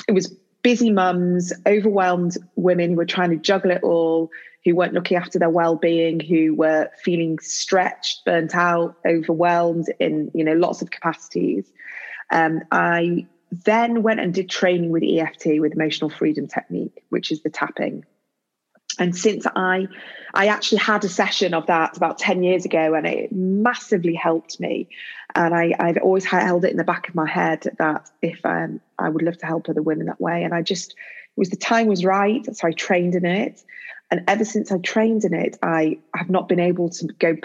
it 0.07 0.11
was 0.11 0.35
busy 0.61 0.91
mums, 0.91 1.51
overwhelmed 1.65 2.37
women 2.55 2.91
who 2.91 2.95
were 2.95 3.05
trying 3.05 3.29
to 3.31 3.37
juggle 3.37 3.71
it 3.71 3.83
all, 3.83 4.31
who 4.63 4.75
weren't 4.75 4.93
looking 4.93 5.17
after 5.17 5.37
their 5.37 5.49
well-being, 5.49 6.19
who 6.21 6.55
were 6.55 6.89
feeling 7.03 7.37
stretched, 7.39 8.23
burnt 8.25 8.55
out, 8.55 8.95
overwhelmed 9.05 9.87
in 9.99 10.31
you 10.33 10.43
know 10.43 10.53
lots 10.53 10.81
of 10.81 10.91
capacities. 10.91 11.71
Um, 12.31 12.61
I 12.71 13.27
then 13.65 14.03
went 14.03 14.19
and 14.19 14.33
did 14.33 14.49
training 14.49 14.89
with 14.89 15.03
EFT 15.03 15.59
with 15.59 15.73
emotional 15.73 16.09
freedom 16.09 16.47
technique, 16.47 17.03
which 17.09 17.31
is 17.31 17.41
the 17.41 17.49
tapping. 17.49 18.05
And 18.99 19.15
since 19.15 19.45
I 19.55 19.87
I 20.33 20.47
actually 20.47 20.79
had 20.79 21.03
a 21.03 21.09
session 21.09 21.53
of 21.53 21.67
that 21.67 21.95
about 21.95 22.17
10 22.17 22.41
years 22.41 22.65
ago 22.65 22.95
and 22.95 23.05
it 23.05 23.31
massively 23.31 24.15
helped 24.15 24.59
me. 24.59 24.89
And 25.35 25.53
I, 25.53 25.73
I've 25.79 25.97
always 25.97 26.25
held 26.25 26.65
it 26.65 26.71
in 26.71 26.77
the 26.77 26.83
back 26.83 27.07
of 27.07 27.15
my 27.15 27.29
head 27.29 27.67
that 27.77 28.09
if 28.21 28.43
um, 28.43 28.81
I 28.97 29.09
would 29.09 29.21
love 29.21 29.37
to 29.39 29.45
help 29.45 29.69
other 29.69 29.81
women 29.81 30.07
that 30.07 30.19
way. 30.19 30.43
And 30.43 30.53
I 30.53 30.63
just, 30.63 30.95
was 31.35 31.49
the 31.49 31.55
time 31.55 31.85
was 31.87 32.03
right. 32.03 32.43
So 32.55 32.67
I 32.67 32.71
trained 32.71 33.13
in 33.13 33.25
it. 33.25 33.63
And 34.13 34.23
ever 34.27 34.45
since 34.45 34.71
I 34.71 34.77
trained 34.77 35.25
in 35.25 35.33
it, 35.33 35.57
I 35.63 35.97
have 36.13 36.29
not 36.29 36.47
been 36.47 36.59
able 36.59 36.87
to 36.87 37.07
go 37.17 37.35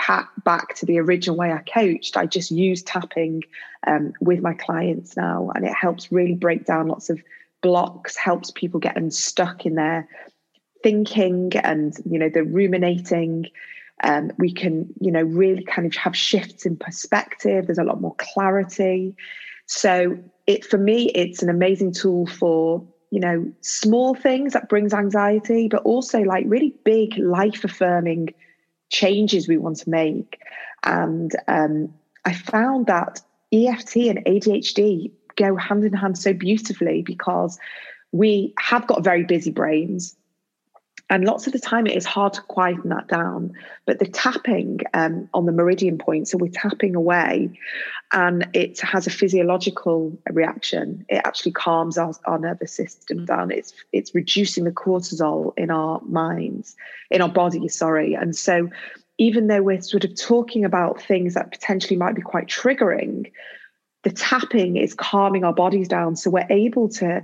back 0.44 0.74
to 0.74 0.84
the 0.84 0.98
original 0.98 1.34
way 1.34 1.50
I 1.50 1.60
coached. 1.60 2.14
I 2.14 2.26
just 2.26 2.50
use 2.50 2.82
tapping 2.82 3.44
um, 3.86 4.12
with 4.20 4.42
my 4.42 4.52
clients 4.52 5.16
now, 5.16 5.50
and 5.54 5.64
it 5.64 5.72
helps 5.72 6.12
really 6.12 6.34
break 6.34 6.66
down 6.66 6.88
lots 6.88 7.08
of 7.08 7.22
blocks, 7.62 8.18
helps 8.18 8.50
people 8.50 8.80
get 8.80 8.98
unstuck 8.98 9.64
in 9.64 9.76
their 9.76 10.06
thinking 10.82 11.52
and 11.56 11.96
you 12.04 12.18
know 12.18 12.28
the 12.28 12.44
ruminating. 12.44 13.46
Um, 14.04 14.30
we 14.36 14.52
can 14.52 14.92
you 15.00 15.10
know 15.10 15.22
really 15.22 15.64
kind 15.64 15.86
of 15.86 15.94
have 15.94 16.14
shifts 16.14 16.66
in 16.66 16.76
perspective. 16.76 17.64
There's 17.64 17.78
a 17.78 17.82
lot 17.82 18.02
more 18.02 18.14
clarity. 18.18 19.16
So 19.64 20.18
it 20.46 20.66
for 20.66 20.76
me, 20.76 21.12
it's 21.14 21.42
an 21.42 21.48
amazing 21.48 21.94
tool 21.94 22.26
for 22.26 22.86
you 23.10 23.20
know 23.20 23.50
small 23.60 24.14
things 24.14 24.52
that 24.52 24.68
brings 24.68 24.92
anxiety 24.92 25.68
but 25.68 25.82
also 25.82 26.20
like 26.20 26.44
really 26.46 26.74
big 26.84 27.16
life 27.18 27.64
affirming 27.64 28.32
changes 28.90 29.48
we 29.48 29.58
want 29.58 29.76
to 29.76 29.90
make. 29.90 30.40
And 30.84 31.32
um, 31.48 31.92
i 32.24 32.32
found 32.32 32.86
that 32.86 33.20
eft 33.52 33.96
and 33.96 34.24
adhd 34.26 35.10
go 35.36 35.56
hand 35.56 35.84
in 35.84 35.92
hand 35.92 36.18
so 36.18 36.32
beautifully 36.32 37.02
because 37.02 37.58
we 38.12 38.52
have 38.58 38.86
got 38.86 39.04
very 39.04 39.24
busy 39.24 39.50
brains 39.50 40.16
and 41.10 41.24
lots 41.24 41.46
of 41.46 41.52
the 41.52 41.58
time 41.58 41.86
it 41.86 41.96
is 41.96 42.04
hard 42.04 42.34
to 42.34 42.42
quieten 42.42 42.90
that 42.90 43.08
down. 43.08 43.52
But 43.86 43.98
the 43.98 44.06
tapping 44.06 44.80
um, 44.94 45.28
on 45.32 45.46
the 45.46 45.52
meridian 45.52 45.98
point 45.98 46.28
so 46.28 46.38
we're 46.38 46.50
tapping 46.50 46.94
away 46.94 47.50
and 48.12 48.48
it 48.52 48.80
has 48.80 49.06
a 49.06 49.10
physiological 49.10 50.16
reaction. 50.30 51.04
It 51.08 51.22
actually 51.24 51.52
calms 51.52 51.98
our, 51.98 52.12
our 52.24 52.38
nervous 52.38 52.72
system 52.72 53.24
down. 53.24 53.50
It's 53.50 53.72
it's 53.92 54.14
reducing 54.14 54.64
the 54.64 54.70
cortisol 54.70 55.52
in 55.56 55.70
our 55.70 56.00
minds 56.02 56.76
in 57.10 57.22
our 57.22 57.28
body 57.28 57.68
sorry. 57.68 58.14
And 58.14 58.36
so 58.36 58.70
even 59.18 59.48
though 59.48 59.62
we're 59.62 59.80
sort 59.80 60.04
of 60.04 60.14
talking 60.14 60.64
about 60.64 61.02
things 61.02 61.34
that 61.34 61.50
potentially 61.50 61.96
might 61.96 62.14
be 62.14 62.22
quite 62.22 62.46
triggering 62.46 63.30
the 64.04 64.10
tapping 64.10 64.76
is 64.76 64.94
calming 64.94 65.44
our 65.44 65.52
bodies 65.52 65.88
down. 65.88 66.16
So 66.16 66.30
we're 66.30 66.46
able 66.50 66.88
to 66.90 67.22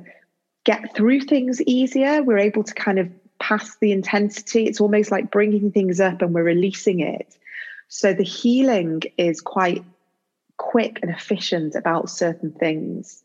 get 0.64 0.94
through 0.96 1.20
things 1.20 1.62
easier. 1.62 2.22
We're 2.22 2.38
able 2.38 2.64
to 2.64 2.74
kind 2.74 2.98
of 2.98 3.10
past 3.48 3.78
the 3.80 3.92
intensity. 3.92 4.64
It's 4.64 4.80
almost 4.80 5.10
like 5.10 5.30
bringing 5.30 5.70
things 5.70 6.00
up 6.00 6.22
and 6.22 6.32
we're 6.32 6.44
releasing 6.44 7.00
it. 7.00 7.36
So 7.88 8.14
the 8.14 8.24
healing 8.24 9.02
is 9.18 9.42
quite 9.42 9.84
quick 10.56 10.98
and 11.02 11.10
efficient 11.10 11.74
about 11.74 12.08
certain 12.08 12.52
things. 12.52 13.22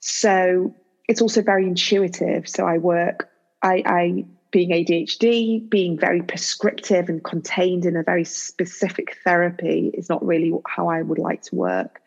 So 0.00 0.74
it's 1.08 1.22
also 1.22 1.42
very 1.42 1.64
intuitive. 1.64 2.48
So 2.48 2.66
I 2.66 2.78
work, 2.78 3.30
I, 3.62 3.82
I 3.86 4.24
being 4.50 4.70
ADHD, 4.70 5.70
being 5.70 5.96
very 5.96 6.22
prescriptive 6.22 7.08
and 7.08 7.22
contained 7.22 7.84
in 7.84 7.96
a 7.96 8.02
very 8.02 8.24
specific 8.24 9.16
therapy 9.22 9.92
is 9.94 10.08
not 10.08 10.26
really 10.26 10.52
how 10.66 10.88
I 10.88 11.02
would 11.02 11.18
like 11.18 11.42
to 11.42 11.54
work. 11.54 12.00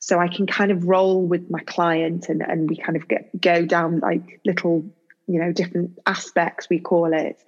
So 0.00 0.18
I 0.18 0.26
can 0.26 0.46
kind 0.46 0.72
of 0.72 0.88
roll 0.88 1.22
with 1.22 1.50
my 1.50 1.60
client 1.60 2.28
and, 2.28 2.42
and 2.42 2.68
we 2.68 2.76
kind 2.76 2.96
of 2.96 3.06
get 3.06 3.40
go 3.40 3.64
down 3.64 4.00
like 4.00 4.40
little 4.44 4.84
you 5.30 5.40
know 5.40 5.52
different 5.52 5.98
aspects 6.06 6.68
we 6.68 6.78
call 6.78 7.12
it. 7.12 7.42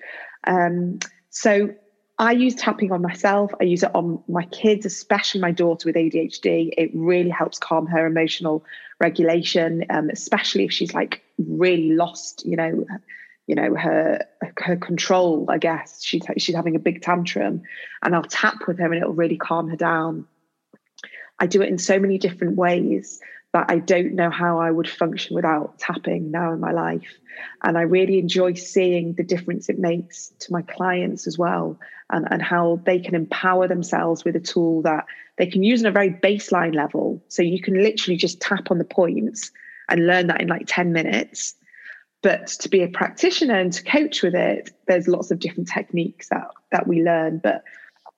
Um, 0.47 0.99
so 1.31 1.75
i 2.19 2.31
use 2.31 2.55
tapping 2.55 2.93
on 2.93 3.01
myself 3.01 3.51
i 3.59 3.65
use 3.65 3.83
it 3.83 3.91
on 3.95 4.23
my 4.29 4.45
kids 4.47 4.85
especially 4.85 5.41
my 5.41 5.51
daughter 5.51 5.89
with 5.89 5.97
adhd 5.97 6.71
it 6.77 6.91
really 6.93 7.31
helps 7.31 7.59
calm 7.59 7.87
her 7.87 8.05
emotional 8.07 8.63
regulation 9.01 9.83
um, 9.89 10.11
especially 10.11 10.65
if 10.65 10.73
she's 10.73 10.93
like 10.93 11.23
really 11.39 11.93
lost 11.93 12.45
you 12.45 12.55
know 12.55 12.85
you 13.47 13.55
know 13.55 13.75
her 13.75 14.25
her 14.59 14.77
control 14.77 15.47
i 15.49 15.59
guess. 15.59 16.03
She's 16.03 16.23
she's 16.39 16.55
having 16.55 16.77
a 16.77 16.79
big 16.79 17.03
tantrum 17.03 17.63
and 18.03 18.15
i'll 18.15 18.23
tap 18.23 18.67
with 18.67 18.79
her 18.79 18.87
and 18.87 18.95
it'll 18.95 19.15
really 19.15 19.37
calm 19.37 19.69
her 19.69 19.77
down. 19.77 20.27
I 21.39 21.47
do 21.47 21.61
it 21.63 21.69
in 21.69 21.79
so 21.79 21.99
many 21.99 22.19
different 22.19 22.57
ways 22.57 23.21
but 23.53 23.71
I 23.71 23.79
don't 23.79 24.15
know 24.15 24.31
how 24.31 24.59
I 24.59 24.71
would 24.71 24.89
function 24.89 25.37
without 25.37 25.79
tapping 25.79 26.31
now 26.31 26.53
in 26.53 26.61
my 26.61 26.73
life. 26.73 27.19
And 27.63 27.77
I 27.77 27.83
really 27.83 28.19
enjoy 28.19 28.55
seeing 28.55 29.13
the 29.13 29.23
difference 29.23 29.69
it 29.69 29.79
makes 29.79 30.33
to 30.41 30.53
my 30.53 30.63
clients 30.63 31.27
as 31.27 31.39
well, 31.39 31.79
and, 32.11 32.27
and 32.31 32.43
how 32.43 32.81
they 32.85 32.99
can 32.99 33.15
empower 33.15 33.69
themselves 33.69 34.25
with 34.25 34.37
a 34.37 34.41
tool 34.41 34.83
that 34.83 35.05
they 35.37 35.47
can 35.47 35.63
use 35.63 35.83
on 35.83 35.87
a 35.87 35.93
very 35.93 36.11
baseline 36.11 36.75
level. 36.75 37.23
So 37.29 37.43
you 37.43 37.61
can 37.61 37.75
literally 37.75 38.17
just 38.17 38.41
tap 38.41 38.71
on 38.71 38.79
the 38.79 38.85
points 38.85 39.51
and 39.89 40.07
learn 40.07 40.29
that 40.29 40.41
in 40.41 40.49
like 40.49 40.65
10 40.67 40.93
minutes. 40.93 41.55
But 42.23 42.47
to 42.47 42.69
be 42.69 42.83
a 42.83 42.89
practitioner 42.89 43.59
and 43.59 43.73
to 43.73 43.83
coach 43.83 44.23
with 44.23 44.35
it, 44.35 44.71
there's 44.87 45.09
lots 45.09 45.31
of 45.31 45.41
different 45.41 45.69
techniques 45.69 46.29
that, 46.29 46.49
that 46.71 46.87
we 46.87 47.03
learn. 47.03 47.39
But, 47.39 47.65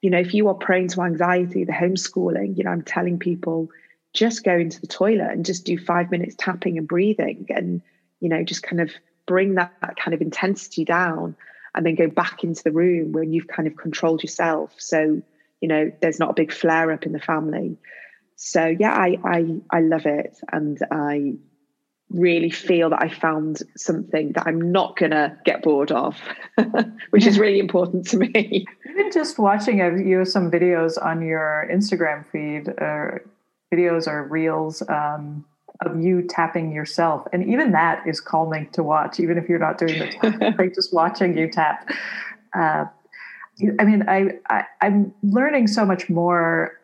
you 0.02 0.10
know, 0.10 0.18
if 0.18 0.34
you 0.34 0.46
are 0.48 0.54
prone 0.54 0.88
to 0.88 1.02
anxiety, 1.02 1.64
the 1.64 1.72
homeschooling, 1.72 2.56
you 2.56 2.64
know, 2.64 2.70
I'm 2.70 2.82
telling 2.82 3.18
people, 3.18 3.70
just 4.14 4.44
go 4.44 4.56
into 4.56 4.80
the 4.80 4.86
toilet 4.86 5.30
and 5.30 5.44
just 5.44 5.64
do 5.64 5.76
five 5.76 6.10
minutes 6.10 6.34
tapping 6.38 6.78
and 6.78 6.88
breathing 6.88 7.46
and 7.50 7.82
you 8.20 8.28
know 8.28 8.42
just 8.42 8.62
kind 8.62 8.80
of 8.80 8.90
bring 9.26 9.54
that, 9.54 9.72
that 9.80 9.96
kind 9.96 10.14
of 10.14 10.20
intensity 10.20 10.84
down 10.84 11.36
and 11.74 11.84
then 11.84 11.94
go 11.94 12.08
back 12.08 12.44
into 12.44 12.62
the 12.62 12.70
room 12.70 13.12
when 13.12 13.32
you've 13.32 13.48
kind 13.48 13.66
of 13.66 13.76
controlled 13.76 14.22
yourself 14.22 14.72
so 14.78 15.20
you 15.64 15.68
know, 15.68 15.90
there's 16.02 16.20
not 16.20 16.28
a 16.28 16.34
big 16.34 16.52
flare 16.52 16.92
up 16.92 17.06
in 17.06 17.12
the 17.12 17.18
family. 17.18 17.78
So 18.36 18.66
yeah, 18.78 18.92
I 18.92 19.16
I 19.24 19.46
I 19.70 19.80
love 19.80 20.04
it, 20.04 20.36
and 20.52 20.76
I 20.90 21.36
really 22.10 22.50
feel 22.50 22.90
that 22.90 23.00
I 23.00 23.08
found 23.08 23.62
something 23.74 24.32
that 24.32 24.46
I'm 24.46 24.72
not 24.72 24.96
gonna 24.98 25.38
get 25.46 25.62
bored 25.62 25.90
of, 25.90 26.16
which 27.10 27.26
is 27.26 27.38
really 27.38 27.60
important 27.60 28.06
to 28.08 28.18
me. 28.18 28.66
Even 28.90 29.10
just 29.10 29.38
watching 29.38 29.78
you 30.06 30.26
some 30.26 30.50
videos 30.50 31.02
on 31.02 31.22
your 31.22 31.66
Instagram 31.72 32.26
feed, 32.30 32.68
uh, 32.78 33.24
videos 33.74 34.06
or 34.06 34.24
reels. 34.24 34.82
Um, 34.88 35.44
of 35.80 36.00
you 36.00 36.22
tapping 36.22 36.72
yourself. 36.72 37.26
And 37.32 37.44
even 37.50 37.72
that 37.72 38.06
is 38.06 38.20
calming 38.20 38.70
to 38.70 38.82
watch, 38.82 39.18
even 39.18 39.36
if 39.36 39.48
you're 39.48 39.58
not 39.58 39.76
doing 39.76 39.98
the 39.98 40.06
tap, 40.06 40.40
like 40.58 40.74
just 40.74 40.94
watching 40.94 41.36
you 41.36 41.50
tap. 41.50 41.90
Uh, 42.54 42.84
I 43.78 43.84
mean, 43.84 44.04
I, 44.08 44.38
I 44.48 44.64
I'm 44.80 45.12
learning 45.22 45.68
so 45.68 45.84
much 45.84 46.08
more 46.08 46.80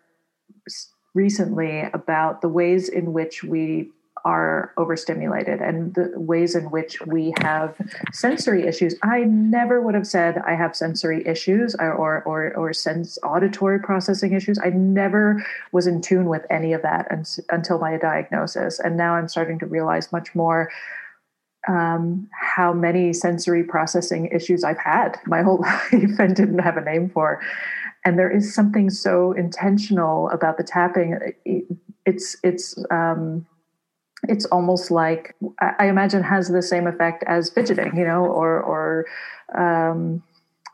recently 1.15 1.83
about 1.93 2.43
the 2.43 2.49
ways 2.49 2.89
in 2.89 3.13
which 3.13 3.43
we 3.43 3.91
are 4.25 4.73
overstimulated 4.77 5.61
and 5.61 5.95
the 5.95 6.13
ways 6.17 6.55
in 6.55 6.71
which 6.71 7.01
we 7.07 7.33
have 7.41 7.77
sensory 8.13 8.67
issues. 8.67 8.95
I 9.03 9.21
never 9.25 9.81
would 9.81 9.95
have 9.95 10.07
said 10.07 10.39
I 10.39 10.55
have 10.55 10.77
sensory 10.77 11.27
issues 11.27 11.75
or 11.75 11.93
or 11.93 12.23
or, 12.25 12.57
or 12.57 12.73
sense 12.73 13.19
auditory 13.23 13.81
processing 13.81 14.33
issues. 14.33 14.59
I 14.59 14.71
never 14.71 15.45
was 15.73 15.87
in 15.87 16.01
tune 16.01 16.27
with 16.27 16.47
any 16.51 16.73
of 16.73 16.83
that 16.83 17.09
until 17.51 17.79
my 17.79 17.97
diagnosis, 17.97 18.79
and 18.79 18.97
now 18.97 19.15
I'm 19.15 19.29
starting 19.29 19.59
to 19.61 19.67
realize 19.67 20.13
much 20.13 20.35
more 20.35 20.71
um, 21.69 22.29
how 22.33 22.73
many 22.73 23.13
sensory 23.13 23.63
processing 23.63 24.27
issues 24.27 24.65
I've 24.65 24.79
had 24.79 25.19
my 25.27 25.43
whole 25.43 25.59
life 25.93 26.19
and 26.19 26.35
didn't 26.35 26.61
have 26.61 26.77
a 26.77 26.81
name 26.81 27.11
for. 27.11 27.41
And 28.05 28.19
there 28.19 28.31
is 28.31 28.55
something 28.55 28.89
so 28.89 29.33
intentional 29.33 30.31
about 30.31 30.57
the 30.57 30.65
tapping. 30.65 31.19
It's 32.07 32.37
it's 32.43 32.83
um, 32.91 33.47
it's 34.29 34.45
almost 34.47 34.91
like 34.91 35.35
I 35.61 35.87
imagine 35.87 36.23
has 36.23 36.49
the 36.49 36.63
same 36.63 36.87
effect 36.87 37.25
as 37.27 37.51
fidgeting, 37.51 37.97
you 37.97 38.05
know, 38.05 38.25
or 38.25 38.61
or 38.61 39.07
um, 39.55 40.23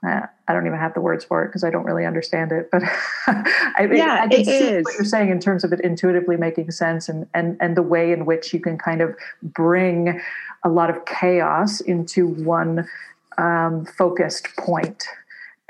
I 0.05 0.53
don't 0.53 0.67
even 0.67 0.79
have 0.79 0.95
the 0.95 1.01
words 1.01 1.25
for 1.25 1.43
it 1.43 1.49
because 1.49 1.65
I 1.65 1.71
don't 1.71 1.85
really 1.85 2.05
understand 2.05 2.53
it. 2.53 2.69
But 2.71 2.83
I, 3.27 3.89
yeah, 3.93 4.21
I 4.23 4.29
can 4.29 4.45
see 4.45 4.59
is. 4.59 4.85
what 4.85 4.95
you're 4.95 5.05
saying 5.05 5.31
in 5.31 5.41
terms 5.41 5.65
of 5.65 5.73
it 5.73 5.81
intuitively 5.81 6.37
making 6.37 6.71
sense 6.71 7.09
and 7.09 7.27
and 7.35 7.57
and 7.61 7.77
the 7.77 7.83
way 7.83 8.13
in 8.13 8.27
which 8.27 8.53
you 8.53 8.61
can 8.61 8.79
kind 8.79 9.01
of 9.01 9.17
bring 9.43 10.21
a 10.65 10.69
lot 10.69 10.91
of 10.91 11.05
chaos 11.07 11.81
into 11.81 12.29
one 12.29 12.87
um, 13.39 13.87
focused 13.87 14.49
point 14.57 15.05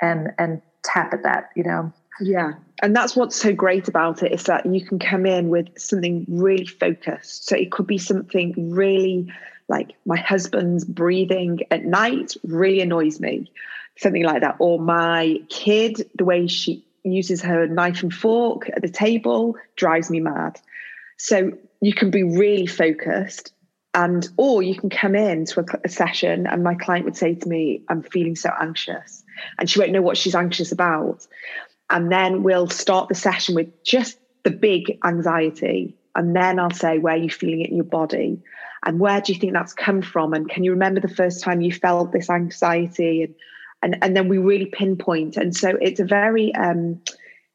and 0.00 0.32
and 0.38 0.60
tap 0.82 1.12
at 1.12 1.22
that, 1.22 1.50
you 1.54 1.64
know. 1.64 1.92
Yeah. 2.20 2.54
And 2.82 2.94
that's 2.94 3.16
what's 3.16 3.36
so 3.36 3.52
great 3.52 3.88
about 3.88 4.22
it 4.22 4.32
is 4.32 4.44
that 4.44 4.66
you 4.66 4.84
can 4.84 4.98
come 4.98 5.24
in 5.24 5.48
with 5.48 5.78
something 5.78 6.26
really 6.28 6.66
focused. 6.66 7.46
So 7.46 7.56
it 7.56 7.72
could 7.72 7.86
be 7.86 7.98
something 7.98 8.70
really 8.70 9.32
like 9.68 9.94
my 10.04 10.16
husband's 10.16 10.84
breathing 10.84 11.60
at 11.70 11.84
night 11.84 12.34
really 12.44 12.80
annoys 12.80 13.18
me, 13.18 13.50
something 13.98 14.22
like 14.22 14.42
that. 14.42 14.56
Or 14.58 14.78
my 14.78 15.40
kid, 15.48 16.08
the 16.14 16.24
way 16.24 16.46
she 16.46 16.84
uses 17.02 17.42
her 17.42 17.66
knife 17.66 18.02
and 18.02 18.12
fork 18.12 18.68
at 18.68 18.82
the 18.82 18.88
table 18.88 19.56
drives 19.76 20.10
me 20.10 20.20
mad. 20.20 20.60
So 21.16 21.52
you 21.80 21.94
can 21.94 22.10
be 22.10 22.22
really 22.22 22.66
focused 22.66 23.52
and 23.94 24.28
or 24.36 24.62
you 24.62 24.78
can 24.78 24.90
come 24.90 25.14
in 25.16 25.46
to 25.46 25.60
a, 25.60 25.64
a, 25.84 25.88
session 25.88 26.46
and 26.46 26.62
my 26.62 26.74
client 26.74 27.04
would 27.04 27.16
say 27.16 27.34
to 27.34 27.48
me 27.48 27.82
i'm 27.88 28.02
feeling 28.02 28.36
so 28.36 28.50
anxious 28.60 29.24
and 29.58 29.68
she 29.68 29.78
won't 29.78 29.92
know 29.92 30.02
what 30.02 30.16
she's 30.16 30.34
anxious 30.34 30.70
about 30.70 31.26
and 31.90 32.10
then 32.10 32.42
we'll 32.42 32.68
start 32.68 33.08
the 33.08 33.14
session 33.14 33.54
with 33.54 33.84
just 33.84 34.18
the 34.42 34.50
big 34.50 34.98
anxiety. 35.04 35.96
And 36.14 36.34
then 36.34 36.58
I'll 36.58 36.70
say, 36.70 36.98
where 36.98 37.14
are 37.14 37.18
you 37.18 37.30
feeling 37.30 37.60
it 37.60 37.70
in 37.70 37.76
your 37.76 37.84
body? 37.84 38.40
And 38.84 38.98
where 38.98 39.20
do 39.20 39.32
you 39.32 39.38
think 39.38 39.52
that's 39.52 39.72
come 39.72 40.02
from? 40.02 40.32
And 40.32 40.48
can 40.48 40.64
you 40.64 40.70
remember 40.70 41.00
the 41.00 41.08
first 41.08 41.42
time 41.42 41.60
you 41.60 41.72
felt 41.72 42.12
this 42.12 42.30
anxiety? 42.30 43.22
And 43.22 43.34
and, 43.82 44.02
and 44.02 44.16
then 44.16 44.28
we 44.28 44.38
really 44.38 44.66
pinpoint. 44.66 45.36
And 45.36 45.54
so 45.54 45.76
it's 45.80 46.00
a 46.00 46.04
very 46.04 46.54
um, 46.54 47.00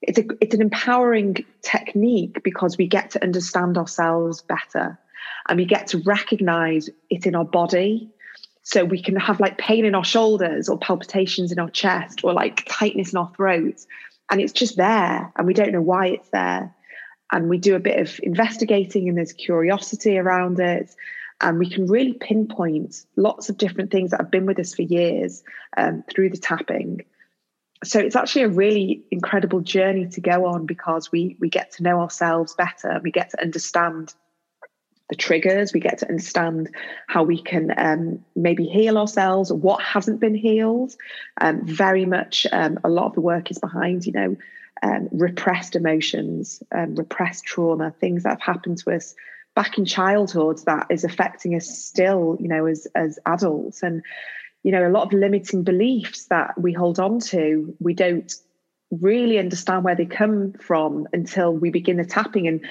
it's 0.02 0.18
a 0.18 0.24
it's 0.40 0.56
an 0.56 0.62
empowering 0.62 1.38
technique 1.62 2.44
because 2.44 2.78
we 2.78 2.88
get 2.88 3.12
to 3.12 3.24
understand 3.24 3.78
ourselves 3.78 4.42
better 4.42 4.98
and 5.48 5.58
we 5.58 5.66
get 5.66 5.88
to 5.88 5.98
recognize 6.00 6.90
it 7.10 7.26
in 7.26 7.36
our 7.36 7.46
body 7.46 8.10
so 8.64 8.86
we 8.86 9.02
can 9.02 9.16
have 9.16 9.40
like 9.40 9.58
pain 9.58 9.86
in 9.86 9.96
our 9.96 10.04
shoulders 10.04 10.70
or 10.70 10.78
palpitations 10.78 11.52
in 11.52 11.60
our 11.60 11.70
chest 11.70 12.24
or 12.24 12.34
like 12.34 12.66
tightness 12.68 13.12
in 13.12 13.18
our 13.18 13.32
throats 13.36 13.88
and 14.32 14.40
it's 14.40 14.54
just 14.54 14.78
there 14.78 15.32
and 15.36 15.46
we 15.46 15.54
don't 15.54 15.74
know 15.74 15.82
why 15.82 16.08
it's 16.08 16.30
there. 16.30 16.74
And 17.34 17.50
we 17.50 17.58
do 17.58 17.76
a 17.76 17.80
bit 17.80 18.00
of 18.00 18.20
investigating 18.24 19.08
and 19.08 19.18
there's 19.18 19.34
curiosity 19.34 20.18
around 20.18 20.60
it. 20.60 20.96
And 21.42 21.60
we 21.60 21.70
can 21.70 21.88
really 21.88 22.14
pinpoint 22.14 23.06
lots 23.18 23.50
of 23.50 23.58
different 23.58 23.92
things 23.92 24.12
that 24.12 24.22
have 24.22 24.32
been 24.32 24.46
with 24.46 24.60
us 24.60 24.74
for 24.74 24.84
years 24.84 25.44
um, 25.78 26.04
through 26.10 26.30
the 26.30 26.38
tapping. 26.38 27.02
So 27.84 28.00
it's 28.00 28.16
actually 28.16 28.44
a 28.44 28.50
really 28.50 29.04
incredible 29.12 29.60
journey 29.60 30.08
to 30.08 30.22
go 30.22 30.46
on 30.46 30.66
because 30.66 31.12
we 31.12 31.36
we 31.40 31.50
get 31.50 31.72
to 31.74 31.84
know 31.84 32.00
ourselves 32.00 32.54
better 32.54 33.02
we 33.04 33.10
get 33.10 33.32
to 33.32 33.42
understand 33.42 34.14
the 35.12 35.16
triggers. 35.16 35.74
We 35.74 35.82
get 35.82 35.98
to 36.00 36.08
understand 36.08 36.74
how 37.08 37.24
we 37.24 37.40
can 37.40 37.74
um, 37.78 38.24
maybe 38.34 38.66
heal 38.66 38.98
ourselves 38.98 39.52
what 39.52 39.84
hasn't 39.84 40.22
been 40.22 40.34
healed. 40.34 40.96
Um, 41.42 41.66
very 41.66 42.06
much 42.06 42.48
um, 42.54 42.80
a 42.86 42.90
lot 42.90 43.08
of 43.08 43.14
the 43.14 43.22
work 43.22 43.52
is 43.52 43.60
behind 43.60 44.06
you 44.06 44.14
know 44.14 44.38
um, 44.82 45.10
repressed 45.12 45.76
emotions 45.76 46.64
um, 46.74 46.96
repressed 46.96 47.44
trauma 47.44 47.92
things 48.00 48.24
that 48.24 48.30
have 48.30 48.42
happened 48.42 48.78
to 48.80 48.96
us 48.96 49.14
back 49.54 49.78
in 49.78 49.84
childhood 49.84 50.60
that 50.66 50.88
is 50.90 51.04
affecting 51.04 51.56
us 51.56 51.68
still 51.68 52.38
you 52.40 52.48
know 52.48 52.66
as 52.66 52.88
as 52.96 53.20
adults. 53.26 53.84
And 53.84 54.02
you 54.64 54.72
know 54.72 54.88
a 54.88 54.96
lot 54.96 55.08
of 55.08 55.20
limiting 55.20 55.64
beliefs 55.64 56.28
that 56.28 56.58
we 56.58 56.72
hold 56.72 57.00
on 57.00 57.20
to 57.32 57.76
we 57.82 57.94
don't 57.94 58.34
really 58.92 59.40
understand 59.40 59.84
where 59.84 59.96
they 59.96 60.06
come 60.06 60.54
from 60.54 61.08
until 61.14 61.54
we 61.54 61.70
begin 61.70 61.98
the 61.98 62.06
tapping. 62.06 62.48
And 62.48 62.62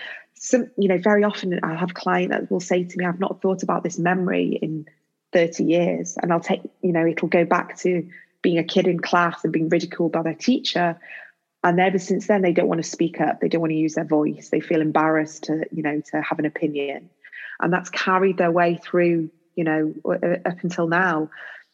some, 0.42 0.70
you 0.78 0.88
know, 0.88 0.96
very 0.96 1.22
often 1.22 1.60
I 1.62 1.74
have 1.74 1.90
a 1.90 1.94
client 1.94 2.30
that 2.30 2.50
will 2.50 2.60
say 2.60 2.82
to 2.82 2.98
me, 2.98 3.04
I've 3.04 3.20
not 3.20 3.42
thought 3.42 3.62
about 3.62 3.84
this 3.84 3.98
memory 3.98 4.58
in 4.62 4.86
30 5.34 5.64
years. 5.64 6.16
And 6.20 6.32
I'll 6.32 6.40
take, 6.40 6.62
you 6.80 6.92
know, 6.92 7.06
it'll 7.06 7.28
go 7.28 7.44
back 7.44 7.76
to 7.80 8.08
being 8.40 8.56
a 8.56 8.64
kid 8.64 8.88
in 8.88 9.00
class 9.00 9.44
and 9.44 9.52
being 9.52 9.68
ridiculed 9.68 10.12
by 10.12 10.22
their 10.22 10.34
teacher. 10.34 10.98
And 11.62 11.78
ever 11.78 11.98
since 11.98 12.26
then, 12.26 12.40
they 12.40 12.54
don't 12.54 12.68
want 12.68 12.82
to 12.82 12.88
speak 12.88 13.20
up. 13.20 13.40
They 13.40 13.48
don't 13.48 13.60
want 13.60 13.72
to 13.72 13.76
use 13.76 13.94
their 13.94 14.06
voice. 14.06 14.48
They 14.48 14.60
feel 14.60 14.80
embarrassed 14.80 15.44
to, 15.44 15.66
you 15.72 15.82
know, 15.82 16.00
to 16.10 16.22
have 16.22 16.38
an 16.38 16.46
opinion. 16.46 17.10
And 17.60 17.70
that's 17.70 17.90
carried 17.90 18.38
their 18.38 18.50
way 18.50 18.80
through, 18.82 19.28
you 19.56 19.64
know, 19.64 19.94
up 20.46 20.62
until 20.62 20.88
now. 20.88 21.28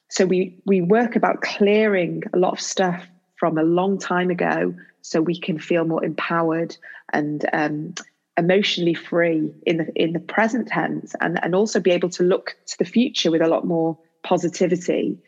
So 0.08 0.26
we 0.26 0.58
we 0.66 0.80
work 0.80 1.14
about 1.14 1.40
clearing 1.40 2.24
a 2.32 2.38
lot 2.38 2.52
of 2.52 2.60
stuff 2.60 3.06
from 3.36 3.58
a 3.58 3.62
long 3.62 4.00
time 4.00 4.30
ago 4.30 4.74
so 5.02 5.22
we 5.22 5.38
can 5.38 5.60
feel 5.60 5.84
more 5.84 6.04
empowered 6.04 6.76
and 7.12 7.48
um, 7.52 7.94
emotionally 8.39 8.95
free 8.95 9.53
in 9.64 9.78
the 9.78 9.93
in 9.95 10.12
the 10.12 10.20
present 10.20 10.68
tense 10.68 11.14
and 11.20 11.43
and 11.43 11.55
also 11.55 11.80
be 11.80 11.91
able 11.91 12.11
to 12.11 12.22
look 12.22 12.57
to 12.66 12.78
the 12.78 12.84
future 12.84 13.30
with 13.30 13.43
a 13.43 13.49
lot 13.49 13.66
more 13.66 13.99
positivity. 14.22 15.18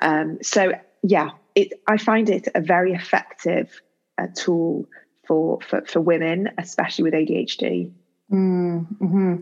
Um, 0.00 0.38
so 0.42 0.72
yeah 1.02 1.30
it 1.54 1.72
i 1.86 1.96
find 1.96 2.28
it 2.28 2.48
a 2.54 2.60
very 2.60 2.92
effective 2.92 3.80
uh, 4.18 4.26
tool 4.34 4.86
for, 5.26 5.58
for 5.60 5.82
for 5.86 6.00
women 6.00 6.48
especially 6.58 7.04
with 7.04 7.14
adhd 7.14 7.90
mm-hmm. 8.32 9.36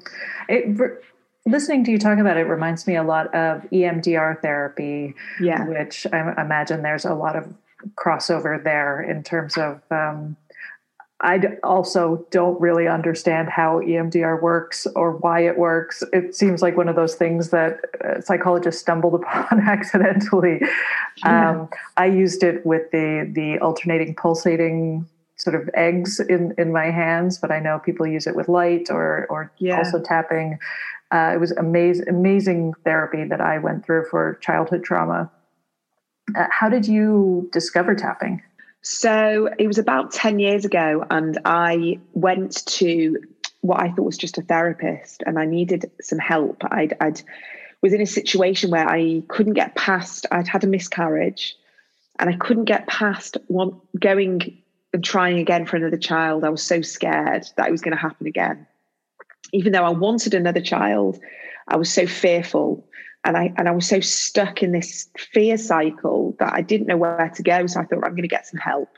it 0.48 1.02
listening 1.46 1.84
to 1.84 1.90
you 1.90 1.98
talk 1.98 2.18
about 2.18 2.36
it 2.36 2.44
reminds 2.44 2.86
me 2.86 2.96
a 2.96 3.02
lot 3.02 3.26
of 3.34 3.62
emdr 3.70 4.40
therapy 4.42 5.14
yeah. 5.40 5.66
which 5.66 6.06
i 6.12 6.40
imagine 6.40 6.82
there's 6.82 7.04
a 7.04 7.14
lot 7.14 7.36
of 7.36 7.52
crossover 7.94 8.62
there 8.62 9.00
in 9.00 9.22
terms 9.22 9.56
of 9.56 9.80
um, 9.90 10.36
I 11.22 11.40
also 11.62 12.26
don't 12.30 12.60
really 12.60 12.86
understand 12.86 13.48
how 13.48 13.80
EMDR 13.80 14.42
works 14.42 14.86
or 14.94 15.12
why 15.12 15.40
it 15.40 15.56
works. 15.56 16.02
It 16.12 16.34
seems 16.34 16.60
like 16.60 16.76
one 16.76 16.88
of 16.88 16.96
those 16.96 17.14
things 17.14 17.48
that 17.50 17.80
uh, 18.04 18.20
psychologists 18.20 18.82
stumbled 18.82 19.14
upon 19.22 19.60
accidentally. 19.60 20.60
Yeah. 21.18 21.50
Um, 21.50 21.68
I 21.96 22.06
used 22.06 22.42
it 22.42 22.64
with 22.66 22.90
the 22.90 23.30
the 23.32 23.58
alternating 23.60 24.14
pulsating 24.14 25.06
sort 25.36 25.56
of 25.56 25.70
eggs 25.74 26.20
in 26.20 26.54
in 26.58 26.70
my 26.70 26.90
hands, 26.90 27.38
but 27.38 27.50
I 27.50 27.60
know 27.60 27.78
people 27.78 28.06
use 28.06 28.26
it 28.26 28.36
with 28.36 28.48
light 28.48 28.90
or 28.90 29.26
or 29.30 29.50
yeah. 29.56 29.78
also 29.78 30.02
tapping. 30.02 30.58
Uh, 31.12 31.32
it 31.34 31.40
was 31.40 31.52
amazing 31.52 32.08
amazing 32.08 32.74
therapy 32.84 33.24
that 33.24 33.40
I 33.40 33.56
went 33.56 33.86
through 33.86 34.04
for 34.10 34.34
childhood 34.42 34.84
trauma. 34.84 35.30
Uh, 36.36 36.46
how 36.50 36.68
did 36.68 36.86
you 36.86 37.48
discover 37.52 37.94
tapping? 37.94 38.42
So 38.88 39.48
it 39.58 39.66
was 39.66 39.78
about 39.78 40.12
10 40.12 40.38
years 40.38 40.64
ago, 40.64 41.04
and 41.10 41.40
I 41.44 41.98
went 42.12 42.64
to 42.66 43.16
what 43.60 43.80
I 43.80 43.90
thought 43.90 44.04
was 44.04 44.16
just 44.16 44.38
a 44.38 44.42
therapist, 44.42 45.24
and 45.26 45.40
I 45.40 45.44
needed 45.44 45.90
some 46.00 46.20
help. 46.20 46.62
I'd, 46.70 46.96
I'd 47.00 47.20
was 47.82 47.92
in 47.92 48.00
a 48.00 48.06
situation 48.06 48.70
where 48.70 48.88
I 48.88 49.24
couldn't 49.26 49.54
get 49.54 49.74
past, 49.74 50.26
I'd 50.30 50.46
had 50.46 50.62
a 50.62 50.68
miscarriage, 50.68 51.56
and 52.20 52.30
I 52.30 52.36
couldn't 52.36 52.66
get 52.66 52.86
past 52.86 53.36
one, 53.48 53.72
going 53.98 54.62
and 54.92 55.02
trying 55.02 55.40
again 55.40 55.66
for 55.66 55.74
another 55.74 55.98
child. 55.98 56.44
I 56.44 56.48
was 56.50 56.62
so 56.62 56.80
scared 56.80 57.44
that 57.56 57.66
it 57.66 57.72
was 57.72 57.80
going 57.80 57.96
to 57.96 58.00
happen 58.00 58.28
again. 58.28 58.68
Even 59.52 59.72
though 59.72 59.84
I 59.84 59.90
wanted 59.90 60.32
another 60.32 60.60
child, 60.60 61.18
I 61.66 61.76
was 61.76 61.92
so 61.92 62.06
fearful 62.06 62.86
and 63.26 63.36
I 63.36 63.52
and 63.56 63.68
I 63.68 63.72
was 63.72 63.86
so 63.86 64.00
stuck 64.00 64.62
in 64.62 64.72
this 64.72 65.08
fear 65.18 65.58
cycle 65.58 66.34
that 66.38 66.54
I 66.54 66.62
didn't 66.62 66.86
know 66.86 66.96
where 66.96 67.30
to 67.34 67.42
go. 67.42 67.66
So 67.66 67.80
I 67.80 67.84
thought 67.84 68.04
I'm 68.04 68.12
going 68.12 68.22
to 68.22 68.28
get 68.28 68.46
some 68.46 68.60
help. 68.60 68.88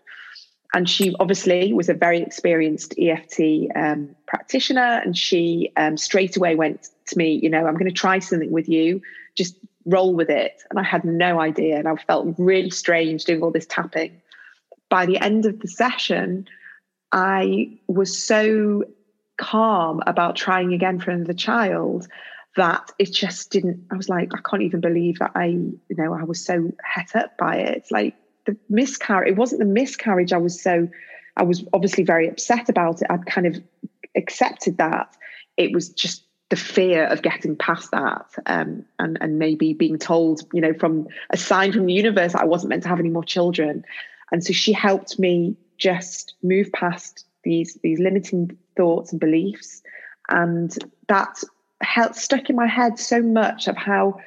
And 0.74 0.88
she 0.88 1.16
obviously 1.18 1.72
was 1.72 1.88
a 1.88 1.94
very 1.94 2.20
experienced 2.20 2.94
EFT 2.98 3.40
um, 3.74 4.14
practitioner, 4.26 5.00
and 5.02 5.16
she 5.16 5.72
um, 5.78 5.96
straight 5.96 6.36
away 6.36 6.56
went 6.56 6.88
to 7.06 7.16
me, 7.16 7.40
you 7.42 7.48
know, 7.48 7.66
I'm 7.66 7.72
going 7.72 7.86
to 7.86 7.90
try 7.90 8.18
something 8.18 8.52
with 8.52 8.68
you. 8.68 9.00
Just 9.34 9.56
roll 9.86 10.14
with 10.14 10.28
it. 10.28 10.62
And 10.68 10.78
I 10.78 10.82
had 10.82 11.04
no 11.04 11.40
idea, 11.40 11.78
and 11.78 11.88
I 11.88 11.96
felt 11.96 12.34
really 12.36 12.70
strange 12.70 13.24
doing 13.24 13.42
all 13.42 13.50
this 13.50 13.66
tapping. 13.66 14.20
By 14.90 15.06
the 15.06 15.16
end 15.16 15.46
of 15.46 15.60
the 15.60 15.68
session, 15.68 16.46
I 17.12 17.78
was 17.86 18.16
so 18.16 18.84
calm 19.38 20.02
about 20.06 20.36
trying 20.36 20.74
again 20.74 21.00
for 21.00 21.12
another 21.12 21.32
child 21.32 22.08
that 22.56 22.90
it 22.98 23.12
just 23.12 23.50
didn't 23.50 23.84
i 23.90 23.96
was 23.96 24.08
like 24.08 24.30
i 24.34 24.38
can't 24.48 24.62
even 24.62 24.80
believe 24.80 25.18
that 25.18 25.30
i 25.34 25.46
you 25.46 25.80
know 25.90 26.12
i 26.12 26.22
was 26.22 26.44
so 26.44 26.72
het 26.82 27.14
up 27.14 27.36
by 27.38 27.56
it. 27.56 27.86
Like 27.90 28.14
the 28.46 28.56
miscarriage 28.68 29.32
it 29.32 29.36
wasn't 29.36 29.60
the 29.60 29.66
miscarriage 29.66 30.32
i 30.32 30.38
was 30.38 30.60
so 30.60 30.88
i 31.36 31.42
was 31.42 31.64
obviously 31.72 32.04
very 32.04 32.28
upset 32.28 32.68
about 32.68 33.02
it. 33.02 33.08
I'd 33.10 33.26
kind 33.26 33.46
of 33.46 33.56
accepted 34.16 34.78
that. 34.78 35.14
It 35.56 35.72
was 35.72 35.90
just 35.90 36.24
the 36.48 36.56
fear 36.56 37.04
of 37.04 37.20
getting 37.20 37.56
past 37.56 37.90
that 37.90 38.26
um, 38.46 38.86
and 38.98 39.18
and 39.20 39.38
maybe 39.38 39.74
being 39.74 39.98
told 39.98 40.42
you 40.54 40.62
know 40.62 40.72
from 40.72 41.06
a 41.30 41.36
sign 41.36 41.72
from 41.72 41.84
the 41.84 41.92
universe 41.92 42.34
i 42.34 42.44
wasn't 42.44 42.70
meant 42.70 42.82
to 42.84 42.88
have 42.88 43.00
any 43.00 43.10
more 43.10 43.24
children. 43.24 43.84
And 44.30 44.44
so 44.44 44.52
she 44.52 44.72
helped 44.72 45.18
me 45.18 45.56
just 45.78 46.34
move 46.42 46.70
past 46.72 47.24
these 47.44 47.78
these 47.82 47.98
limiting 47.98 48.56
thoughts 48.76 49.12
and 49.12 49.20
beliefs. 49.20 49.82
And 50.28 50.76
that 51.08 51.42
held, 51.80 52.16
stuck 52.16 52.50
in 52.50 52.56
my 52.56 52.66
head 52.66 52.98
so 52.98 53.22
much 53.22 53.68
of 53.68 53.76
how 53.76 54.18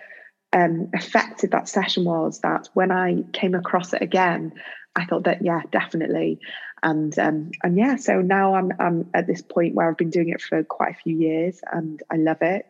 um, 0.54 0.90
effective 0.94 1.52
that 1.52 1.70
session 1.70 2.04
was 2.04 2.40
that 2.42 2.70
when 2.74 2.92
I 2.92 3.24
came 3.34 3.56
across 3.56 3.94
it 3.94 4.02
again, 4.02 4.54
I 4.96 5.06
thought 5.06 5.24
that 5.24 5.42
yeah, 5.42 5.62
definitely, 5.72 6.40
and 6.84 7.18
um, 7.18 7.52
and 7.64 7.78
yeah, 7.78 7.96
so 7.96 8.22
now 8.22 8.56
I'm 8.56 8.72
I'm 8.80 9.10
at 9.14 9.28
this 9.28 9.42
point 9.42 9.74
where 9.74 9.90
I've 9.90 9.98
been 9.98 10.10
doing 10.10 10.30
it 10.30 10.42
for 10.42 10.64
quite 10.64 10.92
a 10.92 11.02
few 11.02 11.16
years, 11.16 11.62
and 11.72 12.04
I 12.12 12.18
love 12.18 12.42
it, 12.42 12.66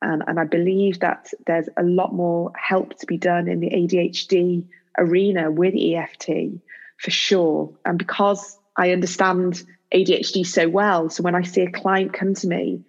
and 0.00 0.22
and 0.26 0.38
I 0.38 0.44
believe 0.44 1.00
that 1.00 1.32
there's 1.46 1.68
a 1.76 1.82
lot 1.82 2.14
more 2.14 2.52
help 2.56 2.96
to 3.00 3.06
be 3.06 3.18
done 3.18 3.48
in 3.48 3.58
the 3.58 3.70
ADHD 3.70 4.64
arena 4.96 5.50
with 5.50 5.74
EFT 5.74 6.60
for 6.98 7.10
sure, 7.10 7.72
and 7.84 7.98
because 7.98 8.56
I 8.76 8.92
understand 8.92 9.64
ADHD 9.92 10.46
so 10.46 10.68
well, 10.68 11.10
so 11.10 11.24
when 11.24 11.34
I 11.34 11.42
see 11.42 11.62
a 11.62 11.70
client 11.72 12.12
come 12.12 12.34
to 12.34 12.46
me 12.46 12.84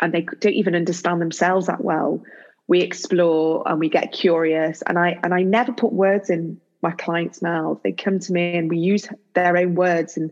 and 0.00 0.12
they 0.12 0.22
don't 0.40 0.54
even 0.54 0.74
understand 0.74 1.20
themselves 1.20 1.66
that 1.66 1.82
well. 1.82 2.22
We 2.68 2.80
explore 2.80 3.62
and 3.66 3.78
we 3.78 3.88
get 3.88 4.12
curious. 4.12 4.82
And 4.82 4.98
i 4.98 5.18
and 5.22 5.32
i 5.32 5.42
never 5.42 5.72
put 5.72 5.92
words 5.92 6.30
in 6.30 6.60
my 6.82 6.90
clients 6.92 7.42
mouths. 7.42 7.80
They 7.82 7.92
come 7.92 8.18
to 8.18 8.32
me 8.32 8.56
and 8.56 8.70
we 8.70 8.78
use 8.78 9.08
their 9.34 9.56
own 9.56 9.74
words 9.74 10.16
and 10.16 10.30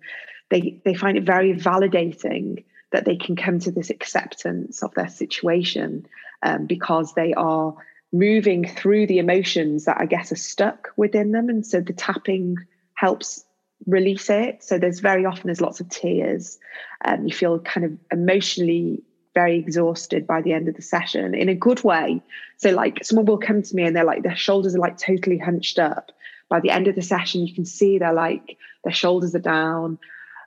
they 0.51 0.81
they 0.85 0.95
find 0.95 1.17
it 1.17 1.25
very 1.25 1.55
validating 1.55 2.65
that 2.93 3.05
they 3.05 3.17
can 3.17 3.35
come 3.37 3.59
to 3.61 3.71
this 3.71 3.91
acceptance 3.91 4.83
of 4.83 4.95
their 4.95 5.09
situation 5.09 6.07
um, 6.43 6.67
because 6.67 7.15
they 7.15 7.33
are 7.35 7.75
moving 8.13 8.65
through 8.65 9.09
the 9.09 9.19
emotions 9.19 9.87
that 9.87 9.97
i 10.01 10.07
guess 10.07 10.31
are 10.31 10.37
stuck 10.37 10.91
within 10.97 11.33
them. 11.33 11.49
And 11.49 11.67
so 11.67 11.81
the 11.81 11.93
tapping 11.93 12.57
helps 12.95 13.45
release 13.87 14.31
it. 14.31 14.63
So 14.63 14.79
there's 14.79 15.01
very 15.01 15.27
often 15.27 15.47
there's 15.47 15.61
lots 15.61 15.81
of 15.81 15.89
tears. 15.89 16.59
Um, 17.05 17.27
you 17.27 17.35
feel 17.35 17.59
kind 17.59 17.85
of 17.85 17.93
emotionally 18.13 19.03
very 19.35 19.59
exhausted 19.59 20.27
by 20.27 20.41
the 20.41 20.53
end 20.53 20.69
of 20.69 20.77
the 20.77 20.83
session 20.83 21.35
in 21.35 21.49
a 21.49 21.55
good 21.55 21.83
way. 21.83 22.23
So, 22.57 22.71
like, 22.71 23.05
someone 23.05 23.27
will 23.27 23.39
come 23.39 23.63
to 23.63 23.77
me 23.77 23.83
and 23.83 23.95
they're 23.95 24.05
like, 24.05 24.23
their 24.23 24.37
shoulders 24.37 24.75
are 24.75 24.79
like 24.79 24.97
totally 24.97 25.39
hunched 25.39 25.79
up. 25.79 26.13
By 26.49 26.61
the 26.61 26.71
end 26.71 26.87
of 26.87 26.95
the 26.95 27.03
session, 27.03 27.47
you 27.47 27.55
can 27.55 27.65
see 27.65 27.99
they're 27.99 28.13
like, 28.13 28.57
their 28.85 28.93
shoulders 28.93 29.35
are 29.35 29.41
down, 29.41 29.99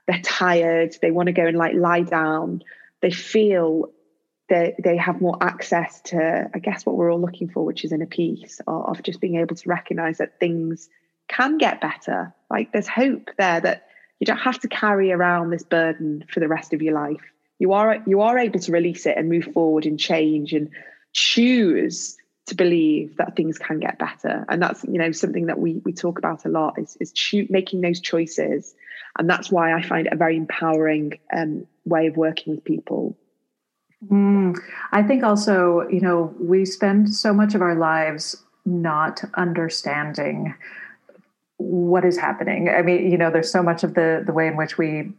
they're 0.06 0.22
tired, 0.22 0.96
they 1.02 1.10
want 1.10 1.26
to 1.26 1.32
go 1.32 1.46
and 1.46 1.58
like 1.58 1.74
lie 1.74 2.02
down. 2.02 2.62
They 3.02 3.10
feel 3.10 3.90
that 4.48 4.74
they 4.82 4.96
have 4.96 5.20
more 5.20 5.36
access 5.42 6.00
to, 6.00 6.50
I 6.54 6.58
guess, 6.58 6.86
what 6.86 6.96
we're 6.96 7.12
all 7.12 7.20
looking 7.20 7.50
for, 7.50 7.64
which 7.64 7.84
is 7.84 7.92
inner 7.92 8.06
peace 8.06 8.60
of, 8.66 8.86
of 8.86 9.02
just 9.02 9.20
being 9.20 9.36
able 9.36 9.56
to 9.56 9.68
recognize 9.68 10.18
that 10.18 10.40
things 10.40 10.88
can 11.28 11.58
get 11.58 11.82
better. 11.82 12.34
Like, 12.50 12.72
there's 12.72 12.88
hope 12.88 13.28
there 13.36 13.60
that 13.60 13.88
you 14.18 14.24
don't 14.24 14.38
have 14.38 14.60
to 14.60 14.68
carry 14.68 15.12
around 15.12 15.50
this 15.50 15.62
burden 15.62 16.24
for 16.32 16.40
the 16.40 16.48
rest 16.48 16.72
of 16.72 16.80
your 16.80 16.94
life 16.94 17.20
you 17.58 17.72
are 17.72 18.02
you 18.06 18.20
are 18.20 18.38
able 18.38 18.60
to 18.60 18.72
release 18.72 19.06
it 19.06 19.16
and 19.16 19.28
move 19.28 19.44
forward 19.52 19.86
and 19.86 19.98
change 19.98 20.52
and 20.52 20.70
choose 21.12 22.16
to 22.46 22.54
believe 22.54 23.16
that 23.16 23.36
things 23.36 23.58
can 23.58 23.78
get 23.78 23.98
better. 23.98 24.44
And 24.48 24.62
that's 24.62 24.84
you 24.84 24.98
know 24.98 25.12
something 25.12 25.46
that 25.46 25.58
we 25.58 25.74
we 25.84 25.92
talk 25.92 26.18
about 26.18 26.44
a 26.44 26.48
lot 26.48 26.78
is 26.78 26.96
is 27.00 27.12
cho- 27.12 27.46
making 27.50 27.80
those 27.80 28.00
choices. 28.00 28.74
And 29.18 29.28
that's 29.28 29.50
why 29.50 29.72
i 29.72 29.82
find 29.82 30.06
it 30.06 30.12
a 30.12 30.16
very 30.16 30.36
empowering 30.36 31.18
um, 31.32 31.66
way 31.84 32.06
of 32.06 32.16
working 32.16 32.54
with 32.54 32.64
people. 32.64 33.16
Mm, 34.08 34.56
i 34.92 35.02
think 35.02 35.24
also 35.24 35.88
you 35.88 36.00
know 36.00 36.32
we 36.38 36.64
spend 36.64 37.12
so 37.12 37.34
much 37.34 37.56
of 37.56 37.62
our 37.62 37.74
lives 37.74 38.36
not 38.64 39.24
understanding 39.34 40.54
what 41.56 42.04
is 42.04 42.16
happening. 42.16 42.68
I 42.68 42.82
mean 42.82 43.10
you 43.10 43.18
know 43.18 43.30
there's 43.30 43.50
so 43.50 43.62
much 43.62 43.82
of 43.82 43.94
the 43.94 44.22
the 44.24 44.32
way 44.32 44.46
in 44.46 44.56
which 44.56 44.78
we 44.78 45.12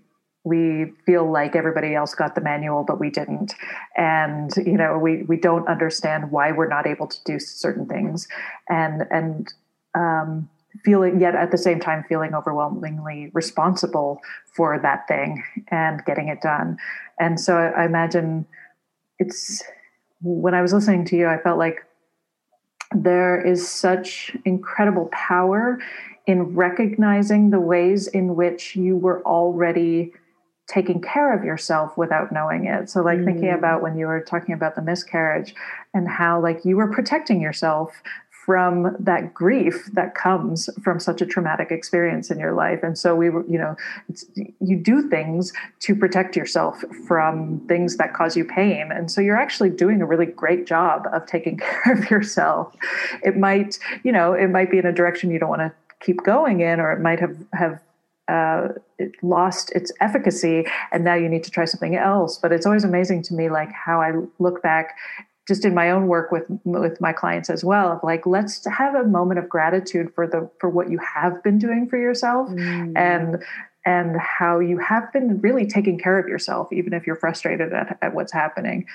we 0.43 0.93
feel 1.05 1.29
like 1.29 1.55
everybody 1.55 1.93
else 1.93 2.15
got 2.15 2.33
the 2.35 2.41
manual 2.41 2.83
but 2.83 2.99
we 2.99 3.09
didn't. 3.09 3.53
And 3.95 4.51
you 4.57 4.77
know 4.77 4.97
we 4.97 5.23
we 5.23 5.37
don't 5.37 5.67
understand 5.67 6.31
why 6.31 6.51
we're 6.51 6.67
not 6.67 6.87
able 6.87 7.07
to 7.07 7.17
do 7.25 7.39
certain 7.39 7.85
things. 7.87 8.27
And 8.69 9.03
and 9.11 9.53
um, 9.95 10.49
feeling 10.85 11.19
yet 11.19 11.35
at 11.35 11.51
the 11.51 11.57
same 11.57 11.79
time 11.79 12.03
feeling 12.07 12.33
overwhelmingly 12.33 13.31
responsible 13.33 14.21
for 14.55 14.79
that 14.79 15.07
thing 15.07 15.43
and 15.69 16.05
getting 16.05 16.27
it 16.27 16.41
done. 16.41 16.77
And 17.19 17.39
so 17.39 17.57
I, 17.57 17.81
I 17.81 17.85
imagine 17.85 18.45
it's 19.19 19.63
when 20.21 20.53
i 20.53 20.61
was 20.61 20.73
listening 20.73 21.05
to 21.05 21.15
you 21.15 21.27
i 21.27 21.37
felt 21.37 21.59
like 21.59 21.85
there 22.91 23.39
is 23.39 23.67
such 23.67 24.35
incredible 24.45 25.09
power 25.11 25.79
in 26.25 26.55
recognizing 26.55 27.51
the 27.51 27.59
ways 27.59 28.07
in 28.07 28.35
which 28.35 28.75
you 28.75 28.95
were 28.95 29.21
already 29.25 30.11
taking 30.69 31.01
care 31.01 31.33
of 31.35 31.43
yourself 31.43 31.97
without 31.97 32.31
knowing 32.31 32.65
it. 32.65 32.89
So 32.89 33.01
like 33.01 33.19
mm. 33.19 33.25
thinking 33.25 33.49
about 33.49 33.81
when 33.81 33.97
you 33.97 34.05
were 34.05 34.21
talking 34.21 34.53
about 34.53 34.75
the 34.75 34.81
miscarriage 34.81 35.55
and 35.93 36.07
how 36.07 36.39
like 36.39 36.63
you 36.63 36.77
were 36.77 36.87
protecting 36.87 37.41
yourself 37.41 38.01
from 38.45 38.95
that 38.99 39.33
grief 39.33 39.89
that 39.93 40.15
comes 40.15 40.69
from 40.83 40.99
such 40.99 41.21
a 41.21 41.25
traumatic 41.25 41.71
experience 41.71 42.31
in 42.31 42.39
your 42.39 42.53
life 42.53 42.81
and 42.81 42.97
so 42.97 43.15
we 43.15 43.29
were 43.29 43.45
you 43.47 43.59
know 43.59 43.75
you 44.59 44.75
do 44.75 45.07
things 45.07 45.53
to 45.79 45.93
protect 45.93 46.35
yourself 46.35 46.83
from 47.07 47.59
things 47.67 47.97
that 47.97 48.13
cause 48.13 48.35
you 48.35 48.43
pain 48.43 48.91
and 48.91 49.11
so 49.11 49.21
you're 49.21 49.37
actually 49.37 49.69
doing 49.69 50.01
a 50.01 50.05
really 50.05 50.25
great 50.25 50.65
job 50.65 51.05
of 51.13 51.23
taking 51.27 51.57
care 51.83 51.93
of 51.93 52.09
yourself 52.09 52.75
it 53.23 53.37
might 53.37 53.77
you 54.03 54.11
know 54.11 54.33
it 54.33 54.47
might 54.47 54.71
be 54.71 54.79
in 54.79 54.85
a 54.85 54.93
direction 54.93 55.29
you 55.29 55.37
don't 55.37 55.49
want 55.49 55.61
to 55.61 55.71
keep 55.99 56.23
going 56.23 56.61
in 56.61 56.79
or 56.79 56.91
it 56.91 57.01
might 57.01 57.19
have 57.19 57.37
have 57.53 57.79
uh, 58.29 58.69
it 58.97 59.11
lost 59.23 59.71
its 59.73 59.91
efficacy 59.99 60.65
and 60.91 61.03
now 61.03 61.15
you 61.15 61.27
need 61.27 61.43
to 61.43 61.51
try 61.51 61.65
something 61.65 61.95
else 61.95 62.37
but 62.37 62.51
it's 62.51 62.65
always 62.65 62.83
amazing 62.83 63.21
to 63.23 63.33
me 63.33 63.49
like 63.49 63.71
how 63.71 64.01
i 64.01 64.11
look 64.39 64.61
back 64.61 64.95
just 65.47 65.65
in 65.65 65.73
my 65.73 65.89
own 65.89 66.07
work 66.07 66.31
with 66.31 66.45
with 66.63 67.01
my 67.01 67.11
clients 67.11 67.49
as 67.49 67.65
well 67.65 67.91
of 67.91 67.99
like 68.03 68.25
let's 68.27 68.65
have 68.67 68.93
a 68.93 69.03
moment 69.03 69.39
of 69.39 69.49
gratitude 69.49 70.13
for 70.13 70.27
the 70.27 70.49
for 70.59 70.69
what 70.69 70.91
you 70.91 70.99
have 70.99 71.41
been 71.43 71.57
doing 71.57 71.89
for 71.89 71.97
yourself 71.97 72.47
mm. 72.49 72.93
and 72.95 73.43
and 73.85 74.15
how 74.19 74.59
you 74.59 74.77
have 74.77 75.11
been 75.11 75.41
really 75.41 75.65
taking 75.65 75.97
care 75.97 76.19
of 76.19 76.27
yourself 76.27 76.71
even 76.71 76.93
if 76.93 77.07
you're 77.07 77.15
frustrated 77.15 77.73
at, 77.73 77.97
at 78.01 78.13
what's 78.13 78.31
happening 78.31 78.85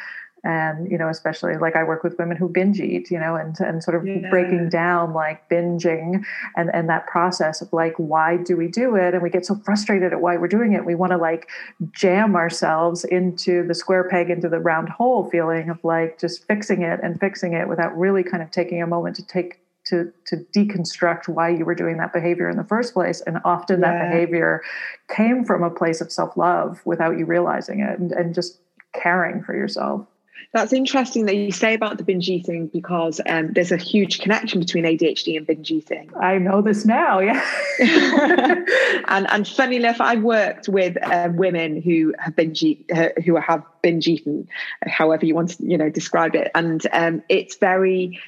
and 0.44 0.90
you 0.90 0.98
know 0.98 1.08
especially 1.08 1.56
like 1.56 1.74
i 1.74 1.82
work 1.82 2.04
with 2.04 2.16
women 2.18 2.36
who 2.36 2.48
binge 2.48 2.80
eat 2.80 3.10
you 3.10 3.18
know 3.18 3.34
and 3.34 3.58
and 3.60 3.82
sort 3.82 3.96
of 3.96 4.06
yeah. 4.06 4.28
breaking 4.30 4.68
down 4.68 5.12
like 5.12 5.48
binging 5.48 6.22
and 6.56 6.70
and 6.74 6.88
that 6.88 7.06
process 7.06 7.60
of 7.60 7.72
like 7.72 7.94
why 7.96 8.36
do 8.36 8.56
we 8.56 8.68
do 8.68 8.94
it 8.94 9.14
and 9.14 9.22
we 9.22 9.30
get 9.30 9.44
so 9.46 9.54
frustrated 9.64 10.12
at 10.12 10.20
why 10.20 10.36
we're 10.36 10.46
doing 10.46 10.72
it 10.72 10.84
we 10.84 10.94
want 10.94 11.10
to 11.10 11.18
like 11.18 11.48
jam 11.92 12.36
ourselves 12.36 13.04
into 13.04 13.66
the 13.66 13.74
square 13.74 14.08
peg 14.08 14.30
into 14.30 14.48
the 14.48 14.60
round 14.60 14.88
hole 14.88 15.28
feeling 15.30 15.70
of 15.70 15.82
like 15.82 16.18
just 16.20 16.46
fixing 16.46 16.82
it 16.82 17.00
and 17.02 17.18
fixing 17.18 17.54
it 17.54 17.68
without 17.68 17.96
really 17.96 18.22
kind 18.22 18.42
of 18.42 18.50
taking 18.50 18.82
a 18.82 18.86
moment 18.86 19.16
to 19.16 19.26
take 19.26 19.60
to 19.86 20.12
to 20.26 20.36
deconstruct 20.54 21.28
why 21.28 21.48
you 21.48 21.64
were 21.64 21.74
doing 21.74 21.96
that 21.98 22.12
behavior 22.12 22.48
in 22.48 22.56
the 22.56 22.64
first 22.64 22.94
place 22.94 23.20
and 23.22 23.38
often 23.44 23.80
yeah. 23.80 23.92
that 23.92 24.10
behavior 24.10 24.62
came 25.08 25.44
from 25.44 25.62
a 25.62 25.70
place 25.70 26.00
of 26.00 26.10
self-love 26.10 26.80
without 26.84 27.18
you 27.18 27.26
realizing 27.26 27.80
it 27.80 27.98
and, 27.98 28.12
and 28.12 28.34
just 28.34 28.60
caring 28.94 29.42
for 29.42 29.54
yourself 29.54 30.06
That's 30.52 30.72
interesting 30.72 31.26
that 31.26 31.34
you 31.34 31.50
say 31.50 31.74
about 31.74 31.98
the 31.98 32.04
binge 32.04 32.28
eating 32.28 32.68
because 32.68 33.20
um, 33.28 33.52
there's 33.52 33.72
a 33.72 33.76
huge 33.76 34.20
connection 34.20 34.60
between 34.60 34.84
ADHD 34.84 35.36
and 35.36 35.46
binge 35.46 35.70
eating. 35.70 36.10
I 36.20 36.38
know 36.38 36.62
this 36.62 36.84
now, 36.84 37.18
yeah. 37.18 37.42
and 39.08 39.28
and 39.30 39.48
funny 39.48 39.76
enough, 39.76 40.00
I've 40.00 40.22
worked 40.22 40.68
with 40.68 40.96
um, 41.02 41.36
women 41.36 41.82
who 41.82 42.14
have 42.18 42.36
binge 42.36 42.64
uh, 42.94 43.08
who 43.24 43.36
have 43.36 43.64
binge 43.82 44.06
eaten, 44.06 44.48
however 44.86 45.26
you 45.26 45.34
want 45.34 45.50
to 45.50 45.64
you 45.64 45.76
know 45.76 45.90
describe 45.90 46.36
it, 46.36 46.50
and 46.54 46.86
um, 46.92 47.22
it's 47.28 47.56
very 47.56 48.20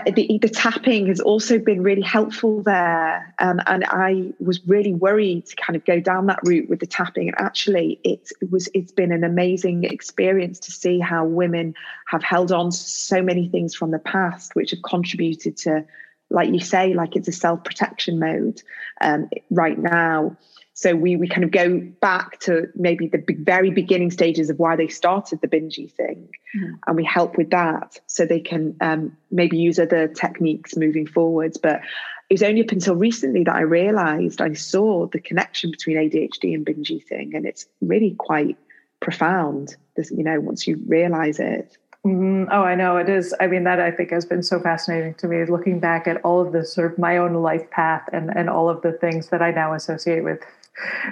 The, 0.00 0.38
the, 0.40 0.48
tapping 0.48 1.08
has 1.08 1.20
also 1.20 1.58
been 1.58 1.82
really 1.82 2.02
helpful 2.02 2.62
there. 2.62 3.34
Um, 3.38 3.60
and 3.66 3.84
I 3.84 4.32
was 4.38 4.60
really 4.66 4.94
worried 4.94 5.46
to 5.46 5.56
kind 5.56 5.76
of 5.76 5.84
go 5.84 6.00
down 6.00 6.26
that 6.26 6.40
route 6.44 6.68
with 6.68 6.80
the 6.80 6.86
tapping. 6.86 7.28
And 7.28 7.38
actually, 7.38 8.00
it, 8.04 8.30
it, 8.40 8.50
was 8.50 8.68
it's 8.74 8.92
been 8.92 9.12
an 9.12 9.24
amazing 9.24 9.84
experience 9.84 10.58
to 10.60 10.72
see 10.72 10.98
how 10.98 11.24
women 11.24 11.74
have 12.06 12.22
held 12.22 12.52
on 12.52 12.70
to 12.70 12.76
so 12.76 13.22
many 13.22 13.48
things 13.48 13.74
from 13.74 13.90
the 13.90 13.98
past, 13.98 14.54
which 14.54 14.70
have 14.70 14.82
contributed 14.82 15.56
to, 15.58 15.84
like 16.30 16.50
you 16.50 16.60
say, 16.60 16.94
like 16.94 17.16
it's 17.16 17.28
a 17.28 17.32
self 17.32 17.62
protection 17.64 18.18
mode 18.18 18.62
um, 19.00 19.28
right 19.50 19.78
now. 19.78 20.36
So 20.74 20.94
we 20.94 21.16
we 21.16 21.28
kind 21.28 21.44
of 21.44 21.50
go 21.50 21.80
back 22.00 22.40
to 22.40 22.68
maybe 22.74 23.06
the 23.06 23.22
very 23.40 23.70
beginning 23.70 24.10
stages 24.10 24.48
of 24.48 24.58
why 24.58 24.74
they 24.74 24.88
started 24.88 25.40
the 25.40 25.48
binge 25.48 25.78
eating, 25.78 26.28
mm-hmm. 26.56 26.74
and 26.86 26.96
we 26.96 27.04
help 27.04 27.36
with 27.36 27.50
that 27.50 28.00
so 28.06 28.24
they 28.24 28.40
can 28.40 28.74
um, 28.80 29.16
maybe 29.30 29.58
use 29.58 29.78
other 29.78 30.08
techniques 30.08 30.74
moving 30.74 31.06
forwards. 31.06 31.58
But 31.58 31.82
it 32.30 32.34
was 32.34 32.42
only 32.42 32.62
up 32.62 32.72
until 32.72 32.96
recently 32.96 33.44
that 33.44 33.54
I 33.54 33.60
realised 33.60 34.40
I 34.40 34.54
saw 34.54 35.06
the 35.08 35.20
connection 35.20 35.70
between 35.70 35.98
ADHD 35.98 36.54
and 36.54 36.64
binge 36.64 36.90
eating, 36.90 37.34
and 37.34 37.44
it's 37.44 37.66
really 37.82 38.14
quite 38.18 38.56
profound. 39.00 39.76
This, 39.96 40.10
you 40.10 40.24
know, 40.24 40.40
once 40.40 40.66
you 40.66 40.80
realise 40.86 41.38
it. 41.38 41.76
Mm-hmm. 42.06 42.50
Oh, 42.50 42.62
I 42.62 42.74
know 42.74 42.96
it 42.96 43.10
is. 43.10 43.34
I 43.40 43.46
mean, 43.46 43.64
that 43.64 43.78
I 43.78 43.90
think 43.90 44.10
has 44.10 44.24
been 44.24 44.42
so 44.42 44.58
fascinating 44.58 45.14
to 45.14 45.28
me, 45.28 45.44
looking 45.44 45.78
back 45.78 46.08
at 46.08 46.20
all 46.24 46.40
of 46.40 46.52
this 46.52 46.72
sort 46.72 46.90
of 46.90 46.98
my 46.98 47.18
own 47.18 47.34
life 47.34 47.70
path 47.70 48.08
and 48.10 48.34
and 48.34 48.48
all 48.48 48.70
of 48.70 48.80
the 48.80 48.92
things 48.92 49.28
that 49.28 49.42
I 49.42 49.50
now 49.50 49.74
associate 49.74 50.24
with 50.24 50.40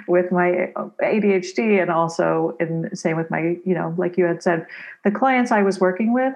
with 0.07 0.31
my 0.31 0.71
ADHD 1.01 1.81
and 1.81 1.91
also 1.91 2.55
in 2.59 2.95
same 2.95 3.17
with 3.17 3.29
my, 3.29 3.57
you 3.65 3.73
know, 3.75 3.93
like 3.97 4.17
you 4.17 4.25
had 4.25 4.41
said, 4.41 4.65
the 5.03 5.11
clients 5.11 5.51
I 5.51 5.63
was 5.63 5.79
working 5.79 6.13
with 6.13 6.33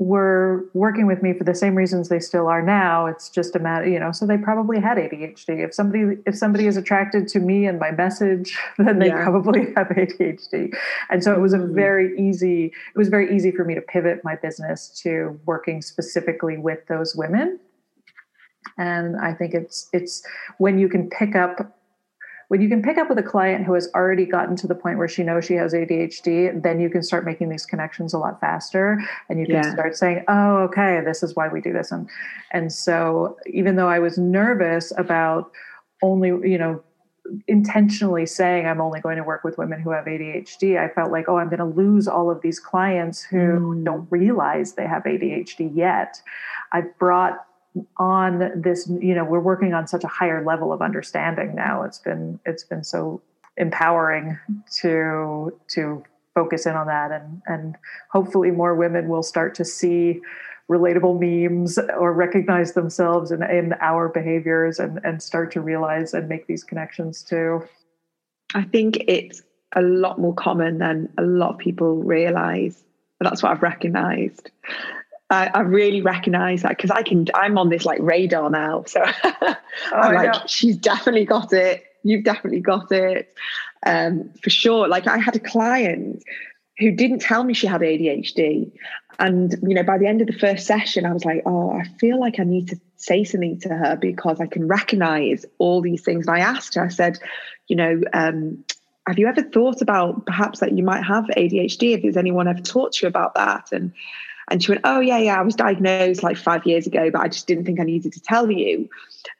were 0.00 0.64
working 0.74 1.06
with 1.06 1.22
me 1.22 1.32
for 1.32 1.44
the 1.44 1.54
same 1.54 1.74
reasons 1.76 2.08
they 2.08 2.18
still 2.18 2.48
are 2.48 2.62
now. 2.62 3.06
It's 3.06 3.28
just 3.28 3.54
a 3.54 3.60
matter, 3.60 3.88
you 3.88 4.00
know, 4.00 4.10
so 4.10 4.26
they 4.26 4.36
probably 4.36 4.80
had 4.80 4.98
ADHD. 4.98 5.64
If 5.64 5.72
somebody 5.72 6.18
if 6.26 6.36
somebody 6.36 6.66
is 6.66 6.76
attracted 6.76 7.28
to 7.28 7.38
me 7.38 7.66
and 7.66 7.78
my 7.78 7.92
message, 7.92 8.58
then 8.78 8.98
they 8.98 9.08
yeah. 9.08 9.22
probably 9.22 9.72
have 9.76 9.88
ADHD. 9.88 10.74
And 11.10 11.22
so 11.22 11.32
it 11.32 11.40
was 11.40 11.52
a 11.52 11.58
mm-hmm. 11.58 11.74
very 11.74 12.18
easy 12.20 12.66
it 12.66 12.98
was 12.98 13.08
very 13.08 13.34
easy 13.34 13.52
for 13.52 13.64
me 13.64 13.74
to 13.74 13.80
pivot 13.80 14.22
my 14.24 14.34
business 14.34 14.88
to 15.02 15.38
working 15.46 15.80
specifically 15.80 16.58
with 16.58 16.86
those 16.88 17.14
women. 17.14 17.60
And 18.78 19.16
I 19.16 19.32
think 19.32 19.54
it's 19.54 19.88
it's 19.92 20.24
when 20.58 20.78
you 20.78 20.88
can 20.88 21.08
pick 21.08 21.36
up 21.36 21.73
when 22.54 22.60
you 22.60 22.68
can 22.68 22.82
pick 22.82 22.98
up 22.98 23.08
with 23.08 23.18
a 23.18 23.22
client 23.22 23.64
who 23.64 23.74
has 23.74 23.88
already 23.96 24.24
gotten 24.24 24.54
to 24.54 24.68
the 24.68 24.76
point 24.76 24.96
where 24.96 25.08
she 25.08 25.24
knows 25.24 25.44
she 25.44 25.54
has 25.54 25.74
ADHD, 25.74 26.62
then 26.62 26.78
you 26.78 26.88
can 26.88 27.02
start 27.02 27.24
making 27.24 27.48
these 27.48 27.66
connections 27.66 28.14
a 28.14 28.18
lot 28.18 28.40
faster 28.40 28.96
and 29.28 29.40
you 29.40 29.46
can 29.46 29.56
yeah. 29.56 29.72
start 29.72 29.96
saying, 29.96 30.22
"Oh, 30.28 30.58
okay, 30.58 31.00
this 31.04 31.24
is 31.24 31.34
why 31.34 31.48
we 31.48 31.60
do 31.60 31.72
this." 31.72 31.90
And 31.90 32.08
and 32.52 32.72
so 32.72 33.36
even 33.52 33.74
though 33.74 33.88
I 33.88 33.98
was 33.98 34.18
nervous 34.18 34.92
about 34.96 35.50
only, 36.00 36.28
you 36.28 36.56
know, 36.56 36.80
intentionally 37.48 38.24
saying 38.24 38.68
I'm 38.68 38.80
only 38.80 39.00
going 39.00 39.16
to 39.16 39.24
work 39.24 39.42
with 39.42 39.58
women 39.58 39.80
who 39.80 39.90
have 39.90 40.04
ADHD, 40.04 40.78
I 40.78 40.94
felt 40.94 41.10
like, 41.10 41.28
"Oh, 41.28 41.38
I'm 41.38 41.48
going 41.48 41.58
to 41.58 41.64
lose 41.64 42.06
all 42.06 42.30
of 42.30 42.40
these 42.40 42.60
clients 42.60 43.20
who 43.20 43.36
mm. 43.74 43.84
don't 43.84 44.06
realize 44.12 44.74
they 44.74 44.86
have 44.86 45.02
ADHD 45.02 45.72
yet." 45.74 46.22
I've 46.70 46.96
brought 47.00 47.46
on 47.96 48.50
this 48.54 48.88
you 49.00 49.14
know 49.14 49.24
we're 49.24 49.40
working 49.40 49.74
on 49.74 49.86
such 49.86 50.04
a 50.04 50.08
higher 50.08 50.44
level 50.44 50.72
of 50.72 50.82
understanding 50.82 51.54
now. 51.54 51.82
It's 51.82 51.98
been 51.98 52.38
it's 52.46 52.64
been 52.64 52.84
so 52.84 53.20
empowering 53.56 54.38
to 54.80 55.52
to 55.68 56.04
focus 56.34 56.66
in 56.66 56.74
on 56.74 56.86
that. 56.86 57.10
And 57.10 57.42
and 57.46 57.76
hopefully 58.10 58.50
more 58.50 58.74
women 58.74 59.08
will 59.08 59.22
start 59.22 59.54
to 59.56 59.64
see 59.64 60.20
relatable 60.70 61.20
memes 61.20 61.78
or 61.98 62.12
recognize 62.12 62.72
themselves 62.72 63.30
in, 63.30 63.42
in 63.42 63.74
our 63.80 64.08
behaviors 64.08 64.78
and 64.78 65.00
and 65.04 65.22
start 65.22 65.50
to 65.52 65.60
realize 65.60 66.14
and 66.14 66.28
make 66.28 66.46
these 66.46 66.64
connections 66.64 67.22
too. 67.22 67.62
I 68.54 68.62
think 68.62 69.02
it's 69.08 69.42
a 69.74 69.82
lot 69.82 70.20
more 70.20 70.34
common 70.34 70.78
than 70.78 71.12
a 71.18 71.22
lot 71.22 71.50
of 71.54 71.58
people 71.58 71.96
realize. 71.96 72.82
That's 73.20 73.42
what 73.42 73.52
i've 73.52 73.62
recognized 73.62 74.50
I, 75.34 75.50
I 75.54 75.60
really 75.60 76.00
recognize 76.00 76.62
that 76.62 76.76
because 76.76 76.90
I 76.90 77.02
can. 77.02 77.26
I'm 77.34 77.58
on 77.58 77.68
this 77.68 77.84
like 77.84 78.00
radar 78.00 78.50
now, 78.50 78.84
so 78.86 79.02
oh, 79.24 79.56
I'm 79.92 80.14
like, 80.14 80.48
she's 80.48 80.76
definitely 80.76 81.24
got 81.24 81.52
it. 81.52 81.84
You've 82.02 82.24
definitely 82.24 82.60
got 82.60 82.92
it, 82.92 83.34
um, 83.84 84.30
for 84.42 84.50
sure. 84.50 84.88
Like 84.88 85.06
I 85.06 85.18
had 85.18 85.36
a 85.36 85.40
client 85.40 86.22
who 86.78 86.90
didn't 86.90 87.20
tell 87.20 87.44
me 87.44 87.54
she 87.54 87.66
had 87.66 87.80
ADHD, 87.80 88.70
and 89.18 89.54
you 89.62 89.74
know, 89.74 89.82
by 89.82 89.98
the 89.98 90.06
end 90.06 90.20
of 90.20 90.26
the 90.26 90.38
first 90.38 90.66
session, 90.66 91.06
I 91.06 91.12
was 91.12 91.24
like, 91.24 91.42
oh, 91.46 91.70
I 91.70 91.84
feel 91.98 92.20
like 92.20 92.38
I 92.38 92.44
need 92.44 92.68
to 92.68 92.80
say 92.96 93.24
something 93.24 93.60
to 93.60 93.68
her 93.68 93.96
because 93.96 94.40
I 94.40 94.46
can 94.46 94.68
recognize 94.68 95.44
all 95.58 95.80
these 95.80 96.02
things. 96.02 96.26
And 96.26 96.36
I 96.36 96.40
asked 96.40 96.74
her, 96.74 96.84
I 96.84 96.88
said, 96.88 97.18
you 97.68 97.76
know. 97.76 98.00
Um, 98.12 98.64
have 99.06 99.18
you 99.18 99.26
ever 99.26 99.42
thought 99.42 99.82
about 99.82 100.24
perhaps 100.24 100.60
that 100.60 100.72
you 100.72 100.82
might 100.82 101.02
have 101.02 101.24
ADHD? 101.36 101.92
If 101.92 102.00
there's 102.00 102.16
anyone 102.16 102.48
ever 102.48 102.62
taught 102.62 103.02
you 103.02 103.08
about 103.08 103.34
that? 103.34 103.70
And 103.70 103.92
and 104.48 104.62
she 104.62 104.72
went, 104.72 104.82
Oh, 104.84 105.00
yeah, 105.00 105.18
yeah, 105.18 105.38
I 105.38 105.42
was 105.42 105.54
diagnosed 105.54 106.22
like 106.22 106.36
five 106.36 106.66
years 106.66 106.86
ago, 106.86 107.10
but 107.10 107.20
I 107.20 107.28
just 107.28 107.46
didn't 107.46 107.64
think 107.64 107.80
I 107.80 107.84
needed 107.84 108.12
to 108.12 108.20
tell 108.20 108.50
you. 108.50 108.88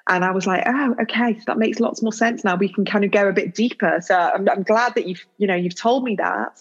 And 0.09 0.25
I 0.25 0.31
was 0.31 0.47
like, 0.47 0.65
Oh, 0.67 0.97
okay, 1.03 1.39
so 1.39 1.45
that 1.47 1.59
makes 1.59 1.81
lots 1.81 2.03
more 2.03 2.13
sense 2.13 2.45
now. 2.45 2.57
We 2.57 2.73
can 2.73 2.85
kind 2.85 3.05
of 3.05 3.11
go 3.11 3.29
a 3.29 3.33
bit 3.33 3.55
deeper. 3.55 4.01
So 4.01 4.17
I'm, 4.17 4.49
I'm 4.49 4.63
glad 4.63 4.95
that 4.95 5.07
you've, 5.07 5.25
you 5.39 5.47
know, 5.47 5.55
you've 5.55 5.77
told 5.77 6.05
me 6.05 6.17
that 6.17 6.61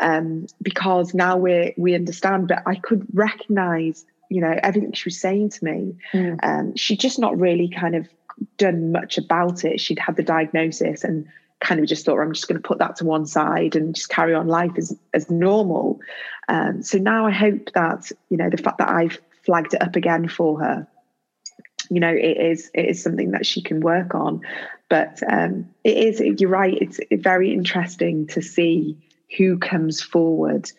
um, 0.00 0.46
because 0.62 1.14
now 1.14 1.36
we 1.36 1.74
we 1.76 1.94
understand. 1.94 2.48
But 2.48 2.62
I 2.66 2.74
could 2.76 3.06
recognize, 3.12 4.04
you 4.28 4.40
know, 4.40 4.58
everything 4.62 4.92
she 4.92 5.08
was 5.08 5.20
saying 5.20 5.50
to 5.50 5.64
me. 5.64 5.94
Mm. 6.12 6.38
Um, 6.42 6.76
she'd 6.76 7.00
just 7.00 7.18
not 7.18 7.38
really 7.38 7.68
kind 7.68 7.94
of 7.94 8.08
done 8.56 8.92
much 8.92 9.18
about 9.18 9.64
it. 9.64 9.80
She'd 9.80 9.98
had 9.98 10.16
the 10.16 10.22
diagnosis 10.22 11.04
and 11.04 11.28
kind 11.60 11.80
of 11.80 11.86
just 11.86 12.04
thought, 12.04 12.20
I'm 12.20 12.32
just 12.32 12.48
going 12.48 12.60
to 12.60 12.66
put 12.66 12.78
that 12.78 12.96
to 12.96 13.04
one 13.04 13.26
side 13.26 13.76
and 13.76 13.94
just 13.94 14.08
carry 14.08 14.34
on 14.34 14.48
life 14.48 14.72
as, 14.76 14.96
as 15.12 15.30
normal. 15.30 16.00
Um, 16.48 16.82
so 16.82 16.98
now 16.98 17.26
I 17.26 17.30
hope 17.30 17.72
that, 17.74 18.10
you 18.30 18.36
know, 18.36 18.50
the 18.50 18.56
fact 18.56 18.78
that 18.78 18.88
I've 18.88 19.18
flagged 19.44 19.74
it 19.74 19.82
up 19.82 19.96
again 19.96 20.28
for 20.28 20.60
her, 20.60 20.86
you 21.90 22.00
know, 22.00 22.12
it 22.12 22.36
is, 22.36 22.70
it 22.74 22.86
is 22.86 23.02
something 23.02 23.32
that 23.32 23.46
she 23.46 23.62
can 23.62 23.80
work 23.80 24.14
on. 24.14 24.40
But 24.88 25.20
um, 25.30 25.68
it 25.84 25.96
is, 25.96 26.40
you're 26.40 26.50
right, 26.50 26.76
it's 26.80 26.98
very 27.12 27.52
interesting 27.52 28.26
to 28.28 28.42
see 28.42 28.96
who 29.36 29.58
comes 29.58 30.00
forward 30.00 30.70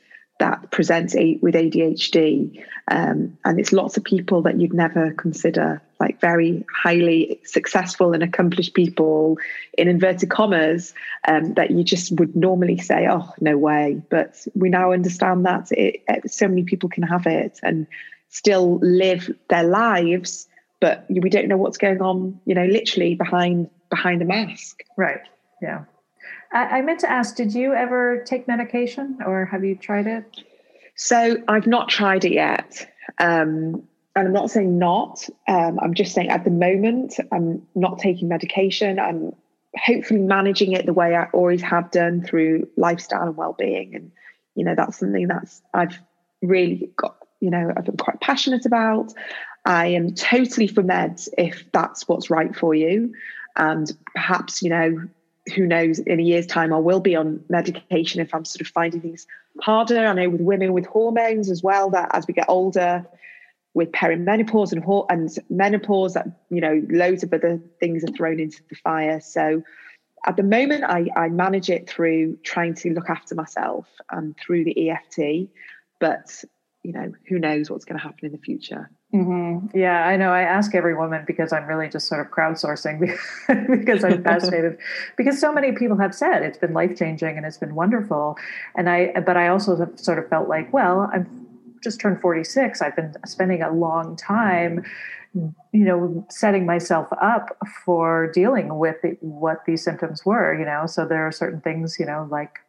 that 0.41 0.71
presents 0.71 1.13
with 1.13 1.53
ADHD. 1.53 2.63
Um, 2.87 3.37
and 3.45 3.59
it's 3.59 3.71
lots 3.71 3.95
of 3.95 4.03
people 4.03 4.41
that 4.41 4.59
you'd 4.59 4.73
never 4.73 5.11
consider, 5.11 5.79
like 5.99 6.19
very 6.19 6.65
highly 6.83 7.39
successful 7.45 8.13
and 8.13 8.23
accomplished 8.23 8.73
people 8.73 9.37
in 9.77 9.87
inverted 9.87 10.31
commas, 10.31 10.95
um, 11.27 11.53
that 11.53 11.69
you 11.69 11.83
just 11.83 12.11
would 12.19 12.35
normally 12.35 12.79
say, 12.79 13.07
oh, 13.07 13.31
no 13.39 13.55
way. 13.55 14.01
But 14.09 14.45
we 14.55 14.69
now 14.69 14.91
understand 14.91 15.45
that 15.45 15.71
it, 15.71 16.01
it, 16.07 16.31
so 16.31 16.47
many 16.47 16.63
people 16.63 16.89
can 16.89 17.03
have 17.03 17.27
it 17.27 17.59
and 17.61 17.85
still 18.29 18.79
live 18.81 19.29
their 19.47 19.63
lives, 19.63 20.47
but 20.79 21.05
we 21.07 21.29
don't 21.29 21.47
know 21.49 21.57
what's 21.57 21.77
going 21.77 22.01
on, 22.01 22.39
you 22.45 22.55
know, 22.55 22.65
literally 22.65 23.13
behind 23.13 23.69
behind 23.91 24.21
the 24.21 24.25
mask. 24.25 24.81
Right. 24.97 25.21
Yeah. 25.61 25.83
I, 26.53 26.77
I 26.77 26.81
meant 26.81 26.99
to 27.01 27.11
ask, 27.11 27.35
did 27.35 27.53
you 27.53 27.73
ever 27.73 28.23
take 28.25 28.47
medication 28.47 29.19
or 29.25 29.45
have 29.45 29.63
you 29.63 29.75
tried 29.75 30.07
it? 30.07 30.25
So 30.95 31.37
I've 31.47 31.67
not 31.67 31.89
tried 31.89 32.25
it 32.25 32.33
yet. 32.33 32.87
Um, 33.19 33.83
and 34.15 34.27
I'm 34.27 34.33
not 34.33 34.51
saying 34.51 34.77
not. 34.77 35.27
Um, 35.47 35.79
I'm 35.81 35.93
just 35.93 36.13
saying 36.13 36.29
at 36.29 36.43
the 36.43 36.51
moment, 36.51 37.15
I'm 37.31 37.65
not 37.75 37.99
taking 37.99 38.27
medication. 38.27 38.99
I'm 38.99 39.33
hopefully 39.75 40.19
managing 40.19 40.73
it 40.73 40.85
the 40.85 40.93
way 40.93 41.15
I 41.15 41.25
always 41.33 41.61
have 41.61 41.91
done 41.91 42.23
through 42.23 42.67
lifestyle 42.75 43.23
and 43.23 43.37
well-being. 43.37 43.95
And 43.95 44.11
you 44.55 44.65
know, 44.65 44.75
that's 44.75 44.99
something 44.99 45.27
that's 45.27 45.61
I've 45.73 45.97
really 46.41 46.91
got. 46.97 47.17
You 47.39 47.49
know, 47.49 47.71
I've 47.75 47.85
been 47.85 47.97
quite 47.97 48.19
passionate 48.19 48.65
about. 48.65 49.13
I 49.65 49.87
am 49.87 50.13
totally 50.13 50.67
for 50.67 50.83
meds 50.83 51.27
if 51.37 51.65
that's 51.71 52.07
what's 52.07 52.29
right 52.29 52.55
for 52.55 52.75
you. 52.75 53.13
And 53.55 53.91
perhaps, 54.13 54.61
you 54.61 54.69
know, 54.69 55.07
who 55.55 55.65
knows, 55.65 55.99
in 55.99 56.19
a 56.19 56.23
year's 56.23 56.45
time, 56.45 56.71
I 56.71 56.77
will 56.77 56.99
be 56.99 57.15
on 57.15 57.43
medication 57.49 58.21
if 58.21 58.33
I'm 58.33 58.45
sort 58.45 58.61
of 58.61 58.67
finding 58.67 59.01
things 59.01 59.25
harder. 59.61 60.05
I 60.05 60.13
know 60.13 60.29
with 60.29 60.41
women 60.41 60.73
with 60.73 60.85
hormones 60.85 61.49
as 61.49 61.63
well, 61.63 61.89
that 61.91 62.09
as 62.13 62.27
we 62.27 62.33
get 62.33 62.45
older, 62.47 63.05
with 63.73 63.91
perimenopause 63.91 64.73
and, 64.73 64.83
and 65.09 65.39
menopause, 65.49 66.13
that, 66.13 66.27
you 66.49 66.61
know, 66.61 66.85
loads 66.89 67.23
of 67.23 67.33
other 67.33 67.59
things 67.79 68.03
are 68.03 68.11
thrown 68.15 68.39
into 68.39 68.61
the 68.69 68.75
fire. 68.75 69.21
So 69.21 69.63
at 70.25 70.35
the 70.35 70.43
moment, 70.43 70.83
I, 70.83 71.07
I 71.15 71.29
manage 71.29 71.69
it 71.69 71.89
through 71.89 72.37
trying 72.43 72.75
to 72.75 72.93
look 72.93 73.09
after 73.09 73.33
myself 73.33 73.87
and 74.11 74.35
through 74.37 74.65
the 74.65 74.89
EFT. 74.89 75.49
But 75.99 76.43
you 76.83 76.93
know, 76.93 77.13
who 77.27 77.39
knows 77.39 77.69
what's 77.69 77.85
going 77.85 77.99
to 77.99 78.03
happen 78.03 78.25
in 78.25 78.31
the 78.31 78.37
future. 78.37 78.89
Mm-hmm. 79.13 79.77
Yeah, 79.77 80.05
I 80.07 80.15
know. 80.15 80.31
I 80.31 80.43
ask 80.43 80.73
every 80.73 80.95
woman 80.95 81.25
because 81.27 81.51
I'm 81.51 81.65
really 81.65 81.89
just 81.89 82.07
sort 82.07 82.25
of 82.25 82.31
crowdsourcing 82.31 82.99
because 83.69 84.05
I'm 84.05 84.23
fascinated. 84.23 84.77
because 85.17 85.37
so 85.37 85.51
many 85.51 85.73
people 85.73 85.97
have 85.97 86.15
said 86.15 86.43
it's 86.43 86.57
been 86.57 86.73
life 86.73 86.97
changing 86.97 87.35
and 87.35 87.45
it's 87.45 87.57
been 87.57 87.75
wonderful, 87.75 88.37
and 88.75 88.89
I. 88.89 89.11
But 89.19 89.35
I 89.35 89.49
also 89.49 89.91
sort 89.97 90.17
of 90.17 90.29
felt 90.29 90.47
like, 90.47 90.71
well, 90.71 91.09
I'm 91.13 91.45
just 91.83 91.99
turned 91.99 92.21
46. 92.21 92.81
I've 92.81 92.95
been 92.95 93.13
spending 93.25 93.61
a 93.61 93.71
long 93.73 94.15
time, 94.15 94.85
you 95.33 95.83
know, 95.83 96.25
setting 96.29 96.65
myself 96.65 97.07
up 97.21 97.57
for 97.83 98.31
dealing 98.31 98.77
with 98.77 98.95
what 99.19 99.65
these 99.65 99.83
symptoms 99.83 100.25
were. 100.25 100.57
You 100.57 100.65
know, 100.65 100.85
so 100.85 101.05
there 101.05 101.27
are 101.27 101.33
certain 101.33 101.59
things, 101.59 101.97
you 101.99 102.05
know, 102.05 102.29
like 102.31 102.59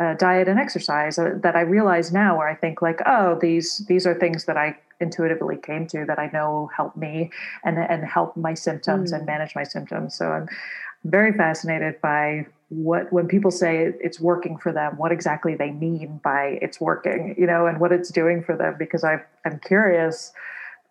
uh, 0.00 0.14
diet 0.14 0.48
and 0.48 0.58
exercise 0.58 1.18
uh, 1.18 1.34
that 1.42 1.54
I 1.54 1.60
realize 1.60 2.10
now 2.10 2.38
where 2.38 2.48
I 2.48 2.54
think 2.54 2.80
like, 2.80 3.00
oh, 3.04 3.38
these 3.40 3.84
these 3.86 4.06
are 4.06 4.14
things 4.14 4.46
that 4.46 4.56
I 4.56 4.76
intuitively 4.98 5.56
came 5.56 5.86
to 5.88 6.04
that 6.06 6.18
I 6.18 6.30
know 6.32 6.70
help 6.74 6.96
me 6.96 7.30
and 7.64 7.78
and 7.78 8.04
help 8.04 8.36
my 8.36 8.54
symptoms 8.54 9.12
mm. 9.12 9.16
and 9.16 9.26
manage 9.26 9.54
my 9.54 9.64
symptoms. 9.64 10.14
So 10.14 10.32
I'm 10.32 10.48
very 11.04 11.32
fascinated 11.32 12.00
by 12.00 12.46
what 12.70 13.12
when 13.12 13.28
people 13.28 13.50
say 13.50 13.92
it's 14.00 14.18
working 14.20 14.56
for 14.56 14.72
them, 14.72 14.96
what 14.96 15.12
exactly 15.12 15.54
they 15.54 15.70
mean 15.70 16.20
by 16.24 16.58
it's 16.62 16.80
working, 16.80 17.34
you 17.36 17.46
know, 17.46 17.66
and 17.66 17.78
what 17.78 17.92
it's 17.92 18.10
doing 18.10 18.42
for 18.42 18.56
them 18.56 18.76
because 18.78 19.04
I 19.04 19.20
I'm 19.44 19.60
curious. 19.60 20.32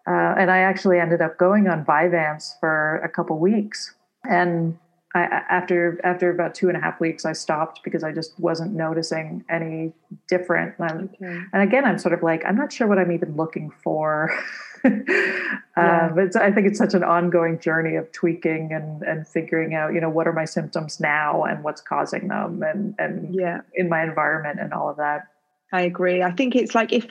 Uh, 0.07 0.33
and 0.37 0.49
I 0.49 0.59
actually 0.59 0.99
ended 0.99 1.21
up 1.21 1.37
going 1.37 1.67
on 1.67 1.85
Vyvanse 1.85 2.59
for 2.59 2.97
a 3.03 3.09
couple 3.09 3.37
weeks 3.37 3.93
and 4.23 4.77
I, 5.19 5.43
after 5.49 5.99
after 6.03 6.29
about 6.29 6.55
two 6.55 6.67
and 6.67 6.77
a 6.77 6.79
half 6.79 6.99
weeks, 6.99 7.25
I 7.25 7.33
stopped 7.33 7.83
because 7.83 8.03
I 8.03 8.11
just 8.11 8.39
wasn't 8.39 8.73
noticing 8.73 9.43
any 9.49 9.93
different. 10.27 10.75
And, 10.79 11.09
okay. 11.21 11.41
and 11.53 11.61
again, 11.61 11.85
I'm 11.85 11.97
sort 11.97 12.13
of 12.13 12.23
like, 12.23 12.43
I'm 12.45 12.55
not 12.55 12.71
sure 12.71 12.87
what 12.87 12.97
I'm 12.97 13.11
even 13.11 13.35
looking 13.35 13.71
for. 13.83 14.31
yeah. 14.83 16.09
um, 16.15 16.29
I 16.35 16.51
think 16.51 16.67
it's 16.67 16.77
such 16.77 16.93
an 16.93 17.03
ongoing 17.03 17.59
journey 17.59 17.95
of 17.95 18.11
tweaking 18.11 18.71
and 18.71 19.03
and 19.03 19.27
figuring 19.27 19.75
out, 19.75 19.93
you 19.93 20.01
know, 20.01 20.09
what 20.09 20.27
are 20.27 20.33
my 20.33 20.45
symptoms 20.45 20.99
now 20.99 21.43
and 21.43 21.63
what's 21.63 21.81
causing 21.81 22.27
them, 22.27 22.63
and 22.63 22.95
and 22.97 23.33
yeah, 23.35 23.61
in 23.73 23.89
my 23.89 24.03
environment 24.03 24.59
and 24.59 24.73
all 24.73 24.89
of 24.89 24.97
that. 24.97 25.27
I 25.71 25.81
agree. 25.81 26.23
I 26.23 26.31
think 26.31 26.55
it's 26.55 26.73
like 26.73 26.93
if 26.93 27.05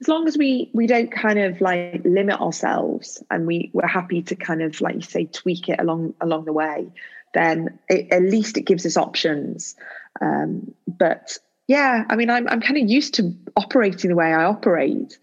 as 0.00 0.08
long 0.08 0.28
as 0.28 0.38
we 0.38 0.70
we 0.72 0.86
don't 0.86 1.10
kind 1.10 1.38
of 1.38 1.60
like 1.60 2.00
limit 2.04 2.40
ourselves 2.40 3.22
and 3.30 3.46
we 3.46 3.70
we're 3.72 3.86
happy 3.86 4.22
to 4.22 4.36
kind 4.36 4.62
of 4.62 4.80
like 4.80 4.94
you 4.94 5.00
say 5.02 5.24
tweak 5.26 5.68
it 5.68 5.80
along 5.80 6.14
along 6.20 6.44
the 6.44 6.52
way 6.52 6.86
then 7.34 7.78
it, 7.88 8.12
at 8.12 8.22
least 8.22 8.56
it 8.56 8.62
gives 8.62 8.86
us 8.86 8.96
options. 8.96 9.76
Um, 10.20 10.74
but 10.86 11.38
yeah, 11.66 12.04
I 12.08 12.16
mean, 12.16 12.30
I'm 12.30 12.48
I'm 12.48 12.60
kind 12.60 12.82
of 12.82 12.88
used 12.88 13.14
to 13.14 13.34
operating 13.56 14.10
the 14.10 14.16
way 14.16 14.32
I 14.32 14.44
operate, 14.44 15.18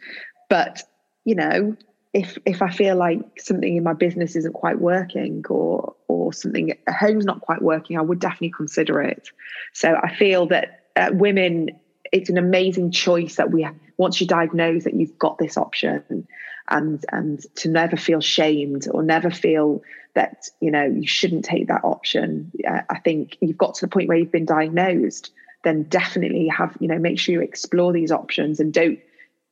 but 0.49 0.83
you 1.23 1.35
know, 1.35 1.75
if 2.13 2.37
if 2.45 2.61
I 2.61 2.69
feel 2.69 2.95
like 2.95 3.19
something 3.39 3.75
in 3.75 3.83
my 3.83 3.93
business 3.93 4.35
isn't 4.35 4.53
quite 4.53 4.79
working 4.79 5.43
or 5.49 5.95
or 6.07 6.31
something 6.31 6.71
at 6.71 6.95
home's 6.95 7.25
not 7.25 7.41
quite 7.41 7.61
working, 7.61 7.97
I 7.97 8.01
would 8.01 8.19
definitely 8.19 8.51
consider 8.51 9.01
it. 9.01 9.29
So 9.73 9.95
I 10.01 10.15
feel 10.15 10.47
that 10.47 10.85
uh, 10.95 11.09
women, 11.11 11.71
it's 12.13 12.29
an 12.29 12.37
amazing 12.37 12.91
choice 12.91 13.35
that 13.35 13.51
we 13.51 13.67
once 13.97 14.21
you 14.21 14.27
diagnose 14.27 14.85
that 14.85 14.93
you've 14.93 15.17
got 15.19 15.37
this 15.39 15.57
option, 15.57 16.27
and 16.69 17.03
and 17.11 17.43
to 17.55 17.69
never 17.69 17.97
feel 17.97 18.21
shamed 18.21 18.87
or 18.89 19.03
never 19.03 19.31
feel 19.31 19.81
that 20.15 20.47
you 20.59 20.71
know 20.71 20.83
you 20.83 21.07
shouldn't 21.07 21.45
take 21.45 21.67
that 21.67 21.83
option. 21.83 22.51
Uh, 22.67 22.81
i 22.89 22.99
think 22.99 23.37
you've 23.41 23.57
got 23.57 23.75
to 23.75 23.85
the 23.85 23.89
point 23.89 24.07
where 24.07 24.17
you've 24.17 24.31
been 24.31 24.45
diagnosed 24.45 25.31
then 25.63 25.83
definitely 25.83 26.47
have 26.47 26.75
you 26.79 26.87
know 26.87 26.97
make 26.97 27.19
sure 27.19 27.33
you 27.33 27.41
explore 27.41 27.93
these 27.93 28.11
options 28.11 28.59
and 28.59 28.73
don't 28.73 28.99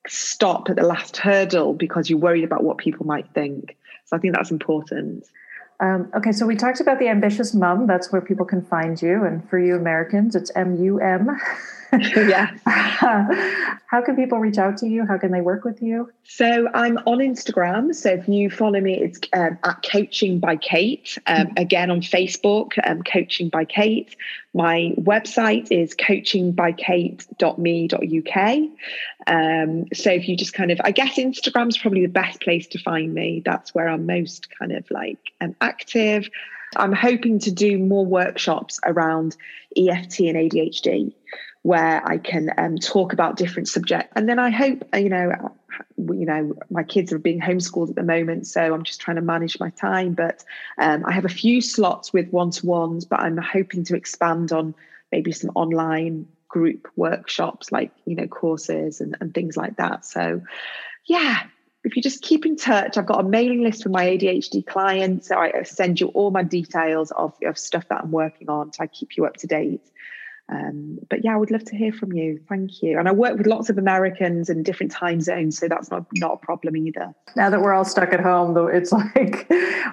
stop 0.07 0.69
at 0.69 0.75
the 0.75 0.83
last 0.83 1.15
hurdle 1.17 1.73
because 1.73 2.09
you're 2.09 2.19
worried 2.19 2.43
about 2.43 2.63
what 2.63 2.77
people 2.77 3.05
might 3.05 3.29
think. 3.33 3.77
So 4.05 4.17
i 4.17 4.19
think 4.19 4.33
that's 4.33 4.51
important 4.51 5.25
um, 5.79 6.11
okay, 6.15 6.31
so 6.31 6.45
we 6.45 6.55
talked 6.55 6.79
about 6.79 6.99
the 6.99 7.07
ambitious 7.07 7.53
mum. 7.53 7.87
That's 7.87 8.11
where 8.11 8.21
people 8.21 8.45
can 8.45 8.63
find 8.63 9.01
you. 9.01 9.25
And 9.25 9.47
for 9.49 9.59
you 9.59 9.75
Americans, 9.75 10.35
it's 10.35 10.51
M 10.55 10.81
U 10.81 10.99
M. 10.99 11.37
yeah. 12.15 12.51
How 12.65 14.01
can 14.03 14.15
people 14.15 14.39
reach 14.39 14.57
out 14.57 14.77
to 14.77 14.87
you? 14.87 15.05
How 15.05 15.19
can 15.19 15.31
they 15.31 15.41
work 15.41 15.63
with 15.63 15.79
you? 15.81 16.11
So 16.23 16.67
I'm 16.73 16.97
on 16.99 17.19
Instagram. 17.19 17.93
So 17.93 18.09
if 18.09 18.27
you 18.27 18.49
follow 18.49 18.81
me, 18.81 18.99
it's 18.99 19.19
um, 19.33 19.59
at 19.63 19.85
Coaching 19.91 20.39
by 20.39 20.55
Kate. 20.55 21.19
Um, 21.27 21.47
mm-hmm. 21.47 21.57
Again 21.57 21.91
on 21.91 22.01
Facebook, 22.01 22.71
um, 22.83 23.03
Coaching 23.03 23.49
by 23.49 23.65
Kate. 23.65 24.15
My 24.55 24.93
website 24.97 25.71
is 25.71 25.95
coachingbykate.me.uk. 25.95 28.69
Um, 29.27 29.85
so 29.93 30.11
if 30.11 30.27
you 30.27 30.35
just 30.35 30.53
kind 30.53 30.71
of, 30.71 30.79
I 30.83 30.91
guess 30.91 31.17
Instagram's 31.17 31.77
probably 31.77 32.01
the 32.01 32.11
best 32.11 32.41
place 32.41 32.67
to 32.67 32.79
find 32.79 33.13
me. 33.13 33.41
That's 33.45 33.73
where 33.73 33.87
I'm 33.87 34.05
most 34.05 34.47
kind 34.57 34.71
of 34.71 34.89
like 34.91 35.19
um, 35.41 35.55
active. 35.61 36.29
I'm 36.75 36.93
hoping 36.93 37.39
to 37.39 37.51
do 37.51 37.77
more 37.77 38.05
workshops 38.05 38.79
around 38.85 39.35
EFT 39.77 40.21
and 40.21 40.37
ADHD 40.37 41.13
where 41.63 42.05
I 42.05 42.17
can 42.17 42.51
um, 42.57 42.77
talk 42.77 43.13
about 43.13 43.37
different 43.37 43.69
subjects. 43.69 44.11
And 44.17 44.27
then 44.27 44.37
I 44.37 44.49
hope, 44.49 44.83
uh, 44.93 44.97
you 44.97 45.07
know, 45.07 45.31
you 45.97 46.25
know, 46.25 46.53
my 46.69 46.83
kids 46.83 47.13
are 47.13 47.19
being 47.19 47.39
homeschooled 47.39 47.89
at 47.89 47.95
the 47.95 48.03
moment, 48.03 48.47
so 48.47 48.73
I'm 48.73 48.83
just 48.83 48.99
trying 48.99 49.15
to 49.15 49.21
manage 49.21 49.59
my 49.59 49.69
time. 49.69 50.13
But 50.13 50.43
um, 50.77 51.05
I 51.05 51.13
have 51.13 51.23
a 51.23 51.29
few 51.29 51.61
slots 51.61 52.11
with 52.11 52.29
one-to-ones, 52.31 53.05
but 53.05 53.21
I'm 53.21 53.37
hoping 53.37 53.85
to 53.85 53.95
expand 53.95 54.51
on 54.51 54.75
maybe 55.11 55.31
some 55.31 55.51
online 55.55 56.27
group 56.53 56.87
workshops, 56.95 57.71
like 57.71 57.91
you 58.05 58.15
know, 58.15 58.27
courses 58.27 59.01
and, 59.01 59.17
and 59.19 59.33
things 59.33 59.57
like 59.57 59.77
that. 59.77 60.05
So, 60.05 60.39
yeah, 61.07 61.41
if 61.83 61.95
you 61.95 62.01
just 62.01 62.21
keep 62.21 62.45
in 62.45 62.55
touch, 62.55 62.95
I've 62.95 63.07
got 63.07 63.25
a 63.25 63.27
mailing 63.27 63.63
list 63.63 63.81
for 63.81 63.89
my 63.89 64.05
ADHD 64.05 64.65
clients. 64.65 65.29
So 65.29 65.37
I 65.37 65.63
send 65.63 65.99
you 65.99 66.09
all 66.09 66.29
my 66.29 66.43
details 66.43 67.09
of, 67.11 67.33
of 67.43 67.57
stuff 67.57 67.85
that 67.89 68.03
I'm 68.03 68.11
working 68.11 68.49
on. 68.49 68.71
So 68.71 68.83
I 68.83 68.87
keep 68.87 69.17
you 69.17 69.25
up 69.25 69.37
to 69.37 69.47
date. 69.47 69.81
Um, 70.47 70.99
but 71.09 71.25
yeah, 71.25 71.33
I 71.33 71.37
would 71.37 71.49
love 71.49 71.65
to 71.65 71.75
hear 71.75 71.91
from 71.91 72.13
you. 72.13 72.39
Thank 72.47 72.83
you. 72.83 72.99
And 72.99 73.07
I 73.07 73.11
work 73.13 73.35
with 73.35 73.47
lots 73.47 73.71
of 73.71 73.79
Americans 73.79 74.47
in 74.47 74.61
different 74.61 74.91
time 74.91 75.21
zones, 75.21 75.57
so 75.57 75.67
that's 75.67 75.89
not 75.89 76.05
not 76.15 76.33
a 76.33 76.37
problem 76.37 76.77
either. 76.77 77.15
Now 77.35 77.49
that 77.49 77.61
we're 77.61 77.73
all 77.73 77.85
stuck 77.85 78.13
at 78.13 78.19
home, 78.19 78.53
though, 78.53 78.67
it's 78.67 78.91
like 79.15 79.49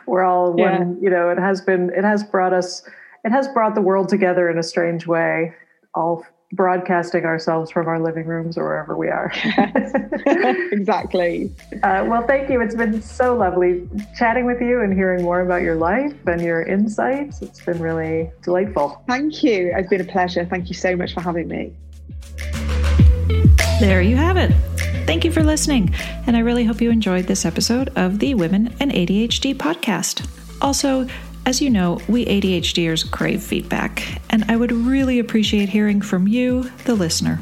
we're 0.07 0.25
all 0.25 0.55
yeah. 0.59 0.79
one. 0.79 0.99
You 1.01 1.09
know, 1.09 1.31
it 1.31 1.39
has 1.39 1.63
been, 1.63 1.91
it 1.97 2.05
has 2.05 2.23
brought 2.25 2.53
us, 2.53 2.83
it 3.25 3.31
has 3.31 3.49
brought 3.49 3.75
the 3.75 3.81
world 3.81 4.09
together 4.09 4.51
in 4.51 4.59
a 4.59 4.63
strange 4.63 5.07
way. 5.07 5.55
All 5.95 6.27
broadcasting 6.53 7.25
ourselves 7.25 7.71
from 7.71 7.87
our 7.87 8.01
living 8.01 8.27
rooms 8.27 8.59
or 8.59 8.65
wherever 8.65 8.97
we 8.97 9.09
are. 9.09 9.33
exactly. 10.73 11.53
Uh, 11.83 12.05
well, 12.09 12.27
thank 12.27 12.51
you. 12.51 12.61
It's 12.61 12.75
been 12.75 13.01
so 13.01 13.37
lovely 13.37 13.89
chatting 14.17 14.47
with 14.47 14.61
you 14.61 14.81
and 14.81 14.93
hearing 14.93 15.23
more 15.23 15.41
about 15.41 15.63
your 15.63 15.77
life 15.77 16.15
and 16.27 16.41
your 16.41 16.63
insights. 16.63 17.41
It's 17.43 17.65
been 17.65 17.81
really 17.81 18.31
delightful. 18.43 19.03
Thank 19.07 19.43
you. 19.43 19.73
It's 19.77 19.89
been 19.89 20.01
a 20.01 20.05
pleasure. 20.05 20.45
Thank 20.45 20.69
you 20.69 20.75
so 20.75 20.97
much 20.97 21.15
for 21.15 21.21
having 21.21 21.49
me. 21.49 21.73
There 23.79 24.03
you 24.03 24.17
have 24.17 24.37
it. 24.37 24.53
Thank 25.07 25.25
you 25.25 25.33
for 25.33 25.43
listening. 25.43 25.95
And 26.27 26.37
I 26.37 26.41
really 26.41 26.65
hope 26.65 26.81
you 26.81 26.91
enjoyed 26.91 27.27
this 27.27 27.45
episode 27.45 27.91
of 27.97 28.19
the 28.19 28.35
Women 28.35 28.75
and 28.81 28.93
ADHD 28.93 29.55
podcast. 29.55 30.29
Also, 30.61 31.07
as 31.47 31.61
you 31.61 31.71
know, 31.71 32.01
we 32.09 32.25
ADHDers 32.27 33.11
crave 33.11 33.43
feedback, 33.43 34.21
and 34.31 34.45
I 34.49 34.57
would 34.57 34.73
really 34.73 35.19
appreciate 35.19 35.69
hearing 35.69 36.01
from 36.01 36.29
you, 36.29 36.71
the 36.85 36.95
listener. 36.95 37.41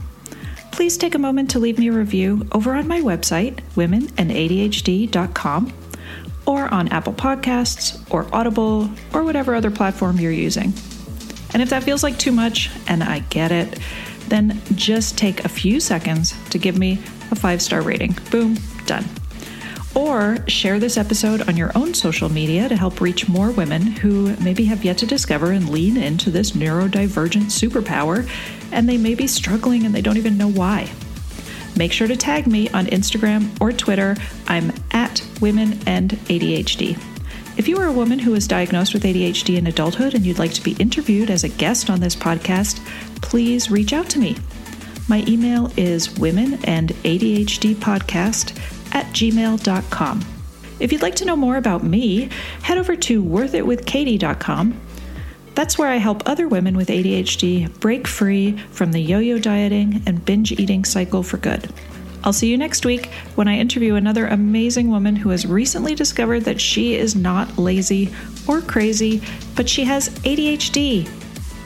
Please 0.72 0.96
take 0.96 1.14
a 1.14 1.18
moment 1.18 1.50
to 1.50 1.58
leave 1.58 1.78
me 1.78 1.88
a 1.88 1.92
review 1.92 2.46
over 2.52 2.74
on 2.74 2.86
my 2.86 3.00
website, 3.00 3.60
womenandadhd.com, 3.74 5.72
or 6.46 6.72
on 6.72 6.88
Apple 6.88 7.12
Podcasts, 7.12 8.00
or 8.10 8.26
Audible, 8.32 8.88
or 9.12 9.24
whatever 9.24 9.54
other 9.54 9.70
platform 9.70 10.18
you're 10.20 10.32
using. 10.32 10.72
And 11.52 11.62
if 11.62 11.70
that 11.70 11.82
feels 11.82 12.02
like 12.02 12.18
too 12.18 12.32
much, 12.32 12.70
and 12.86 13.02
I 13.02 13.20
get 13.30 13.50
it, 13.50 13.78
then 14.28 14.60
just 14.74 15.18
take 15.18 15.44
a 15.44 15.48
few 15.48 15.80
seconds 15.80 16.34
to 16.50 16.58
give 16.58 16.78
me 16.78 17.00
a 17.30 17.34
five 17.34 17.60
star 17.60 17.82
rating. 17.82 18.16
Boom, 18.30 18.56
done. 18.86 19.04
Or 19.98 20.38
share 20.46 20.78
this 20.78 20.96
episode 20.96 21.48
on 21.48 21.56
your 21.56 21.72
own 21.74 21.92
social 21.92 22.28
media 22.28 22.68
to 22.68 22.76
help 22.76 23.00
reach 23.00 23.28
more 23.28 23.50
women 23.50 23.82
who 23.82 24.36
maybe 24.36 24.64
have 24.66 24.84
yet 24.84 24.96
to 24.98 25.06
discover 25.06 25.50
and 25.50 25.70
lean 25.70 25.96
into 25.96 26.30
this 26.30 26.52
neurodivergent 26.52 27.46
superpower, 27.46 28.30
and 28.70 28.88
they 28.88 28.96
may 28.96 29.16
be 29.16 29.26
struggling 29.26 29.84
and 29.84 29.92
they 29.92 30.00
don't 30.00 30.16
even 30.16 30.38
know 30.38 30.46
why. 30.46 30.88
Make 31.76 31.90
sure 31.90 32.06
to 32.06 32.16
tag 32.16 32.46
me 32.46 32.68
on 32.68 32.86
Instagram 32.86 33.60
or 33.60 33.72
Twitter. 33.72 34.14
I'm 34.46 34.72
at 34.92 35.20
Women 35.40 35.80
and 35.84 36.10
ADHD. 36.10 36.96
If 37.56 37.66
you 37.66 37.76
are 37.78 37.86
a 37.86 37.92
woman 37.92 38.20
who 38.20 38.30
was 38.30 38.46
diagnosed 38.46 38.94
with 38.94 39.02
ADHD 39.02 39.58
in 39.58 39.66
adulthood 39.66 40.14
and 40.14 40.24
you'd 40.24 40.38
like 40.38 40.52
to 40.52 40.62
be 40.62 40.76
interviewed 40.78 41.28
as 41.28 41.42
a 41.42 41.48
guest 41.48 41.90
on 41.90 41.98
this 41.98 42.14
podcast, 42.14 42.78
please 43.20 43.68
reach 43.68 43.92
out 43.92 44.08
to 44.10 44.20
me. 44.20 44.36
My 45.08 45.24
email 45.26 45.72
is 45.76 46.16
women 46.20 46.62
and 46.64 46.90
ADHD 47.02 47.74
podcast 47.74 48.56
at 48.92 49.06
gmail.com. 49.06 50.24
If 50.80 50.92
you'd 50.92 51.02
like 51.02 51.16
to 51.16 51.24
know 51.24 51.36
more 51.36 51.56
about 51.56 51.82
me, 51.82 52.28
head 52.62 52.78
over 52.78 52.94
to 52.94 53.22
worthitwithkatie.com. 53.22 54.80
That's 55.54 55.76
where 55.76 55.88
I 55.88 55.96
help 55.96 56.22
other 56.24 56.46
women 56.46 56.76
with 56.76 56.88
ADHD 56.88 57.80
break 57.80 58.06
free 58.06 58.56
from 58.70 58.92
the 58.92 59.00
yo 59.00 59.18
yo 59.18 59.38
dieting 59.38 60.02
and 60.06 60.24
binge 60.24 60.52
eating 60.52 60.84
cycle 60.84 61.24
for 61.24 61.36
good. 61.36 61.68
I'll 62.22 62.32
see 62.32 62.48
you 62.48 62.56
next 62.56 62.84
week 62.84 63.06
when 63.34 63.48
I 63.48 63.58
interview 63.58 63.94
another 63.94 64.26
amazing 64.26 64.88
woman 64.88 65.16
who 65.16 65.30
has 65.30 65.46
recently 65.46 65.94
discovered 65.94 66.40
that 66.40 66.60
she 66.60 66.94
is 66.94 67.16
not 67.16 67.58
lazy 67.58 68.12
or 68.46 68.60
crazy, 68.60 69.22
but 69.56 69.68
she 69.68 69.84
has 69.84 70.10
ADHD. 70.20 71.08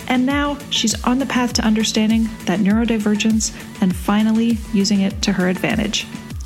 And 0.09 0.27
now 0.27 0.59
she's 0.71 1.03
on 1.05 1.19
the 1.19 1.27
path 1.27 1.53
to 1.55 1.63
understanding 1.63 2.29
that 2.45 2.61
neurodivergence 2.61 3.55
and 3.83 3.95
finally 3.95 4.59
using 4.73 5.01
it 5.01 5.23
to 5.23 5.33
her 5.33 5.49
advantage. 5.49 6.07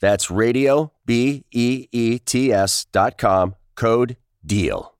That's 0.00 0.30
radio, 0.30 0.92
B 1.04 1.44
E 1.52 1.88
E 1.92 2.18
T 2.18 2.52
S 2.52 2.86
dot 2.92 3.18
com, 3.18 3.54
code 3.74 4.16
DEAL. 4.44 4.92